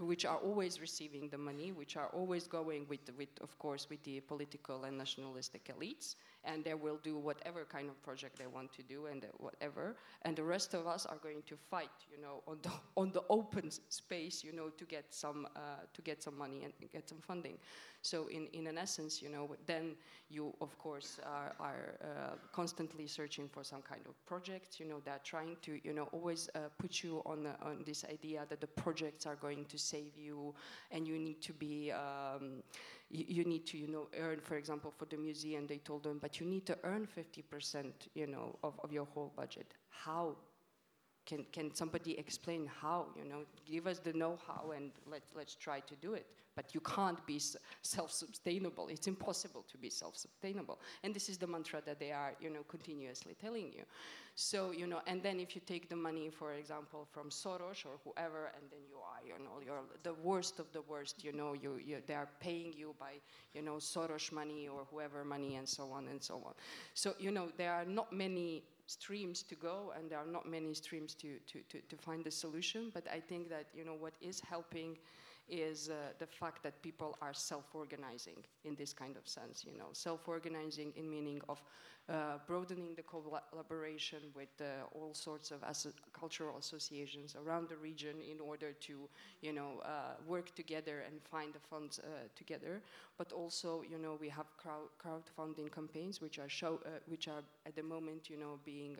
which 0.00 0.24
are 0.24 0.36
always 0.36 0.80
receiving 0.80 1.28
the 1.28 1.38
money, 1.38 1.72
which 1.72 1.96
are 1.96 2.10
always 2.12 2.46
going 2.46 2.86
with, 2.88 3.10
with 3.18 3.30
of 3.40 3.58
course, 3.58 3.88
with 3.90 4.02
the 4.04 4.20
political 4.20 4.84
and 4.84 4.96
nationalistic 4.96 5.68
elites 5.76 6.14
and 6.48 6.64
they 6.64 6.74
will 6.74 6.98
do 7.02 7.16
whatever 7.16 7.64
kind 7.64 7.88
of 7.88 8.02
project 8.02 8.38
they 8.38 8.46
want 8.46 8.72
to 8.72 8.82
do 8.82 9.06
and 9.06 9.24
whatever. 9.36 9.94
And 10.22 10.34
the 10.34 10.42
rest 10.42 10.74
of 10.74 10.86
us 10.86 11.04
are 11.06 11.18
going 11.22 11.42
to 11.46 11.56
fight, 11.56 11.90
you 12.10 12.20
know, 12.20 12.42
on 12.48 12.58
the 12.62 12.70
on 13.00 13.12
the 13.12 13.22
open 13.28 13.70
space, 13.88 14.42
you 14.42 14.52
know, 14.52 14.70
to 14.70 14.84
get 14.84 15.04
some 15.10 15.46
uh, 15.54 15.84
to 15.92 16.02
get 16.02 16.22
some 16.22 16.36
money 16.36 16.64
and 16.64 16.72
get 16.90 17.08
some 17.08 17.18
funding. 17.20 17.58
So 18.00 18.28
in 18.28 18.46
in 18.52 18.66
an 18.66 18.78
essence, 18.78 19.20
you 19.22 19.28
know, 19.28 19.56
then 19.66 19.96
you 20.30 20.54
of 20.60 20.78
course 20.78 21.20
are, 21.24 21.52
are 21.60 21.98
uh, 22.02 22.36
constantly 22.52 23.06
searching 23.06 23.48
for 23.48 23.62
some 23.62 23.82
kind 23.82 24.02
of 24.08 24.14
project. 24.26 24.80
You 24.80 24.86
know, 24.86 25.00
they're 25.04 25.20
trying 25.24 25.56
to 25.62 25.78
you 25.84 25.92
know 25.92 26.08
always 26.12 26.48
uh, 26.54 26.70
put 26.78 27.02
you 27.02 27.22
on 27.26 27.42
the, 27.42 27.54
on 27.60 27.84
this 27.84 28.04
idea 28.04 28.46
that 28.48 28.60
the 28.60 28.66
projects 28.66 29.26
are 29.26 29.36
going 29.36 29.66
to 29.66 29.78
save 29.78 30.16
you, 30.16 30.54
and 30.90 31.06
you 31.06 31.18
need 31.18 31.42
to 31.42 31.52
be. 31.52 31.92
Um, 31.92 32.62
you, 33.10 33.24
you, 33.28 33.44
need 33.44 33.66
to, 33.66 33.78
you 33.78 33.88
know, 33.88 34.08
earn, 34.18 34.40
for 34.40 34.56
example, 34.56 34.92
for 34.96 35.06
the 35.06 35.16
museum, 35.16 35.66
they 35.66 35.78
told 35.78 36.02
them, 36.02 36.18
but 36.20 36.40
you 36.40 36.46
need 36.46 36.66
to 36.66 36.76
earn 36.84 37.06
50%, 37.06 37.84
you 38.14 38.26
know, 38.26 38.56
of, 38.62 38.78
of 38.82 38.92
your 38.92 39.06
whole 39.06 39.32
budget. 39.36 39.74
How? 39.88 40.36
Can, 41.24 41.44
can 41.52 41.74
somebody 41.74 42.18
explain 42.18 42.70
how, 42.80 43.06
you 43.16 43.28
know, 43.28 43.40
give 43.66 43.86
us 43.86 43.98
the 43.98 44.14
know-how 44.14 44.72
and 44.74 44.92
let, 45.10 45.22
let's 45.36 45.54
try 45.54 45.80
to 45.80 45.94
do 45.96 46.14
it. 46.14 46.26
But 46.56 46.74
you 46.74 46.80
can't 46.80 47.24
be 47.24 47.40
self-sustainable. 47.82 48.88
It's 48.88 49.06
impossible 49.06 49.64
to 49.70 49.78
be 49.78 49.90
self-sustainable. 49.90 50.80
And 51.04 51.14
this 51.14 51.28
is 51.28 51.38
the 51.38 51.46
mantra 51.46 51.80
that 51.86 52.00
they 52.00 52.10
are, 52.10 52.32
you 52.40 52.50
know, 52.50 52.64
continuously 52.66 53.36
telling 53.40 53.72
you. 53.72 53.84
So, 54.34 54.72
you 54.72 54.86
know, 54.86 55.00
and 55.06 55.22
then 55.22 55.38
if 55.38 55.54
you 55.54 55.60
take 55.64 55.88
the 55.88 55.96
money, 55.96 56.30
for 56.30 56.54
example, 56.54 57.06
from 57.12 57.28
Soros 57.30 57.84
or 57.86 58.00
whoever, 58.04 58.50
and 58.56 58.70
then 58.70 58.80
you 58.88 58.97
you 59.28 59.44
know, 59.44 59.60
you're 59.64 59.84
the 60.02 60.14
worst 60.14 60.58
of 60.58 60.66
the 60.72 60.82
worst, 60.82 61.22
you 61.22 61.32
know, 61.32 61.52
you, 61.52 61.78
you, 61.84 61.98
they 62.06 62.14
are 62.14 62.28
paying 62.40 62.72
you 62.76 62.94
by, 62.98 63.12
you 63.54 63.62
know, 63.62 63.74
Soros 63.74 64.32
money 64.32 64.68
or 64.68 64.86
whoever 64.90 65.24
money 65.24 65.56
and 65.56 65.68
so 65.68 65.90
on 65.92 66.08
and 66.08 66.22
so 66.22 66.34
on. 66.46 66.54
So, 66.94 67.14
you 67.18 67.30
know, 67.30 67.48
there 67.56 67.72
are 67.72 67.84
not 67.84 68.12
many 68.12 68.62
streams 68.86 69.42
to 69.42 69.54
go 69.54 69.92
and 69.96 70.10
there 70.10 70.18
are 70.18 70.26
not 70.26 70.48
many 70.48 70.72
streams 70.72 71.14
to, 71.14 71.28
to, 71.46 71.60
to, 71.68 71.80
to 71.88 71.96
find 71.96 72.24
the 72.24 72.30
solution, 72.30 72.90
but 72.94 73.04
I 73.12 73.20
think 73.20 73.50
that, 73.50 73.66
you 73.74 73.84
know, 73.84 73.94
what 73.98 74.14
is 74.20 74.40
helping 74.40 74.96
is 75.48 75.90
uh, 75.90 76.12
the 76.18 76.26
fact 76.26 76.62
that 76.62 76.80
people 76.82 77.16
are 77.20 77.34
self-organizing 77.34 78.44
in 78.64 78.74
this 78.74 78.92
kind 78.92 79.16
of 79.16 79.26
sense, 79.26 79.64
you 79.64 79.76
know, 79.78 79.88
self-organizing 79.92 80.92
in 80.96 81.08
meaning 81.10 81.40
of 81.48 81.62
uh, 82.08 82.38
broadening 82.46 82.94
the 82.94 83.02
collaboration 83.02 84.18
with 84.34 84.48
uh, 84.60 84.64
all 84.92 85.12
sorts 85.12 85.50
of 85.50 85.62
cultural 86.12 86.56
associations 86.56 87.36
around 87.36 87.68
the 87.68 87.76
region 87.76 88.16
in 88.30 88.40
order 88.40 88.72
to, 88.72 89.08
you 89.42 89.52
know, 89.52 89.82
uh, 89.84 90.14
work 90.26 90.54
together 90.54 91.04
and 91.06 91.20
find 91.22 91.52
the 91.52 91.58
funds 91.58 91.98
uh, 91.98 92.26
together. 92.34 92.80
But 93.18 93.32
also, 93.32 93.82
you 93.90 93.98
know, 93.98 94.16
we 94.18 94.30
have 94.30 94.46
crowd 94.56 94.88
crowdfunding 94.98 95.70
campaigns 95.70 96.20
which 96.22 96.38
are 96.38 96.48
show, 96.48 96.80
uh, 96.86 97.00
which 97.08 97.28
are 97.28 97.42
at 97.66 97.76
the 97.76 97.82
moment, 97.82 98.30
you 98.30 98.38
know, 98.38 98.58
being 98.64 98.96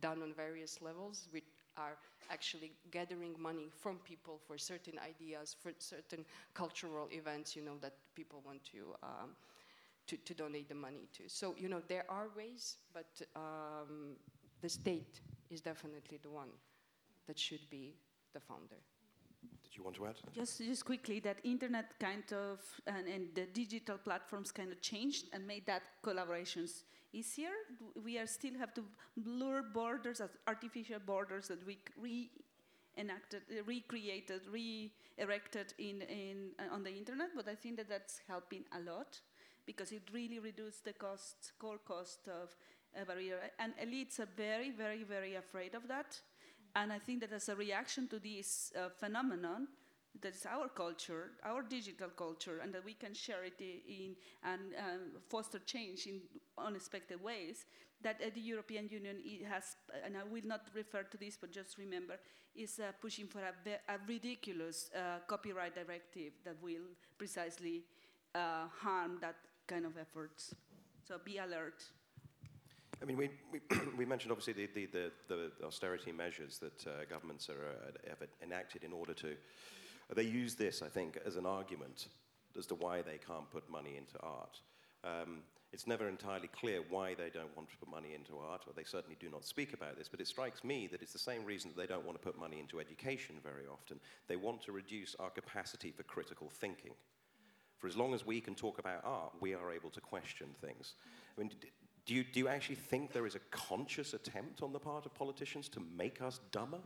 done 0.00 0.22
on 0.22 0.32
various 0.32 0.80
levels, 0.80 1.28
are 1.76 1.96
actually 2.30 2.72
gathering 2.90 3.34
money 3.38 3.68
from 3.80 3.98
people 3.98 4.40
for 4.46 4.58
certain 4.58 4.98
ideas, 4.98 5.56
for 5.58 5.72
certain 5.78 6.24
cultural 6.54 7.08
events, 7.10 7.56
you 7.56 7.62
know, 7.62 7.76
that 7.80 7.94
people 8.14 8.42
want 8.44 8.62
to, 8.64 8.94
um, 9.02 9.30
to, 10.06 10.16
to, 10.16 10.34
donate 10.34 10.68
the 10.68 10.74
money 10.74 11.08
to. 11.12 11.22
So, 11.28 11.54
you 11.58 11.68
know, 11.68 11.82
there 11.88 12.04
are 12.08 12.28
ways, 12.36 12.76
but 12.92 13.20
um, 13.36 14.16
the 14.60 14.68
state 14.68 15.20
is 15.50 15.60
definitely 15.60 16.18
the 16.22 16.30
one 16.30 16.50
that 17.26 17.38
should 17.38 17.68
be 17.70 17.94
the 18.32 18.40
founder. 18.40 18.80
Did 19.72 19.78
you 19.78 19.84
want 19.84 19.96
to 19.96 20.06
add? 20.06 20.16
Just, 20.34 20.58
just 20.58 20.84
quickly, 20.84 21.18
that 21.20 21.38
internet 21.44 21.98
kind 21.98 22.30
of, 22.30 22.60
and, 22.86 23.08
and 23.08 23.28
the 23.34 23.46
digital 23.46 23.96
platforms 23.96 24.52
kind 24.52 24.70
of 24.70 24.82
changed 24.82 25.28
and 25.32 25.46
made 25.46 25.64
that 25.64 25.82
collaborations 26.04 26.82
easier. 27.14 27.48
We 28.04 28.18
are 28.18 28.26
still 28.26 28.52
have 28.58 28.74
to 28.74 28.84
blur 29.16 29.62
borders, 29.62 30.20
as 30.20 30.28
artificial 30.46 30.98
borders 30.98 31.48
that 31.48 31.66
we 31.66 31.78
re-enacted, 31.98 33.44
uh, 33.50 33.62
recreated, 33.64 34.42
re-erected 34.52 35.72
in, 35.78 36.02
in, 36.02 36.50
uh, 36.58 36.74
on 36.74 36.84
the 36.84 36.94
internet, 36.94 37.30
but 37.34 37.48
I 37.48 37.54
think 37.54 37.78
that 37.78 37.88
that's 37.88 38.20
helping 38.28 38.64
a 38.76 38.80
lot 38.80 39.20
because 39.64 39.90
it 39.90 40.02
really 40.12 40.38
reduced 40.38 40.84
the 40.84 40.92
cost, 40.92 41.52
core 41.58 41.78
cost 41.78 42.28
of 42.28 42.54
a 43.00 43.06
barrier. 43.06 43.38
And 43.58 43.72
elites 43.82 44.20
are 44.20 44.28
very, 44.36 44.70
very, 44.70 45.02
very 45.02 45.36
afraid 45.36 45.74
of 45.74 45.88
that. 45.88 46.20
And 46.74 46.92
I 46.92 46.98
think 46.98 47.20
that 47.20 47.32
as 47.32 47.48
a 47.48 47.54
reaction 47.54 48.08
to 48.08 48.18
this 48.18 48.72
uh, 48.76 48.88
phenomenon, 48.88 49.68
that's 50.20 50.46
our 50.46 50.68
culture, 50.68 51.32
our 51.44 51.62
digital 51.62 52.08
culture, 52.08 52.60
and 52.62 52.72
that 52.74 52.84
we 52.84 52.94
can 52.94 53.14
share 53.14 53.44
it 53.44 53.60
in 53.60 54.14
and 54.44 54.60
um, 54.78 55.00
foster 55.28 55.58
change 55.58 56.06
in 56.06 56.20
unexpected 56.58 57.22
ways, 57.22 57.64
that 58.02 58.20
uh, 58.20 58.30
the 58.34 58.40
European 58.40 58.88
Union 58.88 59.16
has, 59.48 59.76
and 60.04 60.16
I 60.16 60.24
will 60.24 60.44
not 60.44 60.68
refer 60.74 61.02
to 61.02 61.16
this, 61.16 61.36
but 61.40 61.50
just 61.50 61.78
remember, 61.78 62.18
is 62.54 62.78
uh, 62.78 62.92
pushing 63.00 63.26
for 63.26 63.40
a, 63.40 63.92
a 63.92 63.98
ridiculous 64.06 64.90
uh, 64.94 65.20
copyright 65.26 65.74
directive 65.74 66.32
that 66.44 66.56
will 66.62 66.88
precisely 67.16 67.84
uh, 68.34 68.66
harm 68.80 69.18
that 69.20 69.36
kind 69.66 69.86
of 69.86 69.96
efforts. 69.96 70.54
So 71.06 71.18
be 71.24 71.38
alert. 71.38 71.82
I 73.02 73.04
mean, 73.04 73.16
we, 73.16 73.30
we, 73.50 73.60
we 73.98 74.04
mentioned 74.04 74.30
obviously 74.30 74.52
the, 74.52 74.86
the, 74.86 75.10
the, 75.28 75.50
the 75.58 75.66
austerity 75.66 76.12
measures 76.12 76.58
that 76.58 76.86
uh, 76.86 76.90
governments 77.10 77.48
are, 77.48 77.66
uh, 77.88 78.08
have 78.08 78.28
enacted 78.42 78.84
in 78.84 78.92
order 78.92 79.12
to. 79.14 79.34
They 80.14 80.22
use 80.22 80.54
this, 80.54 80.82
I 80.82 80.88
think, 80.88 81.18
as 81.26 81.36
an 81.36 81.46
argument 81.46 82.08
as 82.56 82.66
to 82.66 82.74
why 82.74 83.02
they 83.02 83.18
can't 83.26 83.50
put 83.50 83.68
money 83.70 83.96
into 83.96 84.18
art. 84.20 84.60
Um, 85.04 85.38
it's 85.72 85.86
never 85.86 86.06
entirely 86.06 86.48
clear 86.48 86.80
why 86.90 87.14
they 87.14 87.30
don't 87.30 87.56
want 87.56 87.70
to 87.70 87.76
put 87.78 87.88
money 87.88 88.14
into 88.14 88.38
art, 88.38 88.64
or 88.66 88.74
they 88.76 88.84
certainly 88.84 89.16
do 89.18 89.30
not 89.30 89.44
speak 89.44 89.72
about 89.72 89.96
this, 89.96 90.06
but 90.06 90.20
it 90.20 90.28
strikes 90.28 90.62
me 90.62 90.86
that 90.92 91.00
it's 91.00 91.14
the 91.14 91.18
same 91.18 91.46
reason 91.46 91.70
that 91.70 91.80
they 91.80 91.92
don't 91.92 92.04
want 92.04 92.20
to 92.20 92.24
put 92.24 92.38
money 92.38 92.60
into 92.60 92.78
education 92.78 93.36
very 93.42 93.66
often. 93.72 93.98
They 94.28 94.36
want 94.36 94.62
to 94.64 94.72
reduce 94.72 95.16
our 95.18 95.30
capacity 95.30 95.90
for 95.90 96.02
critical 96.02 96.50
thinking. 96.50 96.92
For 97.78 97.88
as 97.88 97.96
long 97.96 98.12
as 98.12 98.26
we 98.26 98.40
can 98.40 98.54
talk 98.54 98.78
about 98.78 99.00
art, 99.02 99.32
we 99.40 99.54
are 99.54 99.72
able 99.72 99.90
to 99.90 100.00
question 100.00 100.48
things. 100.60 100.94
I 101.36 101.40
mean, 101.40 101.50
do 102.04 102.14
you, 102.14 102.24
do 102.24 102.40
you 102.40 102.48
actually 102.48 102.76
think 102.76 103.12
there 103.12 103.26
is 103.26 103.34
a 103.34 103.40
conscious 103.50 104.12
attempt 104.14 104.62
on 104.62 104.72
the 104.72 104.78
part 104.78 105.06
of 105.06 105.14
politicians 105.14 105.68
to 105.70 105.80
make 105.96 106.20
us 106.20 106.40
dumber? 106.50 106.80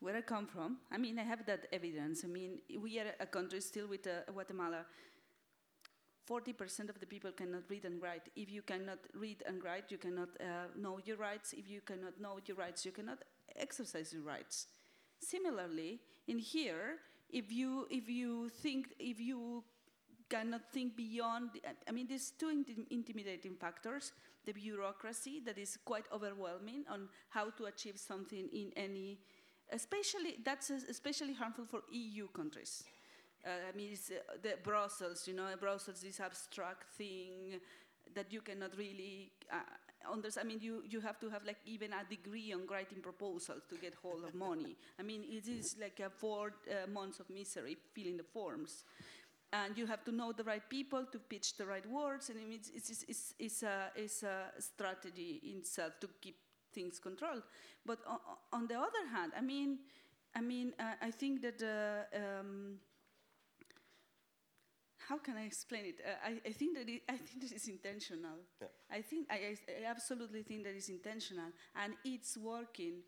Where 0.00 0.16
I 0.16 0.20
come 0.20 0.46
from, 0.46 0.78
I 0.92 0.96
mean, 0.96 1.18
I 1.18 1.24
have 1.24 1.44
that 1.46 1.66
evidence. 1.72 2.24
I 2.24 2.28
mean, 2.28 2.60
we 2.80 2.98
are 3.00 3.12
a 3.18 3.26
country 3.26 3.60
still 3.60 3.88
with 3.88 4.06
uh, 4.06 4.30
Guatemala. 4.32 4.86
40% 6.28 6.88
of 6.88 7.00
the 7.00 7.06
people 7.06 7.32
cannot 7.32 7.62
read 7.68 7.84
and 7.84 8.00
write. 8.00 8.28
If 8.36 8.50
you 8.50 8.62
cannot 8.62 8.98
read 9.14 9.42
and 9.46 9.62
write, 9.64 9.90
you 9.90 9.98
cannot 9.98 10.28
uh, 10.40 10.68
know 10.76 10.98
your 11.04 11.16
rights. 11.16 11.52
If 11.52 11.68
you 11.68 11.80
cannot 11.80 12.20
know 12.20 12.38
your 12.46 12.56
rights, 12.56 12.84
you 12.84 12.92
cannot 12.92 13.18
exercise 13.56 14.12
your 14.12 14.22
rights. 14.22 14.66
Similarly, 15.20 16.00
in 16.28 16.38
here, 16.38 16.98
if 17.30 17.50
you 17.50 17.86
if 17.90 18.08
you 18.08 18.48
think 18.48 18.94
if 18.98 19.20
you 19.20 19.64
cannot 20.28 20.62
think 20.72 20.96
beyond, 20.96 21.50
I 21.86 21.92
mean, 21.92 22.06
there's 22.08 22.30
two 22.30 22.46
intim- 22.46 22.86
intimidating 22.90 23.54
factors: 23.54 24.12
the 24.44 24.52
bureaucracy 24.52 25.40
that 25.44 25.58
is 25.58 25.78
quite 25.84 26.06
overwhelming 26.12 26.84
on 26.88 27.08
how 27.30 27.50
to 27.50 27.66
achieve 27.66 27.98
something 27.98 28.48
in 28.52 28.72
any, 28.76 29.18
especially 29.72 30.36
that's 30.44 30.70
especially 30.70 31.34
harmful 31.34 31.64
for 31.64 31.82
EU 31.92 32.28
countries. 32.28 32.84
Uh, 33.44 33.50
I 33.72 33.76
mean, 33.76 33.90
it's 33.92 34.10
uh, 34.10 34.36
the 34.42 34.54
Brussels, 34.62 35.26
you 35.28 35.34
know, 35.34 35.46
Brussels, 35.60 36.00
this 36.00 36.20
abstract 36.20 36.84
thing 36.96 37.60
that 38.14 38.32
you 38.32 38.40
cannot 38.40 38.76
really 38.76 39.30
uh, 39.52 39.56
understand. 40.12 40.46
I 40.46 40.48
mean, 40.48 40.60
you, 40.60 40.82
you 40.88 41.00
have 41.00 41.18
to 41.20 41.28
have 41.30 41.44
like 41.44 41.58
even 41.66 41.92
a 41.92 42.04
degree 42.08 42.52
on 42.52 42.66
writing 42.66 43.00
proposals 43.00 43.62
to 43.68 43.76
get 43.76 43.94
hold 44.02 44.24
of 44.24 44.34
money. 44.34 44.76
I 44.98 45.02
mean, 45.02 45.24
it 45.28 45.48
is 45.48 45.76
like 45.80 46.00
a 46.00 46.10
four 46.10 46.52
uh, 46.68 46.90
months 46.90 47.20
of 47.20 47.30
misery 47.30 47.76
filling 47.94 48.16
the 48.16 48.24
forms. 48.24 48.84
And 49.52 49.78
you 49.78 49.86
have 49.86 50.04
to 50.04 50.12
know 50.12 50.32
the 50.32 50.44
right 50.44 50.68
people 50.68 51.06
to 51.10 51.18
pitch 51.18 51.56
the 51.56 51.64
right 51.64 51.88
words, 51.88 52.28
and 52.28 52.38
it's, 52.52 52.70
it's, 52.74 53.04
it's, 53.08 53.34
it's, 53.38 53.62
a, 53.62 53.90
it's 53.96 54.22
a 54.22 54.52
strategy 54.58 55.40
in 55.42 55.60
itself 55.60 55.98
to 56.00 56.08
keep 56.20 56.36
things 56.74 56.98
controlled. 56.98 57.44
But 57.86 58.00
on, 58.06 58.18
on 58.52 58.66
the 58.66 58.74
other 58.74 59.06
hand, 59.10 59.32
I 59.36 59.40
mean, 59.40 59.78
I 60.34 60.42
mean, 60.42 60.74
uh, 60.78 60.94
I 61.00 61.10
think 61.10 61.40
that 61.42 61.62
uh, 61.62 62.40
um, 62.40 62.78
how 65.08 65.16
can 65.18 65.36
I 65.36 65.44
explain 65.46 65.86
it? 65.86 66.00
Uh, 66.04 66.28
I, 66.28 66.48
I 66.48 66.52
think 66.52 66.76
that 66.76 66.88
it, 66.88 67.02
I 67.08 67.16
think 67.16 67.40
that 67.40 67.52
it's 67.52 67.68
intentional. 67.68 68.38
Yeah. 68.60 68.68
I 68.90 69.00
think 69.00 69.26
I, 69.30 69.34
I, 69.34 69.56
I 69.82 69.90
absolutely 69.90 70.42
think 70.42 70.64
that 70.64 70.74
it's 70.74 70.90
intentional, 70.90 71.50
and 71.74 71.94
it's 72.04 72.36
working. 72.36 73.02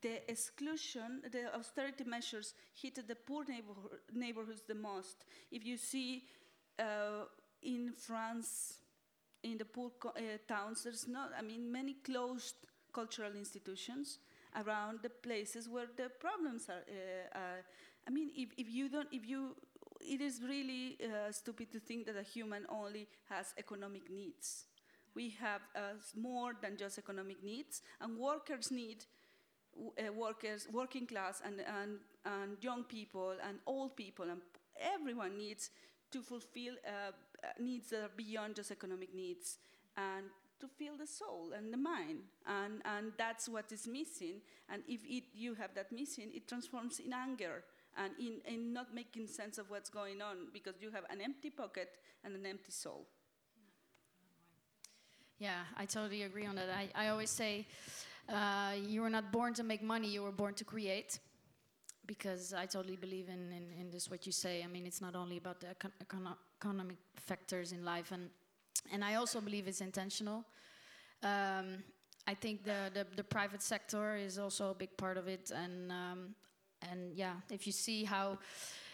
The 0.00 0.30
exclusion, 0.30 1.22
the 1.30 1.54
austerity 1.54 2.04
measures 2.04 2.54
hit 2.74 2.94
the 3.06 3.14
poor 3.14 3.44
neighborhood, 3.44 3.98
neighborhoods 4.12 4.62
the 4.66 4.74
most. 4.74 5.24
If 5.50 5.64
you 5.64 5.76
see 5.76 6.24
uh, 6.78 7.24
in 7.62 7.92
France, 7.92 8.78
in 9.42 9.58
the 9.58 9.64
poor 9.64 9.90
uh, 10.06 10.20
towns, 10.46 10.84
there's 10.84 11.08
not. 11.08 11.32
I 11.36 11.42
mean, 11.42 11.72
many 11.72 11.94
closed 11.94 12.54
cultural 12.92 13.32
institutions 13.34 14.18
around 14.54 15.00
the 15.02 15.10
places 15.10 15.68
where 15.68 15.88
the 15.96 16.10
problems 16.20 16.68
are. 16.68 16.84
Uh, 16.88 17.38
are 17.38 17.64
I 18.06 18.10
mean, 18.10 18.30
if, 18.36 18.50
if 18.56 18.70
you 18.70 18.88
don't, 18.88 19.08
if 19.12 19.28
you 19.28 19.56
it 20.00 20.20
is 20.20 20.40
really 20.42 20.96
uh, 21.02 21.32
stupid 21.32 21.72
to 21.72 21.80
think 21.80 22.06
that 22.06 22.16
a 22.16 22.22
human 22.22 22.66
only 22.68 23.08
has 23.28 23.54
economic 23.58 24.10
needs. 24.10 24.66
We 25.14 25.30
have 25.40 25.62
uh, 25.74 25.98
more 26.14 26.52
than 26.60 26.76
just 26.76 26.98
economic 26.98 27.42
needs, 27.42 27.82
and 28.00 28.16
workers 28.18 28.70
need 28.70 29.04
uh, 29.98 30.12
workers, 30.12 30.68
working 30.72 31.06
class, 31.06 31.42
and, 31.44 31.60
and, 31.60 31.98
and 32.24 32.56
young 32.62 32.84
people, 32.84 33.34
and 33.46 33.58
old 33.66 33.96
people, 33.96 34.26
and 34.30 34.40
everyone 34.80 35.36
needs 35.36 35.70
to 36.10 36.22
fulfill 36.22 36.74
uh, 36.86 37.12
uh, 37.44 37.48
needs 37.60 37.90
that 37.90 38.02
are 38.02 38.10
beyond 38.16 38.56
just 38.56 38.70
economic 38.70 39.14
needs, 39.14 39.58
and 39.96 40.26
to 40.60 40.66
feel 40.66 40.96
the 40.96 41.06
soul 41.06 41.52
and 41.56 41.72
the 41.72 41.76
mind, 41.76 42.20
and, 42.46 42.82
and 42.84 43.12
that's 43.16 43.48
what 43.48 43.70
is 43.70 43.86
missing. 43.86 44.40
And 44.68 44.82
if 44.88 45.00
it, 45.04 45.24
you 45.34 45.54
have 45.54 45.74
that 45.74 45.92
missing, 45.92 46.30
it 46.34 46.48
transforms 46.48 47.00
in 47.00 47.12
anger 47.12 47.62
and 47.96 48.12
in, 48.18 48.40
in 48.52 48.72
not 48.72 48.94
making 48.94 49.26
sense 49.26 49.58
of 49.58 49.70
what's 49.70 49.90
going 49.90 50.20
on 50.22 50.48
because 50.52 50.74
you 50.80 50.90
have 50.90 51.04
an 51.10 51.20
empty 51.20 51.50
pocket 51.50 51.90
and 52.24 52.34
an 52.34 52.46
empty 52.46 52.72
soul. 52.72 53.06
Yeah, 55.38 55.62
I 55.76 55.86
totally 55.86 56.24
agree 56.24 56.46
on 56.46 56.56
that. 56.56 56.68
I, 56.68 56.88
I 56.94 57.08
always 57.08 57.30
say 57.30 57.66
uh, 58.28 58.72
you 58.86 59.02
were 59.02 59.10
not 59.10 59.32
born 59.32 59.54
to 59.54 59.62
make 59.62 59.82
money, 59.82 60.08
you 60.08 60.22
were 60.22 60.32
born 60.32 60.54
to 60.54 60.64
create. 60.64 61.18
Because 62.06 62.54
I 62.54 62.64
totally 62.64 62.96
believe 62.96 63.28
in, 63.28 63.52
in, 63.52 63.66
in 63.78 63.90
this, 63.90 64.10
what 64.10 64.24
you 64.24 64.32
say. 64.32 64.62
I 64.64 64.66
mean, 64.66 64.86
it's 64.86 65.02
not 65.02 65.14
only 65.14 65.36
about 65.36 65.60
the 65.60 65.66
econ- 65.66 65.92
econo- 66.02 66.36
economic 66.58 66.96
factors 67.16 67.72
in 67.72 67.84
life, 67.84 68.12
and, 68.12 68.30
and 68.90 69.04
I 69.04 69.16
also 69.16 69.42
believe 69.42 69.68
it's 69.68 69.82
intentional. 69.82 70.42
Um, 71.22 71.84
I 72.26 72.32
think 72.32 72.64
the, 72.64 72.90
the, 72.94 73.06
the 73.14 73.24
private 73.24 73.60
sector 73.60 74.16
is 74.16 74.38
also 74.38 74.70
a 74.70 74.74
big 74.74 74.96
part 74.96 75.18
of 75.18 75.28
it, 75.28 75.50
and 75.50 75.92
um, 75.92 76.34
and 76.90 77.14
yeah, 77.14 77.34
if 77.50 77.66
you 77.66 77.72
see 77.72 78.04
how 78.04 78.38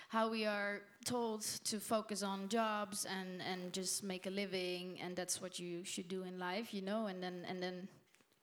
how 0.08 0.28
we 0.28 0.44
are 0.44 0.80
told 1.04 1.42
to 1.64 1.78
focus 1.78 2.22
on 2.22 2.48
jobs 2.48 3.06
and 3.06 3.42
and 3.42 3.72
just 3.72 4.02
make 4.02 4.26
a 4.26 4.30
living, 4.30 4.98
and 5.00 5.14
that's 5.14 5.40
what 5.40 5.58
you 5.58 5.84
should 5.84 6.08
do 6.08 6.22
in 6.22 6.38
life, 6.38 6.72
you 6.72 6.82
know, 6.82 7.06
and 7.06 7.22
then 7.22 7.44
and 7.48 7.62
then. 7.62 7.88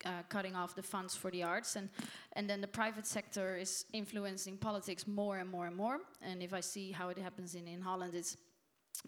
Uh, 0.03 0.23
cutting 0.29 0.55
off 0.55 0.73
the 0.73 0.81
funds 0.81 1.15
for 1.15 1.29
the 1.29 1.43
arts, 1.43 1.75
and 1.75 1.87
and 2.33 2.49
then 2.49 2.59
the 2.59 2.67
private 2.67 3.05
sector 3.05 3.55
is 3.55 3.85
influencing 3.93 4.57
politics 4.57 5.05
more 5.05 5.37
and 5.37 5.47
more 5.47 5.67
and 5.67 5.75
more. 5.75 5.99
And 6.21 6.41
if 6.41 6.53
I 6.53 6.61
see 6.61 6.91
how 6.91 7.09
it 7.09 7.19
happens 7.19 7.53
in 7.53 7.67
in 7.67 7.81
Holland, 7.81 8.15
it's 8.15 8.35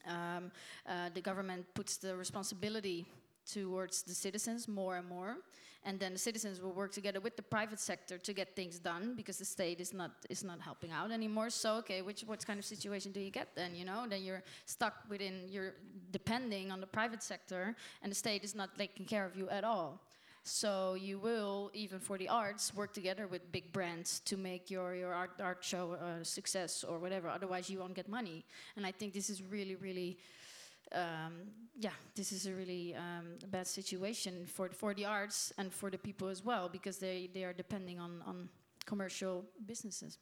um, 0.06 0.52
uh, 0.88 1.10
the 1.12 1.22
government 1.22 1.66
puts 1.74 1.98
the 1.98 2.16
responsibility 2.16 3.06
towards 3.52 4.04
the 4.04 4.14
citizens 4.14 4.68
more 4.68 4.98
and 4.98 5.10
more, 5.10 5.38
and 5.84 6.00
then 6.00 6.14
the 6.14 6.20
citizens 6.20 6.62
will 6.62 6.74
work 6.74 6.92
together 6.92 7.20
with 7.20 7.36
the 7.36 7.44
private 7.44 7.80
sector 7.80 8.20
to 8.20 8.34
get 8.34 8.56
things 8.56 8.80
done 8.80 9.16
because 9.16 9.40
the 9.40 9.46
state 9.46 9.82
is 9.82 9.94
not 9.94 10.12
is 10.30 10.44
not 10.44 10.62
helping 10.62 10.92
out 10.92 11.12
anymore. 11.12 11.50
So 11.50 11.78
okay, 11.78 12.04
which 12.04 12.22
what 12.22 12.46
kind 12.46 12.60
of 12.60 12.66
situation 12.66 13.12
do 13.12 13.20
you 13.20 13.32
get 13.32 13.48
then? 13.56 13.74
You 13.74 13.86
know, 13.86 14.06
then 14.08 14.22
you're 14.24 14.44
stuck 14.66 14.94
within 15.10 15.50
you're 15.50 15.74
depending 16.12 16.72
on 16.72 16.80
the 16.80 16.88
private 16.88 17.24
sector, 17.24 17.76
and 18.04 18.12
the 18.12 18.16
state 18.16 18.44
is 18.44 18.54
not 18.54 18.78
taking 18.78 19.08
care 19.08 19.26
of 19.26 19.36
you 19.36 19.50
at 19.50 19.64
all. 19.64 20.00
So 20.44 20.96
you 20.96 21.20
will, 21.20 21.72
even 21.74 22.00
for 22.00 22.18
the 22.18 22.28
arts, 22.28 22.74
work 22.76 22.94
together 22.94 23.28
with 23.28 23.50
big 23.52 23.72
brands 23.72 24.20
to 24.22 24.36
make 24.36 24.70
your, 24.70 24.94
your 24.94 25.14
art, 25.14 25.32
art 25.42 25.64
show 25.64 25.94
a 25.94 26.26
success 26.26 26.84
or 26.84 27.00
whatever. 27.00 27.30
Otherwise, 27.30 27.70
you 27.70 27.80
won't 27.80 27.94
get 27.94 28.10
money. 28.10 28.46
And 28.76 28.86
I 28.86 28.92
think 28.92 29.14
this 29.14 29.30
is 29.30 29.42
really, 29.42 29.76
really, 29.76 30.18
um, 30.92 31.48
yeah, 31.80 31.96
this 32.14 32.34
is 32.34 32.46
a 32.46 32.54
really 32.54 32.94
um, 32.94 33.38
bad 33.48 33.68
situation 33.68 34.46
for 34.46 34.70
for 34.70 34.94
the 34.94 35.06
arts 35.06 35.54
and 35.58 35.72
for 35.72 35.90
the 35.90 35.98
people 35.98 36.28
as 36.28 36.44
well 36.44 36.68
because 36.68 36.98
they, 36.98 37.30
they 37.34 37.46
are 37.46 37.54
depending 37.54 38.00
on, 38.00 38.22
on 38.28 38.50
commercial 38.86 39.46
businesses. 39.66 40.18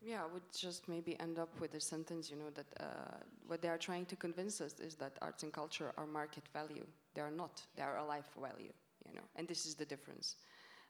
Yeah, 0.00 0.22
I 0.22 0.26
would 0.32 0.42
just 0.56 0.88
maybe 0.88 1.18
end 1.18 1.38
up 1.38 1.60
with 1.60 1.74
a 1.74 1.80
sentence, 1.80 2.30
you 2.30 2.36
know, 2.36 2.50
that 2.54 2.66
uh, 2.80 2.84
what 3.46 3.60
they 3.62 3.68
are 3.68 3.78
trying 3.78 4.06
to 4.06 4.16
convince 4.16 4.60
us 4.60 4.78
is 4.78 4.94
that 4.96 5.18
arts 5.20 5.42
and 5.42 5.52
culture 5.52 5.92
are 5.96 6.06
market 6.06 6.44
value. 6.52 6.86
They 7.14 7.20
are 7.20 7.30
not. 7.32 7.62
They 7.76 7.82
are 7.82 7.98
a 7.98 8.04
life 8.04 8.28
value, 8.40 8.72
you 9.06 9.14
know, 9.14 9.22
and 9.34 9.48
this 9.48 9.66
is 9.66 9.74
the 9.74 9.84
difference. 9.84 10.36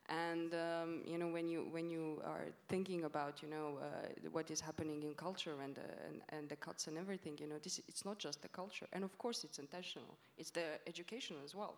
And 0.09 0.55
um, 0.55 1.03
you 1.07 1.19
know, 1.19 1.29
when 1.29 1.49
you 1.49 1.69
when 1.71 1.89
you 1.91 2.21
are 2.25 2.47
thinking 2.69 3.05
about, 3.05 3.43
you 3.43 3.49
know, 3.49 3.79
uh, 3.83 4.29
what 4.33 4.51
is 4.51 4.61
happening 4.61 5.03
in 5.03 5.15
culture 5.15 5.57
and, 5.63 5.79
uh, 5.79 5.83
and 6.09 6.23
and 6.31 6.49
the 6.49 6.57
cuts 6.57 6.87
and 6.89 6.99
everything, 6.99 7.39
you 7.41 7.47
know, 7.49 7.59
this 7.63 7.81
it's 7.89 8.05
not 8.05 8.19
just 8.19 8.43
the 8.43 8.49
culture, 8.49 8.87
and 8.93 9.05
of 9.05 9.17
course 9.19 9.45
it's 9.45 9.59
intentional. 9.59 10.17
It's 10.39 10.51
the 10.51 10.81
education 10.87 11.37
as 11.45 11.55
well, 11.55 11.77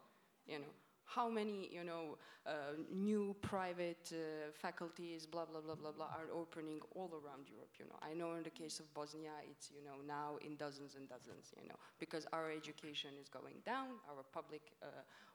you 0.49 0.59
know. 0.59 0.75
How 1.15 1.29
many, 1.29 1.69
you 1.73 1.85
know, 1.85 2.17
uh, 2.47 2.79
new 2.93 3.35
private 3.43 4.13
uh, 4.13 4.51
faculties, 4.53 5.27
blah, 5.27 5.45
blah, 5.45 5.61
blah, 5.61 5.75
blah, 5.75 5.91
blah, 5.91 6.07
are 6.07 6.31
opening 6.33 6.81
all 6.95 7.11
around 7.13 7.49
Europe, 7.51 7.75
you 7.79 7.85
know. 7.87 7.99
I 8.01 8.15
know 8.15 8.35
in 8.37 8.45
the 8.45 8.51
case 8.51 8.81
of 8.81 8.93
Bosnia, 8.95 9.33
it's, 9.51 9.71
you 9.75 9.85
know, 9.85 9.97
now 10.07 10.39
in 10.41 10.57
dozens 10.57 10.95
and 10.95 11.09
dozens, 11.09 11.53
you 11.61 11.69
know, 11.69 11.75
because 11.99 12.27
our 12.33 12.51
education 12.51 13.11
is 13.21 13.29
going 13.29 13.57
down, 13.67 13.99
our 14.09 14.23
public 14.33 14.63
uh, 14.83 14.87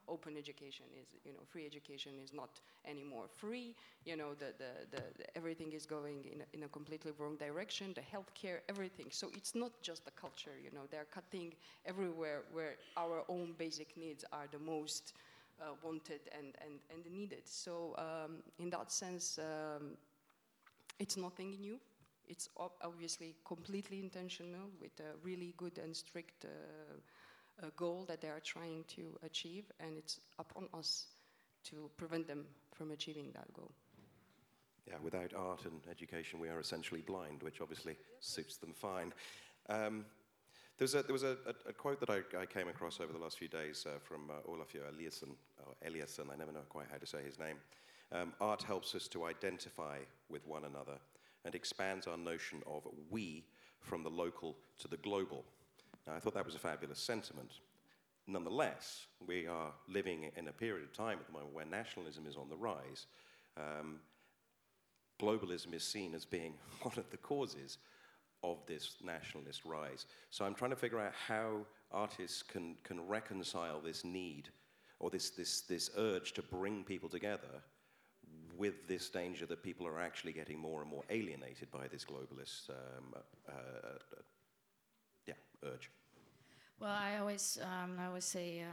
open 0.08 0.36
education 0.36 0.86
is, 1.00 1.08
you 1.24 1.32
know, 1.32 1.40
free 1.48 1.66
education 1.66 2.12
is 2.22 2.32
not 2.32 2.60
anymore 2.88 3.24
free, 3.34 3.74
you 4.04 4.16
know, 4.16 4.34
the, 4.34 4.52
the, 4.58 4.96
the, 4.96 5.02
the 5.18 5.36
everything 5.36 5.72
is 5.72 5.84
going 5.84 6.24
in 6.32 6.40
a, 6.40 6.56
in 6.56 6.62
a 6.62 6.68
completely 6.68 7.12
wrong 7.18 7.36
direction, 7.36 7.92
the 7.94 8.00
healthcare, 8.00 8.58
everything. 8.68 9.06
So 9.10 9.30
it's 9.34 9.54
not 9.54 9.72
just 9.82 10.04
the 10.04 10.12
culture, 10.12 10.56
you 10.62 10.70
know, 10.72 10.86
they're 10.90 11.06
cutting 11.12 11.52
everywhere 11.84 12.42
where 12.52 12.76
our 12.96 13.24
own 13.28 13.54
basic 13.58 13.96
needs 13.96 14.24
are 14.32 14.46
the 14.50 14.58
most 14.58 15.12
uh, 15.60 15.74
wanted 15.82 16.20
and, 16.36 16.54
and, 16.60 16.80
and 16.90 17.12
needed. 17.12 17.42
So 17.44 17.94
um, 17.98 18.42
in 18.58 18.70
that 18.70 18.90
sense, 18.92 19.38
um, 19.38 19.96
it's 20.98 21.16
nothing 21.16 21.56
new. 21.60 21.78
It's 22.28 22.48
ob 22.56 22.72
obviously 22.82 23.36
completely 23.44 24.00
intentional 24.00 24.68
with 24.80 24.98
a 25.00 25.16
really 25.22 25.54
good 25.56 25.78
and 25.78 25.94
strict 25.94 26.44
uh, 26.44 27.66
goal 27.76 28.04
that 28.08 28.20
they 28.20 28.28
are 28.28 28.40
trying 28.40 28.84
to 28.88 29.16
achieve, 29.22 29.70
and 29.80 29.96
it's 29.96 30.20
upon 30.38 30.68
us 30.74 31.06
to 31.64 31.90
prevent 31.96 32.26
them 32.26 32.44
from 32.72 32.90
achieving 32.90 33.30
that 33.34 33.52
goal. 33.52 33.70
Yeah, 34.86 34.96
without 35.02 35.34
art 35.34 35.64
and 35.64 35.80
education, 35.90 36.38
we 36.38 36.48
are 36.48 36.60
essentially 36.60 37.00
blind, 37.00 37.42
which 37.42 37.60
obviously 37.60 37.96
suits 38.20 38.56
them 38.56 38.72
fine. 38.72 39.12
Um, 39.68 40.04
there 40.78 40.84
was 40.84 40.94
a, 40.94 41.02
there 41.02 41.12
was 41.12 41.22
a, 41.22 41.36
a, 41.46 41.70
a 41.70 41.72
quote 41.72 42.00
that 42.00 42.10
I, 42.10 42.20
I, 42.38 42.46
came 42.46 42.68
across 42.68 43.00
over 43.00 43.12
the 43.12 43.18
last 43.18 43.38
few 43.38 43.48
days 43.48 43.86
uh, 43.86 43.98
from 44.02 44.30
uh, 44.30 44.50
Olafur 44.50 44.82
Eliasson, 44.92 45.30
or 45.64 45.74
Eliasson, 45.88 46.30
I 46.32 46.36
never 46.36 46.52
know 46.52 46.60
quite 46.68 46.86
how 46.90 46.98
to 46.98 47.06
say 47.06 47.22
his 47.24 47.38
name. 47.38 47.56
Um, 48.12 48.32
art 48.40 48.62
helps 48.62 48.94
us 48.94 49.08
to 49.08 49.24
identify 49.24 49.98
with 50.28 50.46
one 50.46 50.64
another 50.64 50.98
and 51.44 51.54
expands 51.54 52.06
our 52.06 52.18
notion 52.18 52.62
of 52.66 52.86
we 53.10 53.44
from 53.80 54.02
the 54.02 54.10
local 54.10 54.56
to 54.78 54.88
the 54.88 54.98
global. 54.98 55.44
Now, 56.06 56.14
I 56.14 56.18
thought 56.18 56.34
that 56.34 56.44
was 56.44 56.54
a 56.54 56.60
fabulous 56.60 56.98
sentiment. 56.98 57.52
Nonetheless, 58.26 59.06
we 59.26 59.46
are 59.46 59.72
living 59.88 60.30
in 60.36 60.48
a 60.48 60.52
period 60.52 60.84
of 60.84 60.92
time 60.92 61.18
at 61.18 61.26
the 61.26 61.32
moment 61.32 61.54
where 61.54 61.64
nationalism 61.64 62.26
is 62.26 62.36
on 62.36 62.48
the 62.48 62.56
rise. 62.56 63.06
Um, 63.56 64.00
globalism 65.20 65.72
is 65.72 65.84
seen 65.84 66.14
as 66.14 66.24
being 66.24 66.54
one 66.82 66.98
of 66.98 67.08
the 67.10 67.16
causes 67.16 67.78
of 68.42 68.58
this 68.66 68.96
nationalist 69.04 69.64
rise. 69.64 70.06
So 70.30 70.44
I'm 70.44 70.54
trying 70.54 70.70
to 70.70 70.76
figure 70.76 71.00
out 71.00 71.12
how 71.26 71.66
artists 71.92 72.42
can, 72.42 72.76
can 72.82 73.06
reconcile 73.06 73.80
this 73.80 74.04
need 74.04 74.50
or 74.98 75.10
this, 75.10 75.30
this, 75.30 75.62
this 75.62 75.90
urge 75.96 76.32
to 76.32 76.42
bring 76.42 76.84
people 76.84 77.08
together 77.08 77.62
with 78.56 78.88
this 78.88 79.10
danger 79.10 79.46
that 79.46 79.62
people 79.62 79.86
are 79.86 80.00
actually 80.00 80.32
getting 80.32 80.58
more 80.58 80.80
and 80.80 80.90
more 80.90 81.04
alienated 81.10 81.70
by 81.70 81.86
this 81.88 82.04
globalist 82.04 82.70
um, 82.70 83.14
uh, 83.14 83.52
uh, 83.52 84.22
yeah, 85.26 85.34
urge. 85.64 85.90
Well, 86.80 86.90
I 86.90 87.18
always, 87.18 87.58
um, 87.62 87.98
I 87.98 88.06
always 88.06 88.24
say, 88.24 88.62
uh, 88.62 88.72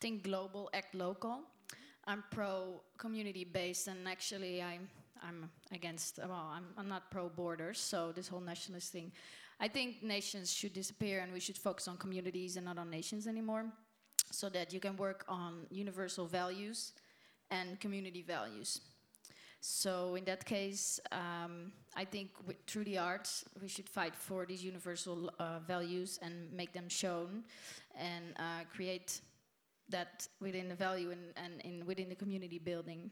think 0.00 0.22
global, 0.22 0.70
act 0.72 0.94
local. 0.94 1.40
I'm 2.06 2.24
pro 2.30 2.80
community 2.96 3.44
based, 3.44 3.88
and 3.88 4.08
actually, 4.08 4.62
I'm 4.62 4.88
I'm 5.22 5.50
against, 5.72 6.18
well, 6.18 6.50
I'm, 6.52 6.66
I'm 6.76 6.88
not 6.88 7.10
pro 7.10 7.28
borders, 7.28 7.78
so 7.78 8.12
this 8.12 8.28
whole 8.28 8.40
nationalist 8.40 8.92
thing. 8.92 9.12
I 9.60 9.68
think 9.68 10.02
nations 10.02 10.52
should 10.52 10.72
disappear 10.72 11.20
and 11.20 11.32
we 11.32 11.40
should 11.40 11.58
focus 11.58 11.88
on 11.88 11.96
communities 11.96 12.56
and 12.56 12.66
not 12.66 12.78
on 12.78 12.90
nations 12.90 13.26
anymore 13.26 13.66
so 14.30 14.48
that 14.50 14.72
you 14.72 14.80
can 14.80 14.96
work 14.96 15.24
on 15.28 15.66
universal 15.70 16.26
values 16.26 16.92
and 17.50 17.80
community 17.80 18.22
values. 18.22 18.80
So 19.60 20.14
in 20.14 20.24
that 20.24 20.44
case, 20.44 21.00
um, 21.10 21.72
I 21.96 22.04
think 22.04 22.30
through 22.66 22.84
the 22.84 22.98
arts, 22.98 23.44
we 23.60 23.68
should 23.68 23.88
fight 23.88 24.14
for 24.14 24.46
these 24.46 24.62
universal 24.62 25.32
uh, 25.40 25.58
values 25.66 26.18
and 26.22 26.52
make 26.52 26.72
them 26.72 26.88
shown 26.88 27.42
and 27.98 28.26
uh, 28.36 28.64
create 28.72 29.20
that 29.88 30.28
within 30.40 30.68
the 30.68 30.74
value 30.74 31.10
and, 31.10 31.32
and 31.36 31.60
in, 31.62 31.86
within 31.86 32.08
the 32.08 32.14
community 32.14 32.58
building. 32.58 33.10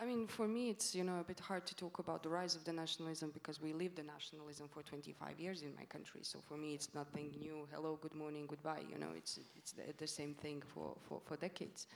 I 0.00 0.06
mean, 0.06 0.26
for 0.26 0.48
me, 0.48 0.70
it's 0.70 0.94
you 0.94 1.04
know 1.04 1.20
a 1.20 1.24
bit 1.24 1.38
hard 1.38 1.66
to 1.66 1.74
talk 1.74 1.98
about 1.98 2.22
the 2.22 2.30
rise 2.30 2.56
of 2.56 2.64
the 2.64 2.72
nationalism 2.72 3.30
because 3.32 3.60
we 3.60 3.74
lived 3.74 3.96
the 3.96 4.02
nationalism 4.02 4.66
for 4.68 4.82
25 4.82 5.38
years 5.38 5.60
in 5.60 5.74
my 5.74 5.84
country. 5.84 6.20
So 6.22 6.38
for 6.48 6.56
me, 6.56 6.72
it's 6.72 6.94
nothing 6.94 7.34
new. 7.38 7.68
Hello, 7.70 7.98
good 8.00 8.14
morning, 8.14 8.46
goodbye. 8.48 8.82
You 8.90 8.98
know, 8.98 9.12
it's 9.14 9.38
it's 9.56 9.72
the, 9.72 9.82
the 9.98 10.06
same 10.06 10.34
thing 10.34 10.62
for 10.66 10.96
for, 11.06 11.20
for 11.26 11.36
decades. 11.36 11.86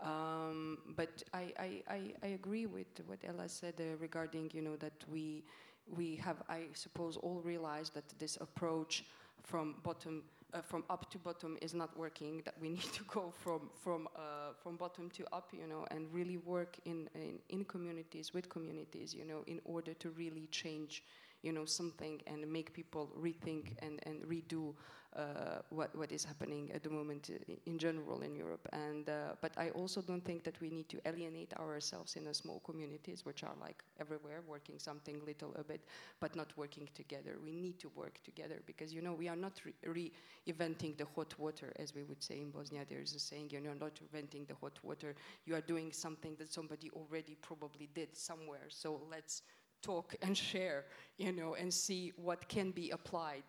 Um, 0.00 0.78
but 0.96 1.22
I, 1.32 1.52
I, 1.56 1.82
I, 1.88 2.00
I, 2.24 2.26
agree 2.26 2.66
with 2.66 2.88
what 3.06 3.20
Ella 3.24 3.48
said 3.48 3.74
uh, 3.78 3.96
regarding 4.00 4.50
you 4.52 4.60
know 4.60 4.74
that 4.76 5.04
we 5.08 5.44
we 5.86 6.16
have 6.16 6.42
I 6.48 6.62
suppose 6.72 7.16
all 7.16 7.40
realized 7.44 7.94
that 7.94 8.08
this 8.18 8.36
approach 8.40 9.04
from 9.44 9.76
bottom 9.84 10.24
uh, 10.54 10.62
from 10.62 10.84
up 10.88 11.10
to 11.10 11.18
bottom 11.18 11.58
is 11.60 11.74
not 11.74 11.96
working, 11.98 12.42
that 12.44 12.54
we 12.60 12.68
need 12.78 12.92
to 12.92 13.02
go 13.04 13.32
from, 13.42 13.68
from, 13.82 14.08
uh, 14.16 14.52
from 14.62 14.76
bottom 14.76 15.10
to 15.10 15.24
up, 15.32 15.50
you 15.52 15.66
know, 15.66 15.86
and 15.90 16.06
really 16.12 16.38
work 16.38 16.76
in, 16.84 17.08
in, 17.14 17.38
in 17.48 17.64
communities, 17.64 18.32
with 18.32 18.48
communities, 18.48 19.14
you 19.14 19.24
know, 19.24 19.42
in 19.46 19.60
order 19.64 19.94
to 19.94 20.10
really 20.10 20.46
change, 20.50 21.02
you 21.44 21.52
know, 21.52 21.66
something 21.66 22.20
and 22.26 22.50
make 22.50 22.72
people 22.72 23.12
rethink 23.20 23.76
and, 23.82 24.00
and 24.04 24.22
redo 24.24 24.74
uh, 25.16 25.60
what, 25.70 25.94
what 25.96 26.10
is 26.10 26.24
happening 26.24 26.70
at 26.74 26.82
the 26.82 26.90
moment 26.90 27.30
in 27.66 27.78
general 27.78 28.22
in 28.22 28.34
Europe. 28.34 28.66
And, 28.72 29.08
uh, 29.08 29.34
but 29.40 29.52
I 29.56 29.70
also 29.70 30.02
don't 30.02 30.24
think 30.24 30.42
that 30.42 30.60
we 30.60 30.70
need 30.70 30.88
to 30.88 31.00
alienate 31.06 31.54
ourselves 31.54 32.16
in 32.16 32.24
the 32.24 32.34
small 32.34 32.60
communities, 32.64 33.24
which 33.24 33.44
are 33.44 33.54
like 33.60 33.84
everywhere, 34.00 34.42
working 34.46 34.78
something 34.78 35.20
little 35.24 35.54
a 35.54 35.62
bit, 35.62 35.84
but 36.18 36.34
not 36.34 36.56
working 36.56 36.88
together. 36.94 37.36
We 37.44 37.52
need 37.52 37.78
to 37.80 37.90
work 37.94 38.18
together 38.24 38.60
because, 38.66 38.92
you 38.92 39.02
know, 39.02 39.12
we 39.12 39.28
are 39.28 39.36
not 39.36 39.60
re-inventing 39.86 40.90
re 40.90 40.96
the 40.98 41.06
hot 41.14 41.38
water, 41.38 41.72
as 41.76 41.94
we 41.94 42.02
would 42.02 42.22
say 42.22 42.40
in 42.40 42.50
Bosnia. 42.50 42.84
There 42.88 43.00
is 43.00 43.14
a 43.14 43.20
saying, 43.20 43.50
you 43.52 43.60
know, 43.60 43.74
not 43.78 44.00
inventing 44.00 44.46
the 44.46 44.54
hot 44.54 44.78
water. 44.82 45.14
You 45.46 45.54
are 45.54 45.60
doing 45.60 45.92
something 45.92 46.34
that 46.38 46.52
somebody 46.52 46.90
already 46.90 47.36
probably 47.40 47.88
did 47.94 48.16
somewhere. 48.16 48.66
So 48.68 49.00
let's 49.10 49.42
talk 49.84 50.14
and 50.22 50.36
share, 50.36 50.84
you 51.18 51.32
know, 51.32 51.54
and 51.54 51.72
see 51.72 52.12
what 52.16 52.48
can 52.48 52.70
be 52.70 52.90
applied 52.90 53.44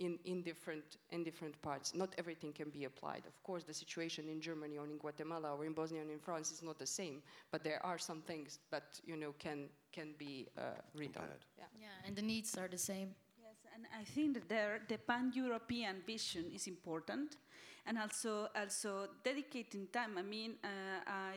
in, 0.00 0.18
in, 0.24 0.42
different, 0.42 0.96
in 1.10 1.22
different 1.22 1.60
parts. 1.62 1.94
Not 1.94 2.14
everything 2.18 2.52
can 2.52 2.70
be 2.70 2.84
applied. 2.84 3.22
Of 3.26 3.40
course, 3.42 3.64
the 3.64 3.74
situation 3.74 4.28
in 4.28 4.40
Germany 4.40 4.78
or 4.78 4.86
in 4.86 4.96
Guatemala 4.96 5.54
or 5.54 5.64
in 5.64 5.74
Bosnia 5.74 6.00
and 6.00 6.10
in 6.10 6.18
France 6.18 6.50
is 6.50 6.62
not 6.62 6.78
the 6.78 6.86
same, 6.86 7.22
but 7.52 7.62
there 7.62 7.84
are 7.84 7.98
some 7.98 8.22
things 8.22 8.58
that 8.70 9.00
you 9.04 9.16
know 9.16 9.34
can, 9.38 9.68
can 9.92 10.14
be 10.18 10.48
uh, 10.58 10.62
redone. 10.96 11.36
Yeah. 11.58 11.64
yeah, 11.78 12.06
and 12.06 12.16
the 12.16 12.22
needs 12.22 12.56
are 12.56 12.68
the 12.68 12.78
same. 12.78 13.14
Yes, 13.38 13.56
and 13.74 13.84
I 14.00 14.04
think 14.04 14.34
that 14.34 14.48
there, 14.48 14.80
the 14.88 14.98
pan-European 14.98 15.96
vision 16.06 16.50
is 16.54 16.66
important, 16.66 17.36
and 17.86 17.98
also 17.98 18.48
also 18.56 19.08
dedicating 19.22 19.88
time. 19.92 20.16
I 20.16 20.22
mean, 20.22 20.54
uh, 20.64 20.68
I 21.06 21.36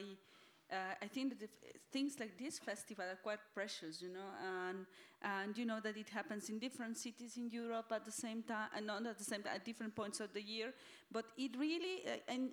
uh, 0.73 0.95
I 1.01 1.07
think 1.07 1.39
that 1.39 1.49
things 1.91 2.19
like 2.19 2.37
this 2.37 2.59
festival 2.59 3.05
are 3.05 3.21
quite 3.21 3.39
precious, 3.53 4.01
you 4.01 4.09
know, 4.09 4.29
and 4.41 4.85
and 5.21 5.57
you 5.57 5.65
know 5.65 5.79
that 5.81 5.95
it 5.97 6.09
happens 6.09 6.49
in 6.49 6.59
different 6.59 6.97
cities 6.97 7.37
in 7.37 7.49
Europe 7.49 7.91
at 7.91 8.03
the 8.05 8.11
same 8.11 8.43
time, 8.43 8.69
and 8.75 8.87
not 8.87 9.05
at 9.05 9.17
the 9.17 9.23
same 9.23 9.43
time, 9.43 9.53
at 9.55 9.65
different 9.65 9.95
points 9.95 10.19
of 10.19 10.33
the 10.33 10.41
year. 10.41 10.73
But 11.11 11.25
it 11.37 11.51
really, 11.57 12.03
uh, 12.05 12.33
and 12.33 12.49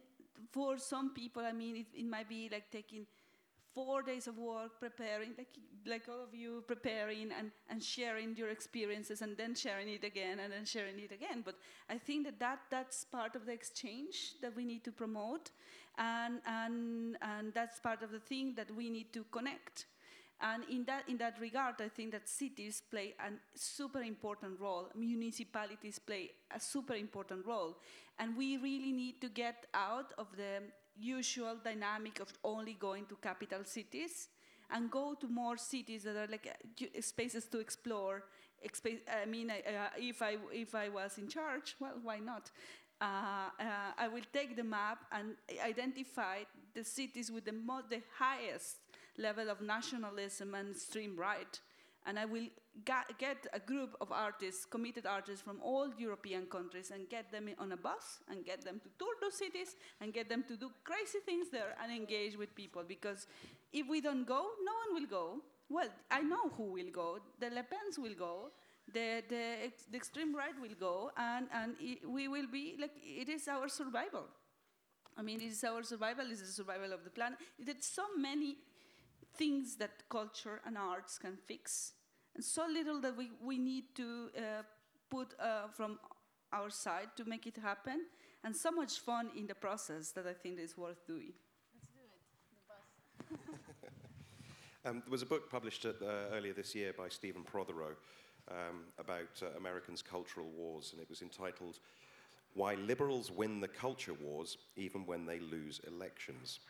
for 0.52 0.78
some 0.78 1.10
people, 1.14 1.42
I 1.42 1.52
mean, 1.52 1.76
it, 1.76 1.86
it 1.94 2.06
might 2.06 2.28
be 2.28 2.48
like 2.52 2.70
taking 2.70 3.06
four 3.74 4.02
days 4.02 4.26
of 4.26 4.36
work 4.36 4.80
preparing, 4.80 5.30
like, 5.38 5.54
like 5.86 6.02
all 6.08 6.22
of 6.22 6.34
you 6.34 6.64
preparing 6.66 7.30
and, 7.38 7.50
and 7.68 7.82
sharing 7.82 8.36
your 8.36 8.50
experiences 8.50 9.22
and 9.22 9.36
then 9.36 9.54
sharing 9.54 9.88
it 9.88 10.04
again 10.04 10.40
and 10.40 10.52
then 10.52 10.64
sharing 10.64 10.98
it 10.98 11.12
again. 11.12 11.42
But 11.44 11.54
I 11.88 11.98
think 11.98 12.26
that, 12.26 12.38
that 12.40 12.58
that's 12.70 13.04
part 13.04 13.36
of 13.36 13.46
the 13.46 13.52
exchange 13.52 14.34
that 14.42 14.56
we 14.56 14.64
need 14.64 14.84
to 14.84 14.92
promote. 14.92 15.50
And, 15.98 16.40
and, 16.46 17.16
and 17.20 17.52
that's 17.54 17.78
part 17.80 18.02
of 18.02 18.10
the 18.10 18.20
thing 18.20 18.54
that 18.56 18.74
we 18.74 18.88
need 18.90 19.12
to 19.12 19.24
connect. 19.30 19.86
And 20.42 20.64
in 20.70 20.84
that, 20.84 21.04
in 21.06 21.18
that 21.18 21.38
regard, 21.38 21.74
I 21.80 21.88
think 21.88 22.12
that 22.12 22.26
cities 22.28 22.82
play 22.90 23.14
a 23.20 23.30
super 23.54 24.00
important 24.00 24.58
role. 24.58 24.88
Municipalities 24.96 25.98
play 25.98 26.30
a 26.54 26.58
super 26.58 26.94
important 26.94 27.44
role. 27.44 27.76
And 28.18 28.36
we 28.36 28.56
really 28.56 28.92
need 28.92 29.20
to 29.20 29.28
get 29.28 29.66
out 29.74 30.14
of 30.16 30.28
the 30.36 30.62
usual 30.98 31.56
dynamic 31.62 32.20
of 32.20 32.32
only 32.42 32.74
going 32.74 33.06
to 33.06 33.16
capital 33.16 33.64
cities 33.64 34.28
and 34.70 34.90
go 34.90 35.14
to 35.20 35.28
more 35.28 35.56
cities 35.56 36.04
that 36.04 36.16
are 36.16 36.30
like 36.30 36.48
uh, 36.48 37.00
spaces 37.00 37.46
to 37.46 37.58
explore. 37.58 38.24
I 38.62 39.26
mean, 39.26 39.50
uh, 39.50 39.54
if, 39.96 40.22
I, 40.22 40.36
if 40.52 40.74
I 40.74 40.88
was 40.88 41.18
in 41.18 41.28
charge, 41.28 41.76
well, 41.80 41.94
why 42.02 42.18
not? 42.18 42.50
Uh, 43.00 43.04
uh, 43.58 43.64
I 43.96 44.08
will 44.08 44.26
take 44.32 44.56
the 44.56 44.64
map 44.64 44.98
and 45.10 45.34
identify 45.64 46.40
the 46.74 46.84
cities 46.84 47.30
with 47.30 47.44
the, 47.46 47.52
the 47.88 48.02
highest 48.18 48.76
level 49.16 49.48
of 49.50 49.60
nationalism 49.60 50.54
and 50.54 50.70
extreme 50.72 51.16
right 51.16 51.60
and 52.06 52.18
I 52.18 52.24
will 52.24 52.46
get 52.84 53.46
a 53.52 53.60
group 53.60 53.96
of 54.00 54.10
artists, 54.10 54.64
committed 54.64 55.06
artists 55.06 55.42
from 55.42 55.60
all 55.62 55.88
European 55.98 56.46
countries, 56.46 56.90
and 56.92 57.08
get 57.08 57.30
them 57.30 57.50
on 57.58 57.72
a 57.72 57.76
bus 57.76 58.20
and 58.28 58.44
get 58.44 58.64
them 58.64 58.80
to 58.80 58.88
tour 58.98 59.14
those 59.20 59.34
cities 59.34 59.76
and 60.00 60.12
get 60.12 60.28
them 60.28 60.44
to 60.48 60.56
do 60.56 60.70
crazy 60.84 61.18
things 61.24 61.48
there 61.50 61.76
and 61.82 61.92
engage 61.92 62.36
with 62.36 62.54
people. 62.54 62.82
Because 62.86 63.26
if 63.72 63.86
we 63.88 64.00
don't 64.00 64.26
go, 64.26 64.46
no 64.64 64.72
one 64.86 65.02
will 65.02 65.08
go. 65.08 65.40
Well, 65.68 65.88
I 66.10 66.22
know 66.22 66.48
who 66.56 66.72
will 66.72 66.90
go. 66.92 67.18
The 67.38 67.50
Le 67.50 67.62
Pens 67.62 67.98
will 67.98 68.14
go. 68.18 68.50
The, 68.92 69.22
the, 69.28 69.64
ex- 69.64 69.84
the 69.90 69.96
extreme 69.96 70.34
right 70.34 70.54
will 70.60 70.74
go, 70.78 71.10
and, 71.16 71.46
and 71.52 71.76
i 71.80 71.98
we 72.06 72.28
will 72.28 72.46
be 72.46 72.76
like, 72.80 72.92
it 73.04 73.28
is 73.28 73.46
our 73.48 73.68
survival. 73.68 74.24
I 75.16 75.22
mean, 75.22 75.40
it 75.40 75.52
is 75.52 75.64
our 75.64 75.82
survival, 75.82 76.26
it 76.26 76.32
is 76.32 76.40
the 76.40 76.46
survival 76.46 76.92
of 76.92 77.04
the 77.04 77.10
planet. 77.10 77.38
There's 77.58 77.84
so 77.84 78.04
many 78.16 78.56
things 79.36 79.76
that 79.76 80.08
culture 80.08 80.60
and 80.66 80.76
arts 80.78 81.18
can 81.18 81.36
fix, 81.46 81.92
and 82.34 82.44
so 82.44 82.66
little 82.66 83.00
that 83.00 83.16
we, 83.16 83.30
we 83.42 83.58
need 83.58 83.94
to 83.96 84.30
uh, 84.36 84.62
put 85.10 85.34
uh, 85.38 85.68
from 85.68 85.98
our 86.52 86.70
side 86.70 87.10
to 87.16 87.24
make 87.24 87.46
it 87.46 87.56
happen, 87.56 88.06
and 88.44 88.56
so 88.56 88.70
much 88.70 89.00
fun 89.00 89.30
in 89.36 89.46
the 89.46 89.54
process 89.54 90.10
that 90.12 90.26
I 90.26 90.32
think 90.32 90.58
is 90.58 90.76
worth 90.76 91.06
doing. 91.06 91.32
Let's 91.74 91.88
do 91.88 92.00
it, 92.02 93.36
the 93.36 93.36
bus. 93.36 94.00
um, 94.90 95.02
there 95.04 95.10
was 95.10 95.22
a 95.22 95.26
book 95.26 95.50
published 95.50 95.84
at, 95.84 95.96
uh, 96.02 96.34
earlier 96.34 96.54
this 96.54 96.74
year 96.74 96.92
by 96.96 97.08
Stephen 97.08 97.42
Prothero 97.42 97.96
um, 98.50 98.82
about 98.98 99.42
uh, 99.42 99.46
Americans' 99.58 100.02
cultural 100.02 100.48
wars, 100.56 100.90
and 100.92 101.00
it 101.00 101.08
was 101.08 101.22
entitled 101.22 101.78
Why 102.54 102.74
Liberals 102.74 103.30
Win 103.30 103.60
the 103.60 103.68
Culture 103.68 104.14
Wars 104.14 104.58
Even 104.76 105.06
When 105.06 105.26
They 105.26 105.38
Lose 105.38 105.80
Elections. 105.86 106.60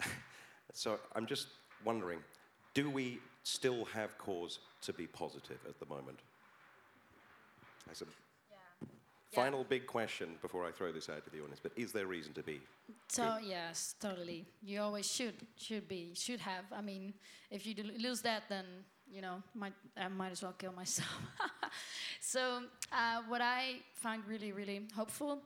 so 0.72 0.98
I'm 1.14 1.26
just 1.26 1.48
wondering 1.84 2.20
do 2.74 2.90
we 2.90 3.20
still 3.44 3.84
have 3.84 4.18
cause 4.18 4.58
to 4.82 4.92
be 4.92 5.06
positive 5.06 5.58
at 5.68 5.78
the 5.78 5.86
moment? 5.86 6.18
As 7.90 8.02
a 8.02 8.06
final 9.32 9.64
big 9.64 9.86
question 9.86 10.30
before 10.42 10.64
I 10.64 10.70
throw 10.70 10.92
this 10.92 11.08
out 11.08 11.24
to 11.24 11.30
the 11.30 11.38
audience, 11.38 11.60
but 11.62 11.72
is 11.76 11.92
there 11.92 12.06
reason 12.06 12.32
to 12.34 12.42
be? 12.42 12.60
So 13.08 13.36
yes, 13.42 13.94
totally. 14.00 14.44
You 14.62 14.80
always 14.80 15.10
should 15.10 15.34
should 15.56 15.88
be 15.88 16.12
should 16.14 16.40
have. 16.40 16.64
I 16.72 16.80
mean, 16.80 17.14
if 17.50 17.66
you 17.66 17.74
do 17.74 17.84
lose 17.98 18.22
that, 18.22 18.44
then 18.48 18.64
you 19.10 19.22
know 19.22 19.42
might 19.54 19.74
I 19.96 20.08
might 20.08 20.32
as 20.32 20.42
well 20.42 20.54
kill 20.58 20.72
myself. 20.72 21.18
so 22.20 22.62
uh, 22.92 23.22
what 23.28 23.40
I 23.40 23.80
find 23.94 24.22
really 24.26 24.52
really 24.52 24.82
hopeful 24.94 25.42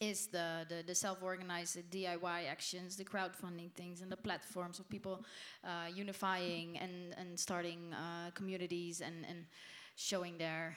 is 0.00 0.26
the, 0.26 0.66
the, 0.68 0.82
the 0.84 0.94
self-organized 0.94 1.78
DIY 1.90 2.48
actions, 2.50 2.96
the 2.96 3.04
crowdfunding 3.04 3.70
things, 3.72 4.00
and 4.00 4.10
the 4.10 4.16
platforms 4.16 4.80
of 4.80 4.88
people 4.88 5.24
uh, 5.64 5.86
unifying 5.94 6.76
and, 6.78 7.14
and 7.16 7.38
starting 7.38 7.92
uh, 7.92 8.30
communities 8.34 9.00
and, 9.00 9.24
and 9.28 9.44
showing 9.94 10.38
their 10.38 10.76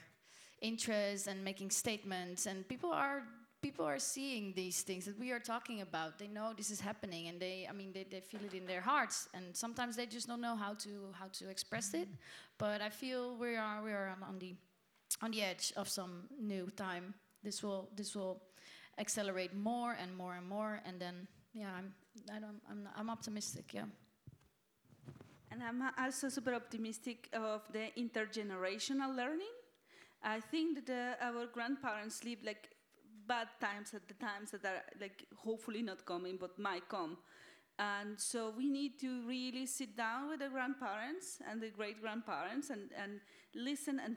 interests 0.62 1.28
and 1.28 1.44
making 1.44 1.72
statements. 1.72 2.46
And 2.46 2.68
people 2.68 2.92
are 2.92 3.24
people 3.66 3.86
are 3.86 4.00
seeing 4.16 4.54
these 4.54 4.84
things 4.84 5.06
that 5.06 5.18
we 5.20 5.32
are 5.32 5.40
talking 5.40 5.82
about. 5.82 6.20
They 6.20 6.28
know 6.28 6.54
this 6.56 6.70
is 6.70 6.80
happening, 6.80 7.24
and 7.30 7.40
they 7.40 7.68
I 7.72 7.74
mean 7.80 7.92
they, 7.96 8.06
they 8.14 8.22
feel 8.32 8.44
it 8.50 8.54
in 8.54 8.66
their 8.68 8.82
hearts. 8.92 9.28
And 9.34 9.46
sometimes 9.56 9.96
they 9.96 10.06
just 10.06 10.28
don't 10.28 10.42
know 10.48 10.56
how 10.56 10.74
to 10.86 10.92
how 11.20 11.30
to 11.40 11.50
express 11.50 11.88
it. 11.94 12.10
But 12.58 12.82
I 12.82 12.90
feel 13.02 13.22
we 13.44 13.56
are 13.66 13.84
we 13.84 13.92
are 13.92 14.10
on, 14.32 14.38
the 14.40 14.52
on 15.24 15.32
the 15.32 15.42
edge 15.42 15.74
of 15.76 15.88
some 15.90 16.14
new 16.40 16.66
time. 16.86 17.06
This 17.44 17.64
will 17.64 17.90
this 17.96 18.16
will 18.16 18.36
accelerate 19.04 19.54
more 19.56 19.92
and 20.02 20.12
more 20.16 20.36
and 20.40 20.48
more, 20.48 20.74
and 20.88 21.00
then 21.00 21.28
yeah, 21.54 21.72
I'm 21.78 21.94
I 22.36 22.40
don't 22.40 22.62
I'm 22.70 22.82
I'm 23.00 23.10
optimistic. 23.10 23.74
Yeah. 23.74 23.88
And 25.52 25.64
I'm 25.64 25.82
also 25.98 26.30
super 26.30 26.54
optimistic 26.54 27.30
of 27.34 27.62
the 27.72 27.86
intergenerational 27.98 29.16
learning. 29.16 29.56
I 30.22 30.40
think 30.52 30.86
that 30.86 30.90
uh, 31.22 31.28
our 31.28 31.46
grandparents 31.48 32.24
lived 32.24 32.44
like 32.46 32.75
bad 33.28 33.48
times 33.60 33.94
at 33.94 34.08
the 34.08 34.14
times 34.14 34.52
that 34.52 34.66
are 34.66 34.84
like 35.00 35.26
hopefully 35.36 35.82
not 35.82 36.06
coming 36.06 36.38
but 36.40 36.58
might 36.58 36.88
come. 36.90 37.18
And 37.78 38.20
so 38.20 38.54
we 38.56 38.70
need 38.70 39.00
to 39.02 39.28
really 39.28 39.66
sit 39.66 39.98
down 39.98 40.30
with 40.30 40.40
the 40.40 40.50
grandparents 40.50 41.40
and 41.50 41.62
the 41.62 41.70
great 41.70 42.02
grandparents 42.02 42.70
and, 42.70 42.90
and 42.98 43.20
listen 43.54 44.00
and 44.00 44.16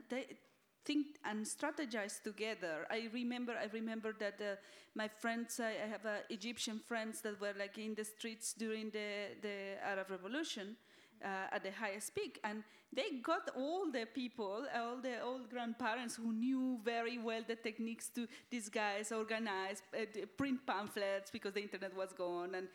think 0.84 1.18
and 1.24 1.44
strategize 1.44 2.22
together. 2.22 2.86
I 2.90 3.08
remember, 3.12 3.52
I 3.52 3.68
remember 3.72 4.14
that 4.20 4.40
uh, 4.40 4.56
my 4.94 5.08
friends, 5.08 5.60
I, 5.60 5.70
I 5.84 5.88
have 5.88 6.06
uh, 6.06 6.18
Egyptian 6.30 6.78
friends 6.78 7.20
that 7.22 7.40
were 7.40 7.54
like 7.58 7.78
in 7.78 7.94
the 7.94 8.04
streets 8.04 8.54
during 8.54 8.90
the, 8.90 9.36
the 9.42 9.84
Arab 9.84 10.10
Revolution 10.10 10.76
uh, 11.24 11.54
at 11.54 11.62
the 11.62 11.72
highest 11.72 12.14
peak, 12.14 12.40
and 12.44 12.62
they 12.92 13.18
got 13.22 13.50
all 13.56 13.90
the 13.90 14.06
people, 14.06 14.66
all 14.74 14.96
the 14.96 15.20
old 15.20 15.50
grandparents 15.50 16.16
who 16.16 16.32
knew 16.32 16.78
very 16.84 17.18
well 17.18 17.42
the 17.46 17.56
techniques 17.56 18.08
to 18.10 18.26
disguise, 18.50 19.12
organize, 19.12 19.82
uh, 19.94 20.04
print 20.36 20.60
pamphlets 20.66 21.30
because 21.30 21.52
the 21.52 21.60
internet 21.60 21.94
was 21.96 22.12
gone, 22.12 22.54
and 22.54 22.68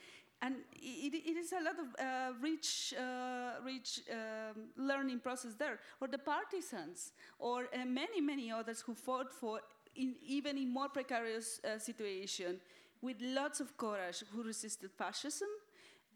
and 0.43 0.55
it, 0.73 1.13
it 1.13 1.37
is 1.37 1.53
a 1.53 1.63
lot 1.63 1.79
of 1.79 1.87
uh, 1.97 2.33
rich, 2.41 2.93
uh, 2.99 3.63
rich 3.63 4.01
um, 4.11 4.63
learning 4.75 5.19
process 5.19 5.53
there. 5.53 5.79
Or 6.01 6.09
the 6.09 6.17
partisans, 6.17 7.13
or 7.39 7.69
uh, 7.73 7.85
many, 7.85 8.19
many 8.19 8.51
others 8.51 8.81
who 8.81 8.93
fought 8.93 9.31
for, 9.31 9.61
in, 9.95 10.15
even 10.21 10.57
in 10.57 10.69
more 10.69 10.89
precarious 10.89 11.61
uh, 11.63 11.79
situation, 11.79 12.59
with 13.01 13.15
lots 13.21 13.61
of 13.61 13.77
courage, 13.77 14.23
who 14.33 14.43
resisted 14.43 14.91
fascism. 14.91 15.47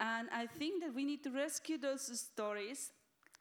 And 0.00 0.28
I 0.32 0.46
think 0.46 0.82
that 0.82 0.94
we 0.94 1.04
need 1.04 1.22
to 1.24 1.30
rescue 1.30 1.78
those 1.78 2.20
stories, 2.20 2.92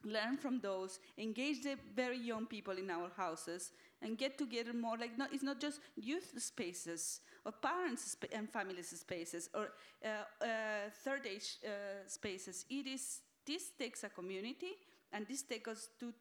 learn 0.03 0.37
from 0.37 0.59
those, 0.59 0.99
engage 1.17 1.63
the 1.63 1.77
very 1.95 2.17
young 2.17 2.45
people 2.45 2.77
in 2.77 2.89
our 2.89 3.11
houses, 3.15 3.71
and 4.01 4.17
get 4.17 4.37
together 4.37 4.73
more. 4.73 4.97
Like, 4.97 5.11
it's 5.31 5.43
not 5.43 5.59
just 5.59 5.79
youth 5.95 6.33
spaces 6.37 7.21
or 7.45 7.51
parents 7.51 8.17
and 8.31 8.49
families 8.49 8.89
spaces 8.89 9.49
or 9.53 9.69
uh, 10.03 10.45
uh, 10.45 10.89
third 11.03 11.25
age 11.25 11.57
uh, 11.65 12.07
spaces. 12.07 12.65
It 12.69 12.87
is 12.87 13.21
this 13.45 13.71
takes 13.79 14.03
a 14.03 14.09
community, 14.09 14.73
and 15.13 15.25
this 15.27 15.43
takes 15.43 15.69
us 15.69 15.89
to 15.99 16.13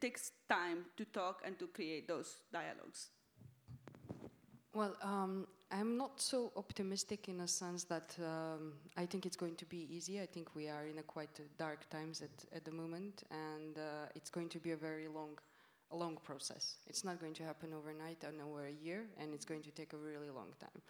takes 0.00 0.32
time 0.48 0.84
to 0.96 1.04
talk 1.06 1.42
and 1.44 1.58
to 1.58 1.66
create 1.66 2.06
those 2.06 2.36
dialogues. 2.52 3.08
Well, 4.72 4.96
um, 5.02 5.46
I'm 5.70 5.98
not 5.98 6.18
so 6.20 6.50
optimistic 6.56 7.28
in 7.28 7.40
a 7.40 7.48
sense 7.48 7.84
that 7.84 8.16
um, 8.24 8.72
I 8.96 9.04
think 9.04 9.26
it's 9.26 9.36
going 9.36 9.54
to 9.56 9.66
be 9.66 9.86
easy. 9.90 10.18
I 10.20 10.24
think 10.24 10.54
we 10.54 10.68
are 10.68 10.86
in 10.86 10.98
a 10.98 11.02
quite 11.02 11.40
dark 11.58 11.88
times 11.90 12.22
at, 12.22 12.56
at 12.56 12.64
the 12.64 12.70
moment, 12.70 13.24
and 13.30 13.76
uh, 13.76 14.06
it's 14.14 14.30
going 14.30 14.48
to 14.48 14.58
be 14.58 14.70
a 14.70 14.76
very 14.76 15.08
long, 15.08 15.38
a 15.90 15.96
long 15.96 16.16
process. 16.24 16.76
It's 16.86 17.04
not 17.04 17.20
going 17.20 17.34
to 17.34 17.42
happen 17.42 17.74
overnight 17.74 18.24
and 18.24 18.40
over 18.40 18.66
a 18.66 18.72
year, 18.72 19.04
and 19.20 19.34
it's 19.34 19.44
going 19.44 19.62
to 19.62 19.70
take 19.70 19.92
a 19.92 19.98
really 19.98 20.30
long 20.30 20.54
time. 20.58 20.80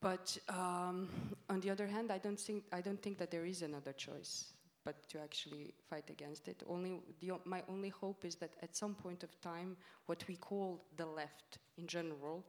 But 0.00 0.36
um, 0.48 1.08
on 1.48 1.60
the 1.60 1.70
other 1.70 1.86
hand, 1.86 2.10
I 2.10 2.18
don't 2.18 2.40
think 2.40 2.64
I 2.72 2.80
don't 2.80 3.00
think 3.00 3.18
that 3.18 3.30
there 3.30 3.44
is 3.44 3.62
another 3.62 3.92
choice 3.92 4.46
but 4.82 5.08
to 5.10 5.20
actually 5.20 5.74
fight 5.88 6.08
against 6.08 6.48
it. 6.48 6.62
Only 6.66 7.00
the, 7.20 7.32
my 7.44 7.62
only 7.68 7.90
hope 7.90 8.24
is 8.24 8.36
that 8.36 8.54
at 8.62 8.74
some 8.74 8.94
point 8.94 9.22
of 9.22 9.40
time, 9.42 9.76
what 10.06 10.24
we 10.26 10.36
call 10.36 10.82
the 10.96 11.04
left 11.04 11.58
in 11.76 11.86
general 11.86 12.44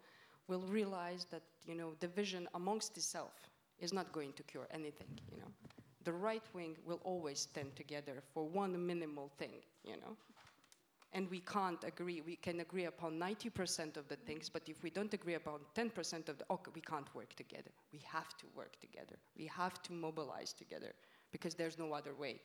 will 0.47 0.61
realize 0.61 1.25
that 1.31 1.43
you 1.65 1.75
know 1.75 1.93
division 1.99 2.47
amongst 2.53 2.97
itself 2.97 3.33
is 3.79 3.93
not 3.93 4.11
going 4.11 4.33
to 4.33 4.43
cure 4.43 4.67
anything. 4.71 5.07
You 5.31 5.37
know, 5.39 5.51
the 6.03 6.13
right 6.13 6.43
wing 6.53 6.77
will 6.85 6.99
always 7.03 7.39
stand 7.39 7.75
together 7.75 8.21
for 8.33 8.45
one 8.47 8.85
minimal 8.85 9.31
thing. 9.37 9.61
You 9.83 9.97
know. 9.97 10.17
And 11.13 11.29
we 11.29 11.41
can't 11.41 11.83
agree. 11.83 12.21
We 12.21 12.37
can 12.37 12.61
agree 12.61 12.85
upon 12.85 13.19
90% 13.19 13.97
of 13.97 14.07
the 14.07 14.15
things, 14.15 14.47
but 14.47 14.63
if 14.69 14.81
we 14.81 14.89
don't 14.89 15.13
agree 15.13 15.33
upon 15.33 15.59
10% 15.75 16.29
of 16.29 16.37
the, 16.37 16.45
okay, 16.49 16.71
we 16.73 16.79
can't 16.81 17.13
work 17.13 17.35
together. 17.35 17.71
We 17.91 17.99
have 18.05 18.37
to 18.37 18.45
work 18.55 18.79
together. 18.79 19.17
We 19.37 19.45
have 19.47 19.81
to 19.83 19.93
mobilize 19.93 20.53
together 20.53 20.93
because 21.31 21.53
there's 21.53 21.77
no 21.77 21.91
other 21.93 22.13
way. 22.13 22.39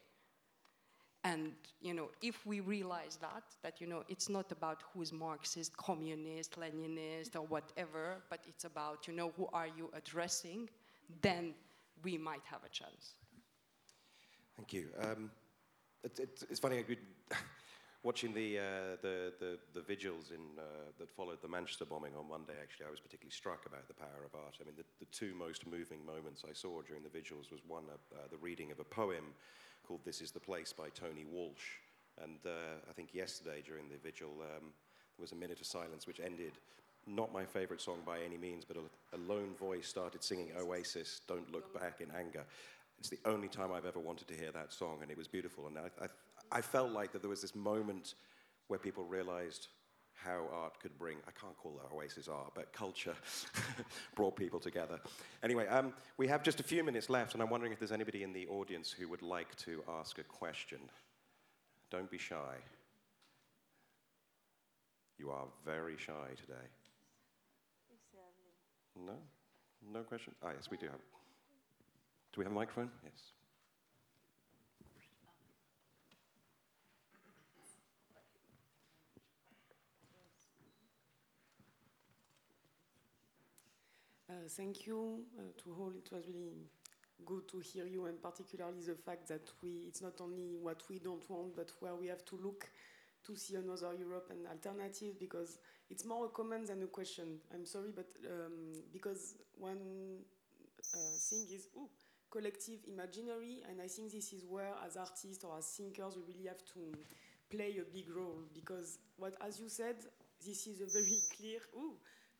And 1.26 1.52
you 1.80 1.92
know, 1.92 2.08
if 2.22 2.46
we 2.46 2.60
realize 2.60 3.18
that, 3.20 3.42
that 3.62 3.80
you 3.80 3.86
know, 3.88 4.02
it's 4.08 4.28
not 4.28 4.52
about 4.52 4.82
who 4.88 5.02
is 5.02 5.12
Marxist, 5.12 5.76
communist, 5.76 6.52
Leninist, 6.60 7.34
or 7.34 7.42
whatever, 7.42 8.22
but 8.30 8.40
it's 8.46 8.64
about 8.64 9.08
you 9.08 9.12
know, 9.12 9.32
who 9.36 9.48
are 9.52 9.66
you 9.66 9.90
addressing, 9.92 10.68
then 11.22 11.54
we 12.04 12.16
might 12.16 12.44
have 12.44 12.62
a 12.64 12.68
chance. 12.68 13.14
Thank 14.56 14.72
you. 14.72 14.86
Um, 15.02 15.30
it, 16.04 16.18
it, 16.20 16.44
it's 16.48 16.60
funny, 16.60 16.84
watching 18.04 18.32
the, 18.32 18.58
uh, 18.58 18.62
the, 19.02 19.32
the, 19.40 19.58
the 19.74 19.80
vigils 19.80 20.30
in, 20.30 20.40
uh, 20.56 20.62
that 20.98 21.10
followed 21.10 21.42
the 21.42 21.48
Manchester 21.48 21.84
bombing 21.84 22.12
on 22.16 22.28
Monday, 22.28 22.54
actually, 22.62 22.86
I 22.86 22.90
was 22.90 23.00
particularly 23.00 23.32
struck 23.32 23.66
about 23.66 23.88
the 23.88 23.94
power 23.94 24.22
of 24.24 24.32
art. 24.34 24.56
I 24.60 24.64
mean, 24.64 24.76
the, 24.76 24.84
the 25.00 25.10
two 25.10 25.34
most 25.34 25.66
moving 25.66 26.06
moments 26.06 26.44
I 26.48 26.52
saw 26.52 26.82
during 26.82 27.02
the 27.02 27.08
vigils 27.08 27.50
was 27.50 27.60
one, 27.66 27.84
uh, 27.90 27.96
uh, 28.14 28.28
the 28.30 28.36
reading 28.36 28.70
of 28.70 28.78
a 28.78 28.84
poem 28.84 29.34
called 29.86 30.00
This 30.04 30.20
is 30.20 30.32
the 30.32 30.40
Place 30.40 30.72
by 30.72 30.88
Tony 30.88 31.24
Walsh. 31.30 31.78
And 32.22 32.38
uh, 32.44 32.80
I 32.88 32.92
think 32.92 33.14
yesterday 33.14 33.62
during 33.64 33.88
the 33.88 33.98
vigil, 34.02 34.30
um, 34.40 34.72
there 35.16 35.22
was 35.22 35.32
a 35.32 35.36
minute 35.36 35.60
of 35.60 35.66
silence 35.66 36.06
which 36.06 36.20
ended. 36.20 36.52
Not 37.06 37.32
my 37.32 37.44
favorite 37.44 37.80
song 37.80 37.98
by 38.04 38.18
any 38.26 38.36
means, 38.36 38.64
but 38.64 38.76
a, 38.76 39.16
a 39.16 39.18
lone 39.18 39.54
voice 39.54 39.86
started 39.86 40.24
singing 40.24 40.48
Oasis, 40.58 41.20
Don't 41.28 41.52
Look 41.52 41.72
Back 41.78 42.00
in 42.00 42.08
Anger. 42.18 42.44
It's 42.98 43.10
the 43.10 43.18
only 43.24 43.48
time 43.48 43.70
I've 43.72 43.86
ever 43.86 44.00
wanted 44.00 44.26
to 44.28 44.34
hear 44.34 44.50
that 44.52 44.72
song, 44.72 44.98
and 45.02 45.10
it 45.10 45.16
was 45.16 45.28
beautiful. 45.28 45.68
And 45.68 45.78
I, 45.78 46.04
I, 46.04 46.58
I 46.58 46.60
felt 46.60 46.90
like 46.90 47.12
that 47.12 47.22
there 47.22 47.30
was 47.30 47.42
this 47.42 47.54
moment 47.54 48.14
where 48.66 48.78
people 48.78 49.04
realized 49.04 49.68
how 50.16 50.48
art 50.52 50.80
could 50.80 50.98
bring, 50.98 51.18
I 51.28 51.30
can't 51.38 51.56
call 51.56 51.78
it 51.78 51.94
Oasis 51.94 52.28
art, 52.28 52.52
but 52.54 52.72
culture 52.72 53.14
brought 54.14 54.36
people 54.36 54.58
together. 54.58 54.98
Anyway, 55.42 55.66
um, 55.68 55.92
we 56.16 56.26
have 56.28 56.42
just 56.42 56.60
a 56.60 56.62
few 56.62 56.82
minutes 56.82 57.08
left, 57.08 57.34
and 57.34 57.42
I'm 57.42 57.50
wondering 57.50 57.72
if 57.72 57.78
there's 57.78 57.92
anybody 57.92 58.22
in 58.22 58.32
the 58.32 58.46
audience 58.48 58.90
who 58.90 59.08
would 59.08 59.22
like 59.22 59.54
to 59.56 59.82
ask 59.88 60.18
a 60.18 60.24
question. 60.24 60.78
Don't 61.90 62.10
be 62.10 62.18
shy. 62.18 62.56
You 65.18 65.30
are 65.30 65.46
very 65.64 65.96
shy 65.96 66.34
today. 66.36 66.66
No? 69.06 69.14
No 69.92 70.00
question? 70.00 70.34
Ah, 70.42 70.50
yes, 70.54 70.68
we 70.70 70.76
do 70.76 70.86
have. 70.86 71.00
Do 72.32 72.38
we 72.38 72.44
have 72.44 72.52
a 72.52 72.54
microphone? 72.54 72.90
Yes. 73.04 73.32
Uh, 84.36 84.48
thank 84.48 84.86
you 84.86 85.20
uh, 85.38 85.42
to 85.56 85.74
all. 85.80 85.92
It 85.96 86.12
was 86.12 86.26
really 86.28 86.68
good 87.24 87.48
to 87.48 87.60
hear 87.60 87.86
you, 87.86 88.04
and 88.04 88.20
particularly 88.20 88.82
the 88.82 88.94
fact 88.94 89.28
that 89.28 89.48
we, 89.62 89.86
it's 89.88 90.02
not 90.02 90.20
only 90.20 90.58
what 90.60 90.82
we 90.90 90.98
don't 90.98 91.28
want, 91.30 91.56
but 91.56 91.72
where 91.80 91.94
we 91.94 92.08
have 92.08 92.22
to 92.26 92.36
look 92.42 92.68
to 93.26 93.34
see 93.34 93.54
another 93.54 93.94
Europe 93.94 94.28
and 94.30 94.46
alternative, 94.46 95.18
because 95.18 95.58
it's 95.88 96.04
more 96.04 96.26
a 96.26 96.28
comment 96.28 96.66
than 96.66 96.82
a 96.82 96.86
question. 96.86 97.38
I'm 97.54 97.64
sorry, 97.64 97.92
but 97.94 98.08
um, 98.26 98.82
because 98.92 99.36
one 99.58 100.18
uh, 100.94 101.16
thing 101.18 101.46
is 101.50 101.68
ooh, 101.74 101.88
collective 102.30 102.80
imaginary, 102.86 103.62
and 103.70 103.80
I 103.80 103.88
think 103.88 104.12
this 104.12 104.34
is 104.34 104.44
where, 104.46 104.74
as 104.84 104.98
artists 104.98 105.44
or 105.44 105.56
as 105.56 105.66
thinkers, 105.66 106.16
we 106.16 106.34
really 106.34 106.48
have 106.48 106.64
to 106.74 106.92
play 107.48 107.78
a 107.80 107.90
big 107.90 108.14
role, 108.14 108.42
because 108.52 108.98
what, 109.16 109.34
as 109.40 109.58
you 109.58 109.70
said, 109.70 109.96
this 110.44 110.66
is 110.66 110.82
a 110.82 110.92
very 110.92 111.20
clear, 111.36 111.60
ooh, 111.74 111.96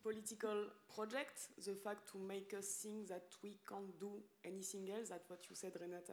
political 0.07 0.66
project, 0.94 1.48
the 1.64 1.74
fact 1.74 2.09
to 2.12 2.18
make 2.18 2.54
us 2.57 2.78
think 2.80 3.09
that 3.09 3.26
we 3.42 3.59
can't 3.68 3.98
do 3.98 4.22
anything 4.44 4.88
else, 4.88 5.09
that's 5.09 5.28
what 5.28 5.40
you 5.50 5.57
said, 5.57 5.72
Renata, 5.80 6.12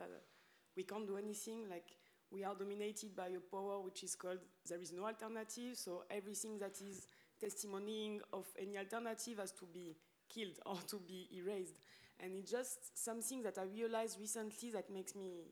we 0.76 0.82
can't 0.82 1.06
do 1.06 1.18
anything, 1.18 1.70
like 1.70 1.96
we 2.32 2.44
are 2.44 2.56
dominated 2.56 3.16
by 3.16 3.28
a 3.28 3.40
power 3.40 3.80
which 3.82 4.04
is 4.04 4.16
called 4.16 4.40
there 4.68 4.82
is 4.82 4.92
no 4.92 5.06
alternative, 5.06 5.78
so 5.78 6.06
everything 6.10 6.58
that 6.58 6.82
is 6.82 7.06
testimonying 7.40 8.20
of 8.32 8.48
any 8.60 8.80
alternative 8.80 9.38
has 9.38 9.52
to 9.52 9.66
be 9.72 9.96
killed 10.28 10.58
or 10.66 10.78
to 10.88 10.98
be 10.98 11.30
erased. 11.32 11.76
And 12.20 12.34
it's 12.36 12.50
just 12.50 12.98
something 12.98 13.44
that 13.44 13.60
I 13.60 13.66
realized 13.66 14.20
recently 14.20 14.72
that 14.72 14.90
makes 14.90 15.14
me 15.14 15.52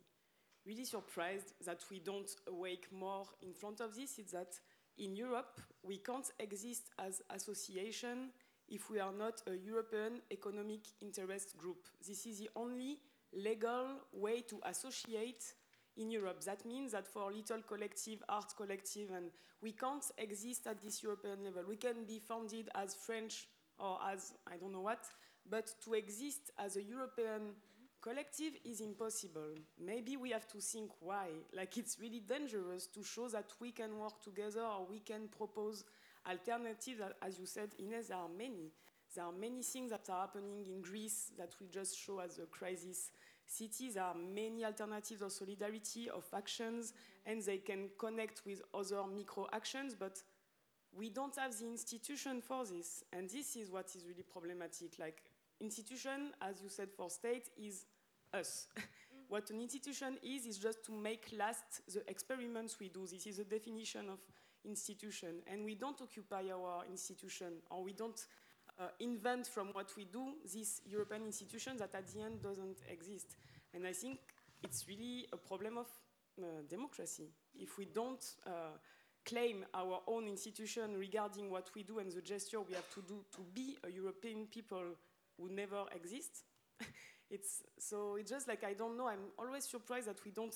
really 0.65 0.85
surprised 0.85 1.53
that 1.65 1.83
we 1.91 1.99
don't 1.99 2.29
awake 2.47 2.87
more 2.91 3.25
in 3.43 3.53
front 3.53 3.81
of 3.81 3.95
this, 3.95 4.17
is 4.17 4.31
that 4.31 4.53
in 4.97 5.15
Europe, 5.15 5.59
we 5.83 5.97
can't 5.97 6.29
exist 6.39 6.89
as 6.99 7.21
association 7.29 8.29
if 8.69 8.89
we 8.89 8.99
are 8.99 9.11
not 9.11 9.41
a 9.47 9.55
European 9.55 10.21
economic 10.31 10.81
interest 11.01 11.57
group. 11.57 11.87
This 12.07 12.25
is 12.25 12.39
the 12.39 12.49
only 12.55 12.99
legal 13.33 13.99
way 14.13 14.41
to 14.41 14.59
associate 14.65 15.43
in 15.97 16.09
Europe. 16.11 16.43
That 16.45 16.65
means 16.65 16.93
that 16.93 17.07
for 17.07 17.31
little 17.31 17.61
collective, 17.67 18.23
art 18.29 18.53
collective, 18.55 19.11
and 19.11 19.31
we 19.61 19.73
can't 19.73 20.05
exist 20.17 20.67
at 20.67 20.81
this 20.81 21.03
European 21.03 21.43
level. 21.43 21.63
We 21.67 21.75
can 21.75 22.05
be 22.05 22.19
founded 22.19 22.69
as 22.75 22.95
French 22.95 23.47
or 23.77 23.99
as 24.09 24.33
I 24.47 24.57
don't 24.57 24.71
know 24.71 24.81
what, 24.81 25.05
but 25.49 25.73
to 25.83 25.93
exist 25.93 26.51
as 26.57 26.77
a 26.77 26.83
European 26.83 27.55
collective 28.01 28.53
is 28.65 28.81
impossible. 28.81 29.55
Maybe 29.79 30.17
we 30.17 30.31
have 30.31 30.47
to 30.47 30.59
think 30.59 30.91
why. 30.99 31.27
Like 31.55 31.77
it's 31.77 31.99
really 31.99 32.19
dangerous 32.19 32.87
to 32.87 33.03
show 33.03 33.27
that 33.29 33.51
we 33.59 33.71
can 33.71 33.97
work 33.99 34.21
together 34.21 34.61
or 34.61 34.85
we 34.89 34.99
can 34.99 35.27
propose 35.27 35.83
alternatives. 36.27 37.01
As 37.21 37.39
you 37.39 37.45
said, 37.45 37.69
Ines, 37.79 38.07
there 38.07 38.17
are 38.17 38.29
many. 38.29 38.71
There 39.15 39.25
are 39.25 39.31
many 39.31 39.61
things 39.61 39.91
that 39.91 40.09
are 40.09 40.21
happening 40.21 40.65
in 40.65 40.81
Greece 40.81 41.31
that 41.37 41.53
we 41.59 41.67
just 41.67 41.97
show 41.97 42.19
as 42.19 42.39
a 42.39 42.45
crisis 42.45 43.11
cities. 43.45 43.97
Are 43.97 44.15
many 44.15 44.63
alternatives 44.65 45.21
of 45.21 45.31
solidarity, 45.31 46.09
of 46.09 46.25
actions, 46.35 46.93
and 47.25 47.41
they 47.41 47.57
can 47.57 47.89
connect 47.99 48.41
with 48.45 48.61
other 48.73 49.03
micro 49.13 49.47
actions, 49.51 49.95
but 49.99 50.23
we 50.97 51.09
don't 51.09 51.35
have 51.35 51.57
the 51.57 51.65
institution 51.65 52.41
for 52.41 52.65
this. 52.65 53.03
And 53.13 53.29
this 53.29 53.55
is 53.55 53.69
what 53.69 53.87
is 53.95 54.05
really 54.07 54.23
problematic. 54.23 54.97
Like 54.99 55.21
institution, 55.61 56.31
as 56.41 56.61
you 56.61 56.69
said, 56.69 56.89
for 56.95 57.09
state 57.09 57.49
is 57.57 57.85
us. 58.33 58.67
what 59.27 59.49
an 59.49 59.61
institution 59.61 60.17
is, 60.23 60.45
is 60.45 60.57
just 60.57 60.83
to 60.85 60.91
make 60.91 61.27
last 61.37 61.81
the 61.93 62.03
experiments 62.09 62.79
we 62.79 62.89
do. 62.89 63.07
This 63.07 63.27
is 63.27 63.39
a 63.39 63.45
definition 63.45 64.09
of 64.09 64.19
institution. 64.65 65.41
And 65.51 65.63
we 65.63 65.75
don't 65.75 65.99
occupy 66.01 66.43
our 66.53 66.83
institution, 66.89 67.53
or 67.69 67.83
we 67.83 67.93
don't 67.93 68.25
uh, 68.79 68.87
invent 68.99 69.47
from 69.47 69.67
what 69.67 69.91
we 69.95 70.05
do 70.05 70.33
this 70.43 70.81
European 70.85 71.25
institution 71.25 71.77
that 71.77 71.93
at 71.95 72.07
the 72.07 72.21
end 72.21 72.41
doesn't 72.41 72.79
exist. 72.89 73.35
And 73.73 73.87
I 73.87 73.93
think 73.93 74.19
it's 74.63 74.87
really 74.87 75.27
a 75.33 75.37
problem 75.37 75.77
of 75.77 75.87
uh, 76.39 76.45
democracy. 76.69 77.29
If 77.55 77.77
we 77.77 77.85
don't 77.85 78.23
uh, 78.45 78.77
claim 79.25 79.65
our 79.73 80.01
own 80.07 80.27
institution 80.27 80.97
regarding 80.97 81.49
what 81.49 81.69
we 81.75 81.83
do 81.83 81.99
and 81.99 82.11
the 82.11 82.21
gesture 82.21 82.61
we 82.61 82.73
have 82.73 82.89
to 82.93 83.01
do 83.01 83.23
to 83.35 83.41
be 83.53 83.77
a 83.83 83.89
European 83.89 84.47
people 84.47 84.95
who 85.37 85.49
never 85.49 85.85
exist. 85.95 86.43
it's 87.29 87.63
so 87.77 88.15
it's 88.15 88.31
just 88.31 88.47
like 88.47 88.63
I 88.63 88.73
don't 88.73 88.97
know. 88.97 89.07
I'm 89.07 89.31
always 89.37 89.65
surprised 89.65 90.07
that 90.07 90.23
we 90.25 90.31
don't. 90.31 90.55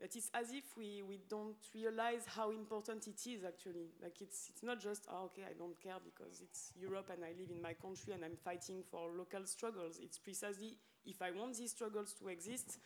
That 0.00 0.16
it's 0.16 0.30
as 0.32 0.50
if 0.52 0.64
we, 0.78 1.02
we 1.06 1.20
don't 1.28 1.58
realize 1.74 2.24
how 2.26 2.52
important 2.52 3.06
it 3.06 3.20
is 3.28 3.44
actually. 3.44 3.90
Like 4.02 4.20
it's 4.20 4.48
it's 4.48 4.62
not 4.62 4.80
just 4.80 5.06
oh, 5.10 5.24
okay 5.26 5.42
I 5.48 5.52
don't 5.58 5.78
care 5.80 6.00
because 6.02 6.40
it's 6.40 6.72
Europe 6.74 7.10
and 7.12 7.24
I 7.24 7.32
live 7.38 7.50
in 7.50 7.60
my 7.60 7.74
country 7.74 8.14
and 8.14 8.24
I'm 8.24 8.36
fighting 8.36 8.82
for 8.90 9.10
local 9.16 9.44
struggles. 9.46 9.98
It's 10.02 10.18
precisely 10.18 10.78
if 11.04 11.20
I 11.20 11.30
want 11.32 11.56
these 11.56 11.72
struggles 11.72 12.14
to 12.14 12.28
exist, 12.28 12.78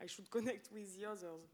I 0.00 0.06
should 0.06 0.30
connect 0.36 0.70
with 0.72 0.98
the 0.98 1.06
others. 1.06 1.48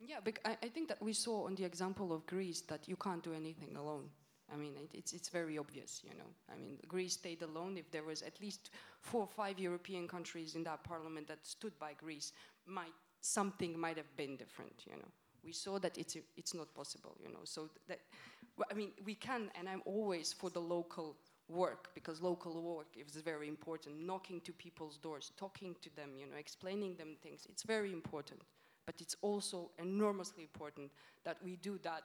Yeah, 0.00 0.18
but 0.24 0.38
I, 0.44 0.56
I 0.62 0.68
think 0.68 0.88
that 0.88 1.00
we 1.00 1.12
saw 1.12 1.46
on 1.46 1.54
the 1.54 1.64
example 1.64 2.12
of 2.12 2.26
Greece 2.26 2.62
that 2.62 2.88
you 2.88 2.96
can't 2.96 3.22
do 3.22 3.32
anything 3.32 3.76
alone. 3.76 4.08
I 4.52 4.56
mean, 4.56 4.72
it, 4.76 4.90
it's, 4.92 5.12
it's 5.12 5.28
very 5.28 5.58
obvious, 5.58 6.02
you 6.04 6.16
know. 6.18 6.30
I 6.52 6.56
mean, 6.56 6.78
Greece 6.86 7.14
stayed 7.14 7.42
alone. 7.42 7.76
If 7.78 7.90
there 7.90 8.04
was 8.04 8.22
at 8.22 8.40
least 8.40 8.70
four 9.00 9.22
or 9.22 9.26
five 9.26 9.58
European 9.58 10.06
countries 10.06 10.54
in 10.54 10.64
that 10.64 10.84
parliament 10.84 11.28
that 11.28 11.46
stood 11.46 11.78
by 11.78 11.92
Greece, 11.94 12.32
might, 12.66 12.92
something 13.20 13.78
might 13.78 13.96
have 13.96 14.14
been 14.16 14.36
different, 14.36 14.84
you 14.86 14.92
know. 14.92 15.08
We 15.44 15.52
saw 15.52 15.78
that 15.78 15.98
it's, 15.98 16.16
it's 16.36 16.54
not 16.54 16.72
possible, 16.74 17.16
you 17.20 17.28
know. 17.28 17.40
So, 17.44 17.70
that, 17.88 18.00
I 18.70 18.74
mean, 18.74 18.90
we 19.04 19.14
can, 19.14 19.50
and 19.58 19.68
I'm 19.68 19.82
always 19.86 20.32
for 20.32 20.50
the 20.50 20.60
local 20.60 21.16
work 21.48 21.88
because 21.94 22.20
local 22.20 22.60
work 22.62 22.86
is 22.96 23.16
very 23.22 23.48
important. 23.48 24.00
Knocking 24.06 24.40
to 24.42 24.52
people's 24.52 24.98
doors, 24.98 25.32
talking 25.36 25.74
to 25.82 25.94
them, 25.96 26.10
you 26.18 26.26
know, 26.26 26.36
explaining 26.38 26.96
them 26.96 27.16
things. 27.22 27.46
It's 27.48 27.62
very 27.62 27.92
important. 27.92 28.42
But 28.86 28.96
it's 29.00 29.16
also 29.22 29.70
enormously 29.78 30.42
important 30.42 30.90
that 31.24 31.36
we 31.44 31.56
do 31.56 31.78
that 31.84 32.04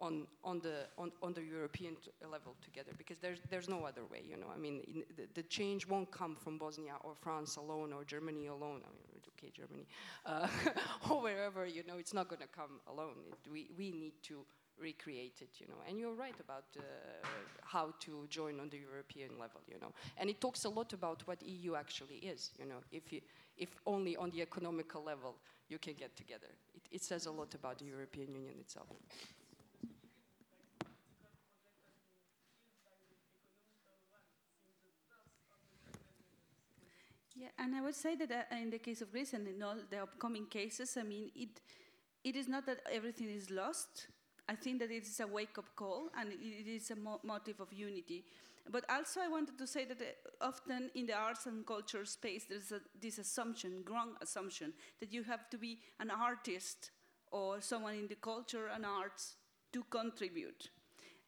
on, 0.00 0.26
on, 0.42 0.60
the, 0.60 0.86
on, 0.98 1.12
on 1.22 1.32
the 1.32 1.42
European 1.42 1.96
level 2.30 2.56
together 2.62 2.92
because 2.98 3.18
there's, 3.18 3.38
there's 3.50 3.68
no 3.68 3.84
other 3.84 4.02
way, 4.10 4.22
you 4.28 4.36
know. 4.36 4.46
I 4.54 4.58
mean, 4.58 5.04
the, 5.16 5.26
the, 5.34 5.42
change 5.44 5.86
won't 5.86 6.10
come 6.10 6.34
from 6.34 6.58
Bosnia 6.58 6.94
or 7.02 7.14
France 7.14 7.56
alone 7.56 7.92
or 7.92 8.04
Germany 8.04 8.46
alone. 8.46 8.80
I 8.84 8.90
mean, 8.90 9.22
okay, 9.38 9.52
Germany, 9.54 9.86
uh, 10.26 10.48
or 11.10 11.22
wherever, 11.22 11.66
you 11.66 11.82
know, 11.86 11.96
it's 11.98 12.14
not 12.14 12.28
going 12.28 12.42
to 12.42 12.48
come 12.48 12.80
alone. 12.88 13.14
It, 13.28 13.50
we, 13.50 13.70
we 13.76 13.90
need 13.92 14.14
to 14.24 14.44
recreate 14.80 15.40
it, 15.40 15.50
you 15.58 15.66
know. 15.68 15.80
And 15.88 15.98
you're 15.98 16.14
right 16.14 16.38
about 16.40 16.64
uh, 16.76 16.82
how 17.62 17.94
to 18.00 18.26
join 18.28 18.60
on 18.60 18.68
the 18.70 18.78
European 18.78 19.30
level, 19.38 19.60
you 19.68 19.78
know. 19.80 19.92
And 20.18 20.28
it 20.28 20.40
talks 20.40 20.64
a 20.64 20.68
lot 20.68 20.92
about 20.92 21.22
what 21.26 21.42
EU 21.42 21.76
actually 21.76 22.16
is, 22.16 22.50
you 22.58 22.66
know. 22.66 22.82
If, 22.90 23.12
you, 23.12 23.20
if 23.56 23.68
only 23.86 24.16
on 24.16 24.30
the 24.30 24.42
economical 24.42 25.02
level 25.04 25.36
you 25.68 25.78
can 25.78 25.94
get 25.94 26.14
together. 26.16 26.48
It, 26.74 26.82
it 26.90 27.02
says 27.02 27.26
a 27.26 27.30
lot 27.30 27.54
about 27.54 27.78
the 27.78 27.86
European 27.86 28.34
Union 28.34 28.54
itself. 28.60 28.88
Yeah, 37.44 37.50
and 37.58 37.74
I 37.74 37.82
would 37.82 37.94
say 37.94 38.16
that 38.16 38.30
uh, 38.30 38.56
in 38.56 38.70
the 38.70 38.78
case 38.78 39.02
of 39.02 39.12
Greece 39.12 39.34
and 39.34 39.46
in 39.46 39.62
all 39.62 39.76
the 39.90 39.98
upcoming 40.02 40.46
cases, 40.46 40.96
I 40.98 41.02
mean, 41.02 41.30
it, 41.34 41.60
it 42.24 42.36
is 42.36 42.48
not 42.48 42.64
that 42.64 42.80
everything 42.90 43.28
is 43.28 43.50
lost. 43.50 44.06
I 44.48 44.54
think 44.54 44.78
that 44.80 44.90
it 44.90 45.02
is 45.02 45.20
a 45.20 45.26
wake-up 45.26 45.76
call 45.76 46.08
and 46.18 46.32
it 46.32 46.66
is 46.66 46.90
a 46.90 46.96
mo 46.96 47.20
motive 47.22 47.60
of 47.60 47.70
unity. 47.70 48.24
But 48.70 48.84
also 48.88 49.20
I 49.20 49.28
wanted 49.28 49.58
to 49.58 49.66
say 49.66 49.84
that 49.84 50.00
uh, 50.00 50.46
often 50.46 50.90
in 50.94 51.04
the 51.06 51.12
arts 51.12 51.44
and 51.44 51.66
culture 51.66 52.06
space, 52.06 52.46
there's 52.48 52.72
a, 52.72 52.80
this 52.98 53.18
assumption, 53.18 53.84
wrong 53.90 54.16
assumption, 54.22 54.72
that 55.00 55.12
you 55.12 55.22
have 55.24 55.50
to 55.50 55.58
be 55.58 55.80
an 56.00 56.10
artist 56.10 56.92
or 57.30 57.60
someone 57.60 57.94
in 57.94 58.08
the 58.08 58.16
culture 58.16 58.68
and 58.74 58.86
arts 58.86 59.36
to 59.74 59.84
contribute. 59.90 60.70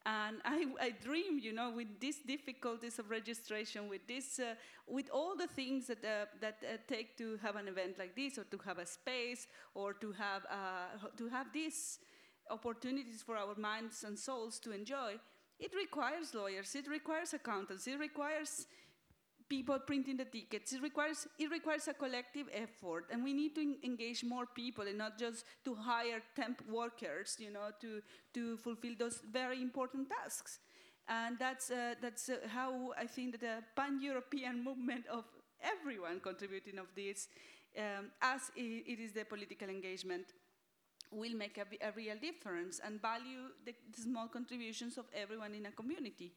And 0.06 0.36
I, 0.44 0.66
I 0.80 0.90
dream, 1.02 1.40
you 1.40 1.52
know, 1.52 1.72
with 1.72 1.98
these 1.98 2.20
difficulties 2.20 3.00
of 3.00 3.10
registration, 3.10 3.88
with 3.88 4.06
this, 4.06 4.38
uh, 4.38 4.54
with 4.86 5.10
all 5.10 5.36
the 5.36 5.48
things 5.48 5.88
that 5.88 6.04
uh, 6.04 6.26
that 6.40 6.62
uh, 6.62 6.76
take 6.86 7.18
to 7.18 7.36
have 7.42 7.56
an 7.56 7.66
event 7.66 7.98
like 7.98 8.14
this, 8.14 8.38
or 8.38 8.44
to 8.44 8.58
have 8.64 8.78
a 8.78 8.86
space, 8.86 9.48
or 9.74 9.94
to 9.94 10.12
have 10.12 10.46
uh, 10.48 11.08
to 11.16 11.28
have 11.28 11.52
these 11.52 11.98
opportunities 12.50 13.20
for 13.20 13.36
our 13.36 13.56
minds 13.56 14.04
and 14.04 14.16
souls 14.16 14.60
to 14.60 14.70
enjoy. 14.70 15.18
It 15.58 15.74
requires 15.74 16.34
lawyers. 16.34 16.76
It 16.76 16.86
requires 16.86 17.34
accountants. 17.34 17.88
It 17.88 17.98
requires 17.98 18.66
people 19.48 19.78
printing 19.78 20.16
the 20.16 20.24
tickets. 20.24 20.72
It 20.72 20.82
requires, 20.82 21.26
it 21.38 21.50
requires 21.50 21.88
a 21.88 21.94
collective 21.94 22.48
effort, 22.52 23.06
and 23.10 23.22
we 23.22 23.32
need 23.32 23.54
to 23.54 23.76
engage 23.84 24.24
more 24.24 24.46
people 24.46 24.86
and 24.86 24.98
not 24.98 25.18
just 25.18 25.44
to 25.64 25.74
hire 25.74 26.22
temp 26.34 26.62
workers, 26.68 27.36
you 27.38 27.50
know, 27.50 27.70
to, 27.80 28.00
to 28.34 28.56
fulfill 28.58 28.94
those 28.98 29.20
very 29.30 29.62
important 29.62 30.08
tasks. 30.10 30.58
And 31.08 31.38
that's, 31.38 31.70
uh, 31.70 31.94
that's 32.02 32.28
uh, 32.28 32.36
how 32.48 32.92
I 32.98 33.06
think 33.06 33.32
that 33.32 33.40
the 33.40 33.62
pan-European 33.80 34.64
movement 34.68 35.06
of 35.06 35.24
everyone 35.62 36.20
contributing 36.20 36.78
of 36.78 36.86
this, 36.96 37.28
um, 37.78 38.10
as 38.22 38.50
it 38.56 38.98
is 38.98 39.12
the 39.12 39.24
political 39.24 39.68
engagement, 39.68 40.32
will 41.12 41.34
make 41.34 41.58
a 41.58 41.92
real 41.96 42.16
difference 42.20 42.80
and 42.84 43.00
value 43.00 43.54
the, 43.64 43.74
the 43.94 44.02
small 44.02 44.28
contributions 44.28 44.98
of 44.98 45.04
everyone 45.14 45.54
in 45.54 45.66
a 45.66 45.70
community. 45.70 46.32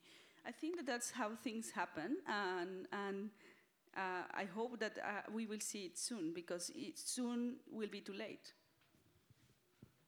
I 0.45 0.51
think 0.51 0.77
that 0.77 0.85
that's 0.85 1.11
how 1.11 1.31
things 1.43 1.71
happen, 1.71 2.17
and, 2.27 2.87
and 2.91 3.29
uh, 3.95 4.23
I 4.33 4.45
hope 4.45 4.79
that 4.79 4.97
uh, 4.97 5.31
we 5.31 5.45
will 5.45 5.59
see 5.59 5.85
it 5.85 5.97
soon 5.97 6.33
because 6.33 6.71
it 6.75 6.97
soon 6.97 7.57
will 7.71 7.89
be 7.89 8.01
too 8.01 8.13
late. 8.13 8.53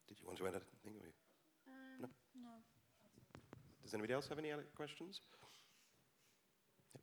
Did 0.07 0.17
you 0.19 0.27
want 0.27 0.39
to 0.39 0.47
add 0.47 0.53
anything? 0.55 1.01
or 1.01 1.05
you- 1.07 1.13
no? 2.01 2.49
Does 3.83 3.93
anybody 3.93 4.13
else 4.13 4.27
have 4.27 4.39
any 4.39 4.51
other 4.51 4.65
questions? 4.75 5.19
Yep. 6.93 7.01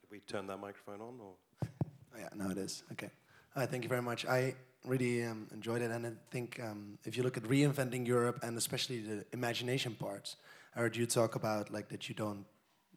Could 0.00 0.10
we 0.10 0.20
turn 0.20 0.46
that 0.48 0.58
microphone 0.58 1.00
on, 1.00 1.20
or? 1.20 1.34
Oh, 2.14 2.18
yeah, 2.18 2.28
no, 2.34 2.48
it 2.50 2.56
is. 2.56 2.82
Okay. 2.92 3.10
Uh, 3.54 3.66
thank 3.66 3.82
you 3.82 3.90
very 3.90 4.00
much. 4.00 4.24
I 4.24 4.54
really 4.86 5.24
um, 5.24 5.48
enjoyed 5.52 5.82
it, 5.82 5.90
and 5.90 6.06
I 6.06 6.12
think 6.30 6.60
um, 6.62 6.98
if 7.04 7.16
you 7.16 7.22
look 7.22 7.36
at 7.36 7.42
reinventing 7.44 8.06
Europe 8.06 8.38
and 8.42 8.56
especially 8.56 9.00
the 9.00 9.24
imagination 9.32 9.94
parts, 9.94 10.36
I 10.74 10.80
heard 10.80 10.96
you 10.96 11.06
talk 11.06 11.34
about 11.34 11.72
like 11.72 11.88
that 11.88 12.08
you 12.08 12.14
don't 12.14 12.44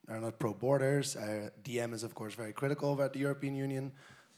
are 0.07 0.19
not 0.19 0.39
pro 0.39 0.53
borders. 0.53 1.15
Uh, 1.15 1.49
DM 1.63 1.93
is 1.93 2.03
of 2.03 2.13
course 2.15 2.33
very 2.33 2.53
critical 2.53 2.93
about 2.93 3.13
the 3.13 3.19
European 3.19 3.55
Union. 3.55 3.91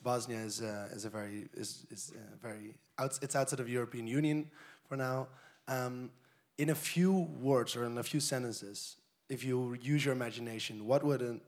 Bosnia 0.04 0.40
is 0.40 0.62
uh, 0.62 0.90
is 0.92 1.06
a 1.06 1.10
very 1.10 1.50
is 1.54 1.86
is 1.92 2.14
uh, 2.16 2.20
very 2.42 2.76
outs- 2.98 3.20
it's 3.22 3.36
outside 3.36 3.60
of 3.60 3.70
European 3.70 4.08
Union 4.08 4.50
for 4.88 4.98
now. 4.98 5.28
Um, 5.68 6.12
in 6.58 6.70
a 6.70 6.76
few 6.76 7.14
words 7.42 7.76
or 7.76 7.86
in 7.86 7.98
a 7.98 8.04
few 8.04 8.20
sentences, 8.20 8.98
if 9.30 9.44
you 9.44 9.78
use 9.82 10.04
your 10.06 10.14
imagination, 10.14 10.86
what 10.86 11.04
would 11.04 11.22
an 11.22 11.42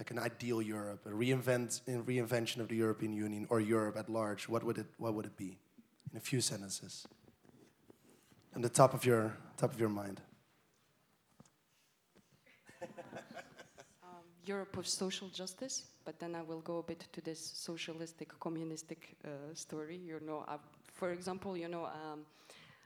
like 0.00 0.10
an 0.10 0.18
ideal 0.18 0.62
Europe, 0.62 1.04
a 1.04 1.10
reinvent, 1.10 1.82
a 1.86 2.00
reinvention 2.00 2.60
of 2.60 2.68
the 2.68 2.76
European 2.76 3.12
Union 3.12 3.46
or 3.50 3.60
Europe 3.60 3.98
at 3.98 4.08
large, 4.08 4.48
what 4.48 4.64
would 4.64 4.78
it, 4.78 4.86
what 4.96 5.12
would 5.12 5.26
it 5.26 5.36
be? 5.36 5.58
In 6.10 6.16
a 6.16 6.20
few 6.20 6.40
sentences. 6.40 7.06
On 8.56 8.62
the 8.62 8.70
top 8.70 8.94
of 8.94 9.04
your, 9.04 9.36
top 9.58 9.74
of 9.74 9.78
your 9.78 9.90
mind. 9.90 10.22
um, 14.02 14.24
Europe 14.46 14.74
of 14.78 14.88
social 14.88 15.28
justice, 15.28 15.84
but 16.06 16.18
then 16.18 16.34
I 16.34 16.40
will 16.40 16.62
go 16.62 16.78
a 16.78 16.82
bit 16.82 17.04
to 17.12 17.20
this 17.20 17.38
socialistic, 17.38 18.30
communistic 18.40 19.18
uh, 19.22 19.28
story. 19.52 19.98
You 19.98 20.18
know, 20.26 20.46
i 20.48 20.56
for 20.94 21.12
example, 21.12 21.58
you 21.58 21.68
know, 21.68 21.84
um, 21.84 22.20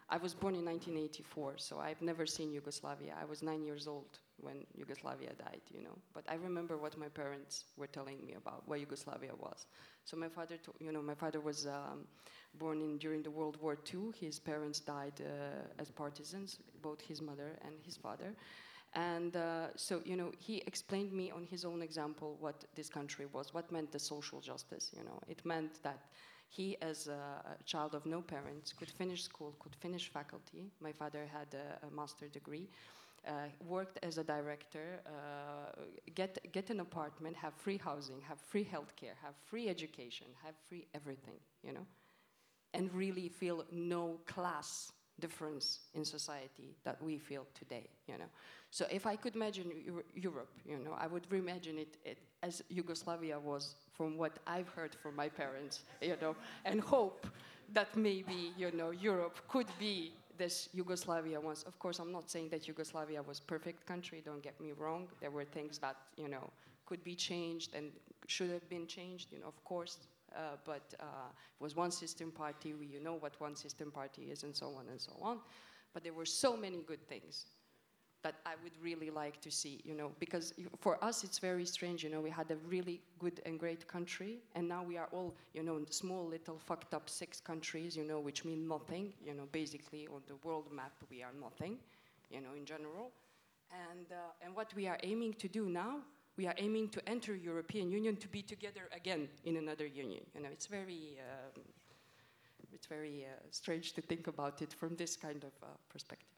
I 0.09 0.17
was 0.17 0.35
born 0.35 0.55
in 0.57 0.65
1984, 0.65 1.59
so 1.59 1.79
I've 1.79 2.03
never 2.03 2.27
seen 2.27 2.53
Yugoslavia. 2.53 3.15
I 3.21 3.25
was 3.25 3.41
nine 3.41 3.63
years 3.65 3.87
old 3.87 4.19
when 4.41 4.65
Yugoslavia 4.75 5.31
died, 5.39 5.61
you 5.71 5.83
know. 5.83 5.97
But 6.13 6.25
I 6.29 6.35
remember 6.35 6.77
what 6.77 6.97
my 6.99 7.09
parents 7.09 7.65
were 7.77 7.87
telling 7.87 8.25
me 8.25 8.35
about 8.35 8.63
what 8.67 8.81
Yugoslavia 8.81 9.33
was. 9.39 9.67
So 10.05 10.17
my 10.17 10.29
father, 10.29 10.57
you 10.81 10.93
know, 10.93 11.03
my 11.03 11.15
father 11.15 11.41
was 11.41 11.67
um, 11.67 12.07
born 12.59 12.81
in 12.81 12.99
during 12.99 13.23
the 13.23 13.31
World 13.31 13.57
War 13.61 13.77
II. 13.93 14.13
His 14.19 14.39
parents 14.39 14.81
died 14.81 15.21
uh, 15.21 15.81
as 15.81 15.91
partisans, 15.91 16.59
both 16.83 17.01
his 17.01 17.21
mother 17.23 17.59
and 17.65 17.75
his 17.85 17.97
father. 17.97 18.35
And 18.95 19.35
uh, 19.35 19.69
so, 19.75 20.01
you 20.05 20.17
know, 20.17 20.31
he 20.39 20.63
explained 20.67 21.13
me 21.13 21.31
on 21.31 21.47
his 21.51 21.65
own 21.65 21.83
example 21.83 22.37
what 22.39 22.65
this 22.77 22.89
country 22.89 23.27
was, 23.33 23.53
what 23.53 23.71
meant 23.73 23.91
the 23.91 23.99
social 23.99 24.41
justice, 24.41 24.91
you 24.97 25.03
know. 25.03 25.21
It 25.29 25.45
meant 25.45 25.83
that 25.83 25.99
he, 26.49 26.77
as 26.81 27.09
a, 27.09 27.57
child 27.65 27.95
of 27.97 28.07
no 28.07 28.21
parents, 28.21 28.73
could 28.73 28.91
finish 28.91 29.25
school, 29.25 29.57
could 29.59 29.75
finish 29.75 30.09
faculty. 30.09 30.71
My 30.81 30.93
father 30.93 31.27
had 31.33 31.49
a, 31.55 31.87
a 31.87 31.91
master 31.91 32.29
degree. 32.29 32.69
Uh, 33.27 33.49
worked 33.67 33.99
as 34.03 34.19
a 34.19 34.25
director, 34.25 35.01
uh, 35.07 35.81
get 36.15 36.37
get 36.53 36.69
an 36.69 36.81
apartment, 36.81 37.35
have 37.35 37.55
free 37.55 37.79
housing, 37.79 38.21
have 38.21 38.39
free 38.39 38.65
healthcare, 38.65 39.17
have 39.23 39.35
free 39.47 39.67
education, 39.67 40.27
have 40.45 40.55
free 40.69 40.87
everything, 40.95 41.39
you 41.63 41.73
know, 41.73 41.87
and 42.75 42.93
really 42.93 43.29
feel 43.31 43.65
no 43.73 44.19
class 44.27 44.93
difference 45.21 45.81
in 45.95 46.05
society 46.05 46.77
that 46.85 47.01
we 47.03 47.19
feel 47.19 47.47
today, 47.55 47.89
you 48.07 48.19
know. 48.19 48.29
So 48.71 48.87
if 48.91 49.07
I 49.07 49.17
could 49.17 49.35
imagine 49.37 49.73
Euro- 49.87 50.03
Europe, 50.15 50.51
you 50.67 50.79
know, 50.79 50.93
I 50.99 51.07
would 51.07 51.29
reimagine 51.31 51.79
it, 51.79 51.97
it 52.05 52.19
as 52.43 52.63
Yugoslavia 52.69 53.39
was 53.39 53.77
from 53.93 54.19
what 54.19 54.33
I've 54.47 54.69
heard 54.69 54.95
from 54.95 55.17
my 55.17 55.29
parents, 55.29 55.83
you 56.03 56.17
know, 56.21 56.35
and 56.65 56.81
hope 56.81 57.27
that 57.73 57.97
maybe, 57.97 58.53
you 58.57 58.71
know, 58.73 58.91
Europe 58.91 59.39
could 59.49 59.69
be 59.79 60.13
this 60.37 60.69
Yugoslavia 60.73 61.41
was, 61.41 61.63
Of 61.65 61.79
course, 61.79 61.99
I'm 61.99 62.13
not 62.13 62.31
saying 62.31 62.49
that 62.51 62.67
Yugoslavia 62.69 63.23
was 63.23 63.41
perfect 63.41 63.87
country, 63.87 64.23
don't 64.25 64.43
get 64.43 64.61
me 64.61 64.73
wrong. 64.73 65.09
There 65.21 65.31
were 65.31 65.45
things 65.45 65.79
that, 65.79 65.97
you 66.17 66.29
know, 66.29 66.51
could 66.87 67.03
be 67.03 67.15
changed 67.15 67.75
and 67.75 67.91
should 68.27 68.51
have 68.51 68.69
been 68.69 68.87
changed, 68.87 69.33
you 69.33 69.41
know, 69.41 69.47
of 69.47 69.63
course. 69.65 69.99
Uh, 70.35 70.57
but 70.65 70.95
uh, 70.99 71.29
it 71.31 71.63
was 71.63 71.77
one 71.77 71.91
system 71.91 72.31
party, 72.33 72.75
we, 72.75 72.87
you 72.87 73.01
know 73.01 73.15
what 73.15 73.41
one 73.41 73.55
system 73.55 73.91
party 73.91 74.23
is, 74.33 74.43
and 74.43 74.55
so 74.55 74.75
on 74.77 74.89
and 74.91 75.01
so 75.01 75.13
on. 75.23 75.39
But 75.93 76.03
there 76.03 76.13
were 76.13 76.27
so 76.27 76.57
many 76.57 76.83
good 76.83 77.07
things 77.09 77.47
that 78.25 78.37
I 78.47 78.55
would 78.63 78.73
really 78.83 79.11
like 79.11 79.41
to 79.43 79.51
see, 79.51 79.81
you 79.85 79.95
know, 79.95 80.11
because 80.19 80.55
for 80.81 81.03
us 81.05 81.23
it's 81.25 81.39
very 81.39 81.67
strange, 81.67 82.03
you 82.03 82.11
know, 82.11 82.23
we 82.23 82.31
had 82.31 82.51
a 82.51 82.57
really 82.67 83.01
good 83.19 83.41
and 83.45 83.61
great 83.61 83.87
country, 83.87 84.39
and 84.57 84.67
now 84.67 84.83
we 84.83 84.97
are 84.97 85.09
all, 85.13 85.35
you 85.53 85.63
know, 85.63 85.79
small 85.91 86.27
little 86.27 86.59
fucked 86.59 86.95
up 86.95 87.09
six 87.09 87.39
countries, 87.39 87.95
you 87.97 88.03
know, 88.03 88.19
which 88.19 88.45
mean 88.45 88.67
nothing, 88.67 89.13
you 89.25 89.35
know, 89.35 89.47
basically 89.53 90.09
on 90.09 90.23
the 90.27 90.37
world 90.43 90.73
map 90.73 90.93
we 91.11 91.23
are 91.23 91.35
nothing, 91.39 91.77
you 92.31 92.41
know, 92.41 92.55
in 92.57 92.65
general. 92.65 93.13
And, 93.91 94.07
uh, 94.11 94.45
and 94.45 94.57
what 94.57 94.73
we 94.75 94.89
are 94.89 94.99
aiming 95.03 95.35
to 95.35 95.49
do 95.49 95.69
now, 95.69 95.99
we 96.39 96.47
are 96.47 96.55
aiming 96.57 96.89
to 96.91 97.09
enter 97.09 97.35
European 97.35 97.91
Union 97.91 98.17
to 98.17 98.29
be 98.29 98.43
together 98.43 98.89
again 98.97 99.29
in 99.45 99.57
another 99.57 99.87
union. 99.87 100.23
You 100.35 100.43
know, 100.43 100.49
it's 100.51 100.67
very, 100.67 101.19
um, 101.21 101.63
it's 102.73 102.87
very 102.87 103.27
uh, 103.27 103.43
strange 103.51 103.93
to 103.93 104.01
think 104.01 104.29
about 104.29 104.63
it 104.63 104.73
from 104.73 104.97
this 104.97 105.15
kind 105.15 105.45
of 105.45 105.53
uh, 105.63 105.67
perspective. 105.91 106.34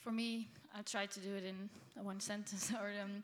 For 0.00 0.10
me, 0.10 0.48
I 0.74 0.82
try 0.82 1.06
to 1.06 1.20
do 1.20 1.34
it 1.34 1.44
in 1.44 1.68
one 2.02 2.20
sentence. 2.30 2.72
Or 2.72 2.90
um, 3.02 3.22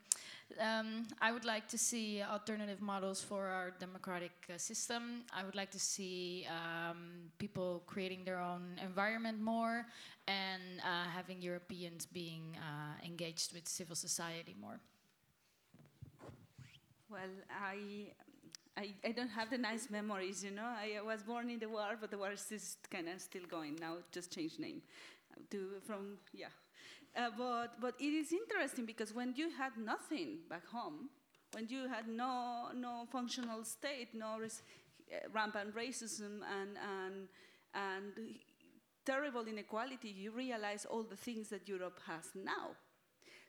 um, 0.60 1.06
I 1.20 1.32
would 1.32 1.44
like 1.44 1.68
to 1.68 1.78
see 1.78 2.22
alternative 2.22 2.82
models 2.82 3.22
for 3.22 3.46
our 3.46 3.72
democratic 3.78 4.32
uh, 4.52 4.58
system. 4.58 5.22
I 5.34 5.44
would 5.44 5.54
like 5.54 5.70
to 5.70 5.80
see 5.80 6.46
um, 6.50 7.30
people 7.38 7.82
creating 7.86 8.24
their 8.24 8.38
own 8.38 8.78
environment 8.82 9.40
more, 9.40 9.86
and 10.28 10.62
uh, 10.84 11.08
having 11.14 11.40
Europeans 11.40 12.04
being 12.06 12.56
uh, 12.56 13.06
engaged 13.06 13.54
with 13.54 13.66
civil 13.66 13.96
society 13.96 14.54
more. 14.60 14.78
Well, 17.08 17.32
I, 17.50 18.12
I, 18.76 18.90
I 19.04 19.12
don't 19.12 19.30
have 19.30 19.48
the 19.48 19.58
nice 19.58 19.88
memories, 19.88 20.44
you 20.44 20.50
know. 20.50 20.66
I 20.66 21.00
was 21.02 21.22
born 21.22 21.48
in 21.48 21.58
the 21.58 21.68
war, 21.68 21.96
but 21.98 22.10
the 22.10 22.18
war 22.18 22.32
is 22.32 22.76
kind 22.90 23.08
of 23.08 23.20
still 23.20 23.46
going 23.48 23.76
now. 23.80 23.94
Just 24.12 24.34
changed 24.34 24.58
name 24.58 24.82
to 25.50 25.80
from 25.86 26.18
yeah. 26.32 26.48
Uh, 27.16 27.30
but 27.36 27.80
but 27.80 27.94
it 27.98 28.12
is 28.12 28.32
interesting 28.32 28.84
because 28.84 29.14
when 29.14 29.32
you 29.36 29.48
had 29.50 29.72
nothing 29.78 30.38
back 30.50 30.66
home, 30.66 31.08
when 31.52 31.66
you 31.68 31.88
had 31.88 32.06
no 32.08 32.68
no 32.74 33.06
functional 33.10 33.64
state, 33.64 34.08
no 34.14 34.36
uh, 34.36 35.16
rampant 35.32 35.74
racism 35.74 36.40
and 36.60 36.76
and 36.76 37.28
and 37.74 38.36
terrible 39.06 39.46
inequality, 39.46 40.10
you 40.10 40.30
realize 40.30 40.84
all 40.84 41.04
the 41.04 41.16
things 41.16 41.48
that 41.48 41.66
Europe 41.68 42.00
has 42.06 42.30
now. 42.34 42.76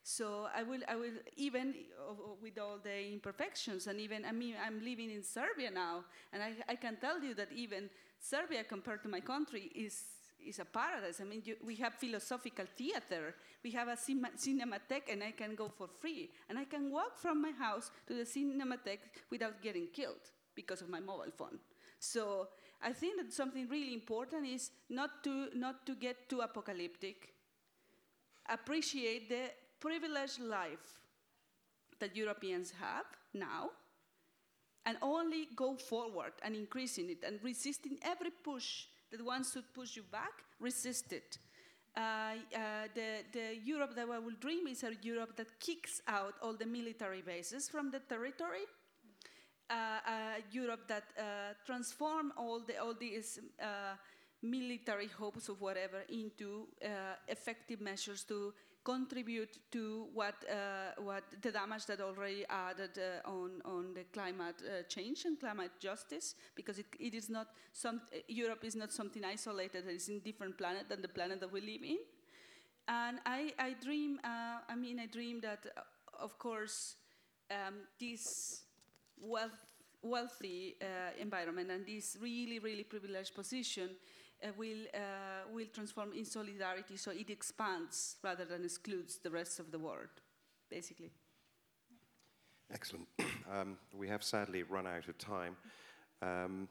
So 0.03 0.47
I 0.55 0.63
will, 0.63 0.80
I 0.88 0.95
will 0.95 1.20
even 1.36 1.74
uh, 1.99 2.13
with 2.41 2.57
all 2.57 2.80
the 2.82 3.11
imperfections, 3.11 3.88
and 3.88 3.99
even 3.99 4.24
I 4.24 4.32
mean, 4.32 4.55
I'm 4.65 4.80
living 4.80 5.11
in 5.11 5.22
Serbia 5.24 5.70
now, 5.70 6.05
and 6.32 6.41
I, 6.41 6.53
I 6.70 6.76
can 6.76 6.95
tell 7.01 7.22
you 7.22 7.34
that 7.34 7.51
even 7.51 7.89
Serbia, 8.20 8.63
compared 8.63 9.03
to 9.03 9.09
my 9.09 9.20
country, 9.20 9.70
is 9.76 10.01
is 10.46 10.60
a 10.60 10.66
paradise. 10.66 11.20
I 11.22 11.26
mean, 11.26 11.42
you, 11.46 11.56
we 11.66 11.76
have 11.76 11.94
philosophical 11.96 12.66
theater, 12.76 13.36
we 13.64 13.72
have 13.72 13.88
a 13.88 13.98
cima- 13.98 14.32
cinematheque, 14.38 15.12
and 15.12 15.24
I 15.24 15.32
can 15.32 15.56
go 15.56 15.68
for 15.70 15.88
free, 15.88 16.32
and 16.50 16.58
I 16.58 16.66
can 16.66 16.92
walk 16.92 17.18
from 17.18 17.42
my 17.42 17.52
house 17.52 17.92
to 18.08 18.14
the 18.14 18.24
cinematheque 18.24 19.06
without 19.30 19.62
getting 19.62 19.88
killed. 19.88 20.32
because 20.58 20.82
of 20.82 20.90
my 20.90 21.00
mobile 21.00 21.32
phone. 21.38 21.60
So 22.00 22.48
I 22.82 22.92
think 22.92 23.18
that 23.22 23.32
something 23.32 23.68
really 23.70 23.94
important 23.94 24.48
is 24.48 24.72
not 24.90 25.24
to, 25.24 25.50
not 25.54 25.86
to 25.86 25.94
get 25.94 26.28
too 26.30 26.42
apocalyptic, 26.42 27.34
appreciate 28.50 29.30
the 29.30 29.52
privileged 29.80 30.40
life 30.40 31.00
that 32.00 32.16
Europeans 32.16 32.72
have 32.80 33.06
now, 33.34 33.70
and 34.86 34.98
only 35.02 35.48
go 35.56 35.76
forward 35.76 36.32
and 36.44 36.56
increasing 36.56 37.10
it 37.10 37.24
and 37.26 37.40
resisting 37.44 37.98
every 38.02 38.30
push 38.32 38.86
that 39.12 39.24
wants 39.24 39.51
to 39.53 39.62
push 39.74 39.95
you 39.95 40.03
back, 40.12 40.43
resist 40.60 41.14
it. 41.14 41.38
Uh, 41.95 41.99
uh, 41.99 42.60
the, 42.93 43.24
the 43.32 43.58
Europe 43.64 43.95
that 43.95 44.08
I 44.10 44.20
will 44.20 44.36
dream 44.39 44.68
is 44.68 44.84
a 44.84 44.91
Europe 45.01 45.36
that 45.38 45.60
kicks 45.60 46.01
out 46.08 46.36
all 46.43 46.53
the 46.53 46.66
military 46.66 47.22
bases 47.22 47.68
from 47.70 47.89
the 47.89 47.99
territory. 47.99 48.66
Uh, 49.70 49.74
a 50.08 50.43
Europe 50.51 50.88
that 50.88 51.03
uh, 51.18 51.24
transform 51.66 52.32
all 52.38 52.62
the 52.62 52.78
all 52.78 52.93
these 52.93 53.39
uh, 53.62 53.95
military 54.41 55.08
hopes 55.08 55.49
of 55.49 55.60
whatever 55.60 56.03
into 56.08 56.68
uh, 56.86 57.16
effective 57.28 57.82
measures 57.82 58.24
to 58.24 58.53
contribute 58.88 59.60
to 59.70 60.08
what, 60.14 60.36
uh, 60.50 61.02
what 61.02 61.24
the 61.42 61.52
damage 61.52 61.86
that 61.88 62.00
already 62.00 62.46
added 62.50 62.98
uh, 62.98 63.30
on, 63.30 63.62
on 63.66 63.94
the 63.94 64.06
climate 64.14 64.56
uh, 64.64 64.84
change 64.88 65.26
and 65.26 65.38
climate 65.38 65.72
justice, 65.78 66.36
because 66.56 66.80
it, 66.80 66.86
it 66.98 67.14
is 67.14 67.30
not 67.30 67.48
some, 67.74 68.00
Europe 68.30 68.64
is 68.64 68.76
not 68.78 68.94
something 68.94 69.26
isolated, 69.26 69.86
it 69.86 69.96
is 69.96 70.08
a 70.08 70.20
different 70.20 70.58
planet 70.58 70.88
than 70.88 71.02
the 71.02 71.10
planet 71.10 71.42
that 71.42 71.52
we 71.52 71.60
live 71.60 71.84
in. 71.84 71.98
And 72.88 73.20
I, 73.26 73.52
I 73.60 73.76
dream, 73.84 74.20
uh, 74.24 74.60
I 74.70 74.76
mean, 74.76 75.02
I 75.02 75.08
dream 75.08 75.42
that, 75.42 75.66
uh, 75.66 76.24
of 76.24 76.40
course, 76.40 76.96
um, 77.52 77.76
this 78.00 78.64
wealth, 79.20 79.52
wealthy 80.02 80.78
uh, 80.82 80.86
environment 81.20 81.72
and 81.72 81.86
this 81.86 82.18
really, 82.22 82.60
really 82.60 82.86
privileged 82.86 83.36
position 83.36 83.90
uh, 84.44 84.48
will, 84.58 84.86
uh, 84.94 85.52
will 85.54 85.66
transform 85.74 86.14
in 86.14 86.26
solidarity 86.26 86.98
so 86.98 87.12
it 87.12 87.30
expands 87.30 88.18
rather 88.24 88.46
than 88.46 88.64
excludes 88.64 89.18
the 89.18 89.30
rest 89.30 89.60
of 89.60 89.72
the 89.72 89.80
world, 89.80 90.10
basically. 90.70 91.12
Excellent. 92.72 93.08
Um, 93.50 93.78
we 93.98 94.10
have 94.10 94.24
sadly 94.24 94.64
run 94.64 94.86
out 94.86 95.08
of 95.08 95.18
time. 95.18 95.56
Um, 96.22 96.68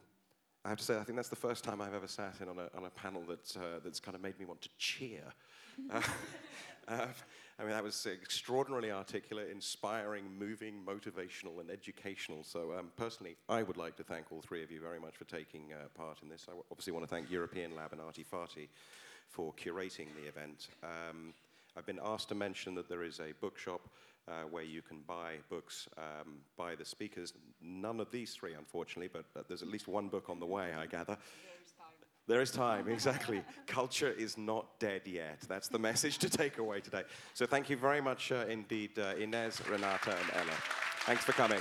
I 0.62 0.68
have 0.68 0.76
to 0.76 0.84
say, 0.84 0.98
I 0.98 1.04
think 1.04 1.16
that's 1.16 1.30
the 1.30 1.36
first 1.36 1.64
time 1.64 1.80
I've 1.80 1.94
ever 1.94 2.06
sat 2.06 2.34
in 2.42 2.50
on 2.50 2.58
a, 2.58 2.68
on 2.76 2.84
a 2.84 2.90
panel 2.90 3.22
that's, 3.26 3.56
uh, 3.56 3.80
that's 3.82 3.98
kind 3.98 4.14
of 4.14 4.20
made 4.20 4.38
me 4.38 4.44
want 4.44 4.60
to 4.60 4.68
cheer. 4.76 5.22
I 7.58 7.62
mean, 7.62 7.72
that 7.72 7.82
was 7.82 8.06
extraordinarily 8.06 8.90
articulate, 8.90 9.48
inspiring, 9.50 10.24
moving, 10.38 10.74
motivational, 10.86 11.58
and 11.60 11.70
educational. 11.70 12.44
So, 12.44 12.74
um, 12.78 12.90
personally, 12.96 13.36
I 13.48 13.62
would 13.62 13.78
like 13.78 13.96
to 13.96 14.04
thank 14.04 14.30
all 14.30 14.42
three 14.42 14.62
of 14.62 14.70
you 14.70 14.78
very 14.78 15.00
much 15.00 15.16
for 15.16 15.24
taking 15.24 15.72
uh, 15.72 15.88
part 15.96 16.18
in 16.22 16.28
this. 16.28 16.46
I 16.50 16.52
obviously 16.70 16.92
want 16.92 17.08
to 17.08 17.14
thank 17.14 17.30
European 17.30 17.74
Lab 17.74 17.92
and 17.92 18.00
Arty 18.02 18.24
Farty 18.30 18.68
for 19.30 19.54
curating 19.54 20.08
the 20.20 20.28
event. 20.28 20.68
Um, 20.82 21.32
I've 21.78 21.86
been 21.86 22.00
asked 22.04 22.28
to 22.28 22.34
mention 22.34 22.74
that 22.74 22.90
there 22.90 23.02
is 23.02 23.20
a 23.20 23.32
bookshop 23.40 23.88
uh, 24.28 24.42
where 24.50 24.62
you 24.62 24.82
can 24.82 25.00
buy 25.06 25.36
books 25.48 25.88
um, 25.96 26.34
by 26.58 26.74
the 26.74 26.84
speakers. 26.84 27.32
None 27.62 28.00
of 28.00 28.10
these 28.10 28.34
three, 28.34 28.52
unfortunately, 28.52 29.08
but 29.10 29.48
there's 29.48 29.62
at 29.62 29.68
least 29.68 29.88
one 29.88 30.08
book 30.08 30.28
on 30.28 30.40
the 30.40 30.46
way, 30.46 30.74
I 30.74 30.84
gather. 30.84 31.16
There 32.26 32.40
is 32.40 32.50
time, 32.50 32.88
exactly. 32.96 33.42
Culture 33.66 34.10
is 34.10 34.36
not 34.36 34.78
dead 34.78 35.02
yet. 35.04 35.40
That's 35.48 35.68
the 35.68 35.78
message 35.78 36.18
to 36.18 36.28
take 36.28 36.58
away 36.58 36.80
today. 36.80 37.02
So 37.34 37.46
thank 37.46 37.70
you 37.70 37.76
very 37.76 38.00
much 38.00 38.32
uh, 38.32 38.46
indeed, 38.48 38.98
uh, 38.98 39.14
Inez, 39.18 39.60
Renata, 39.68 40.10
and 40.10 40.30
Ella. 40.34 40.56
Thanks 41.06 41.24
for 41.24 41.32
coming. 41.32 41.60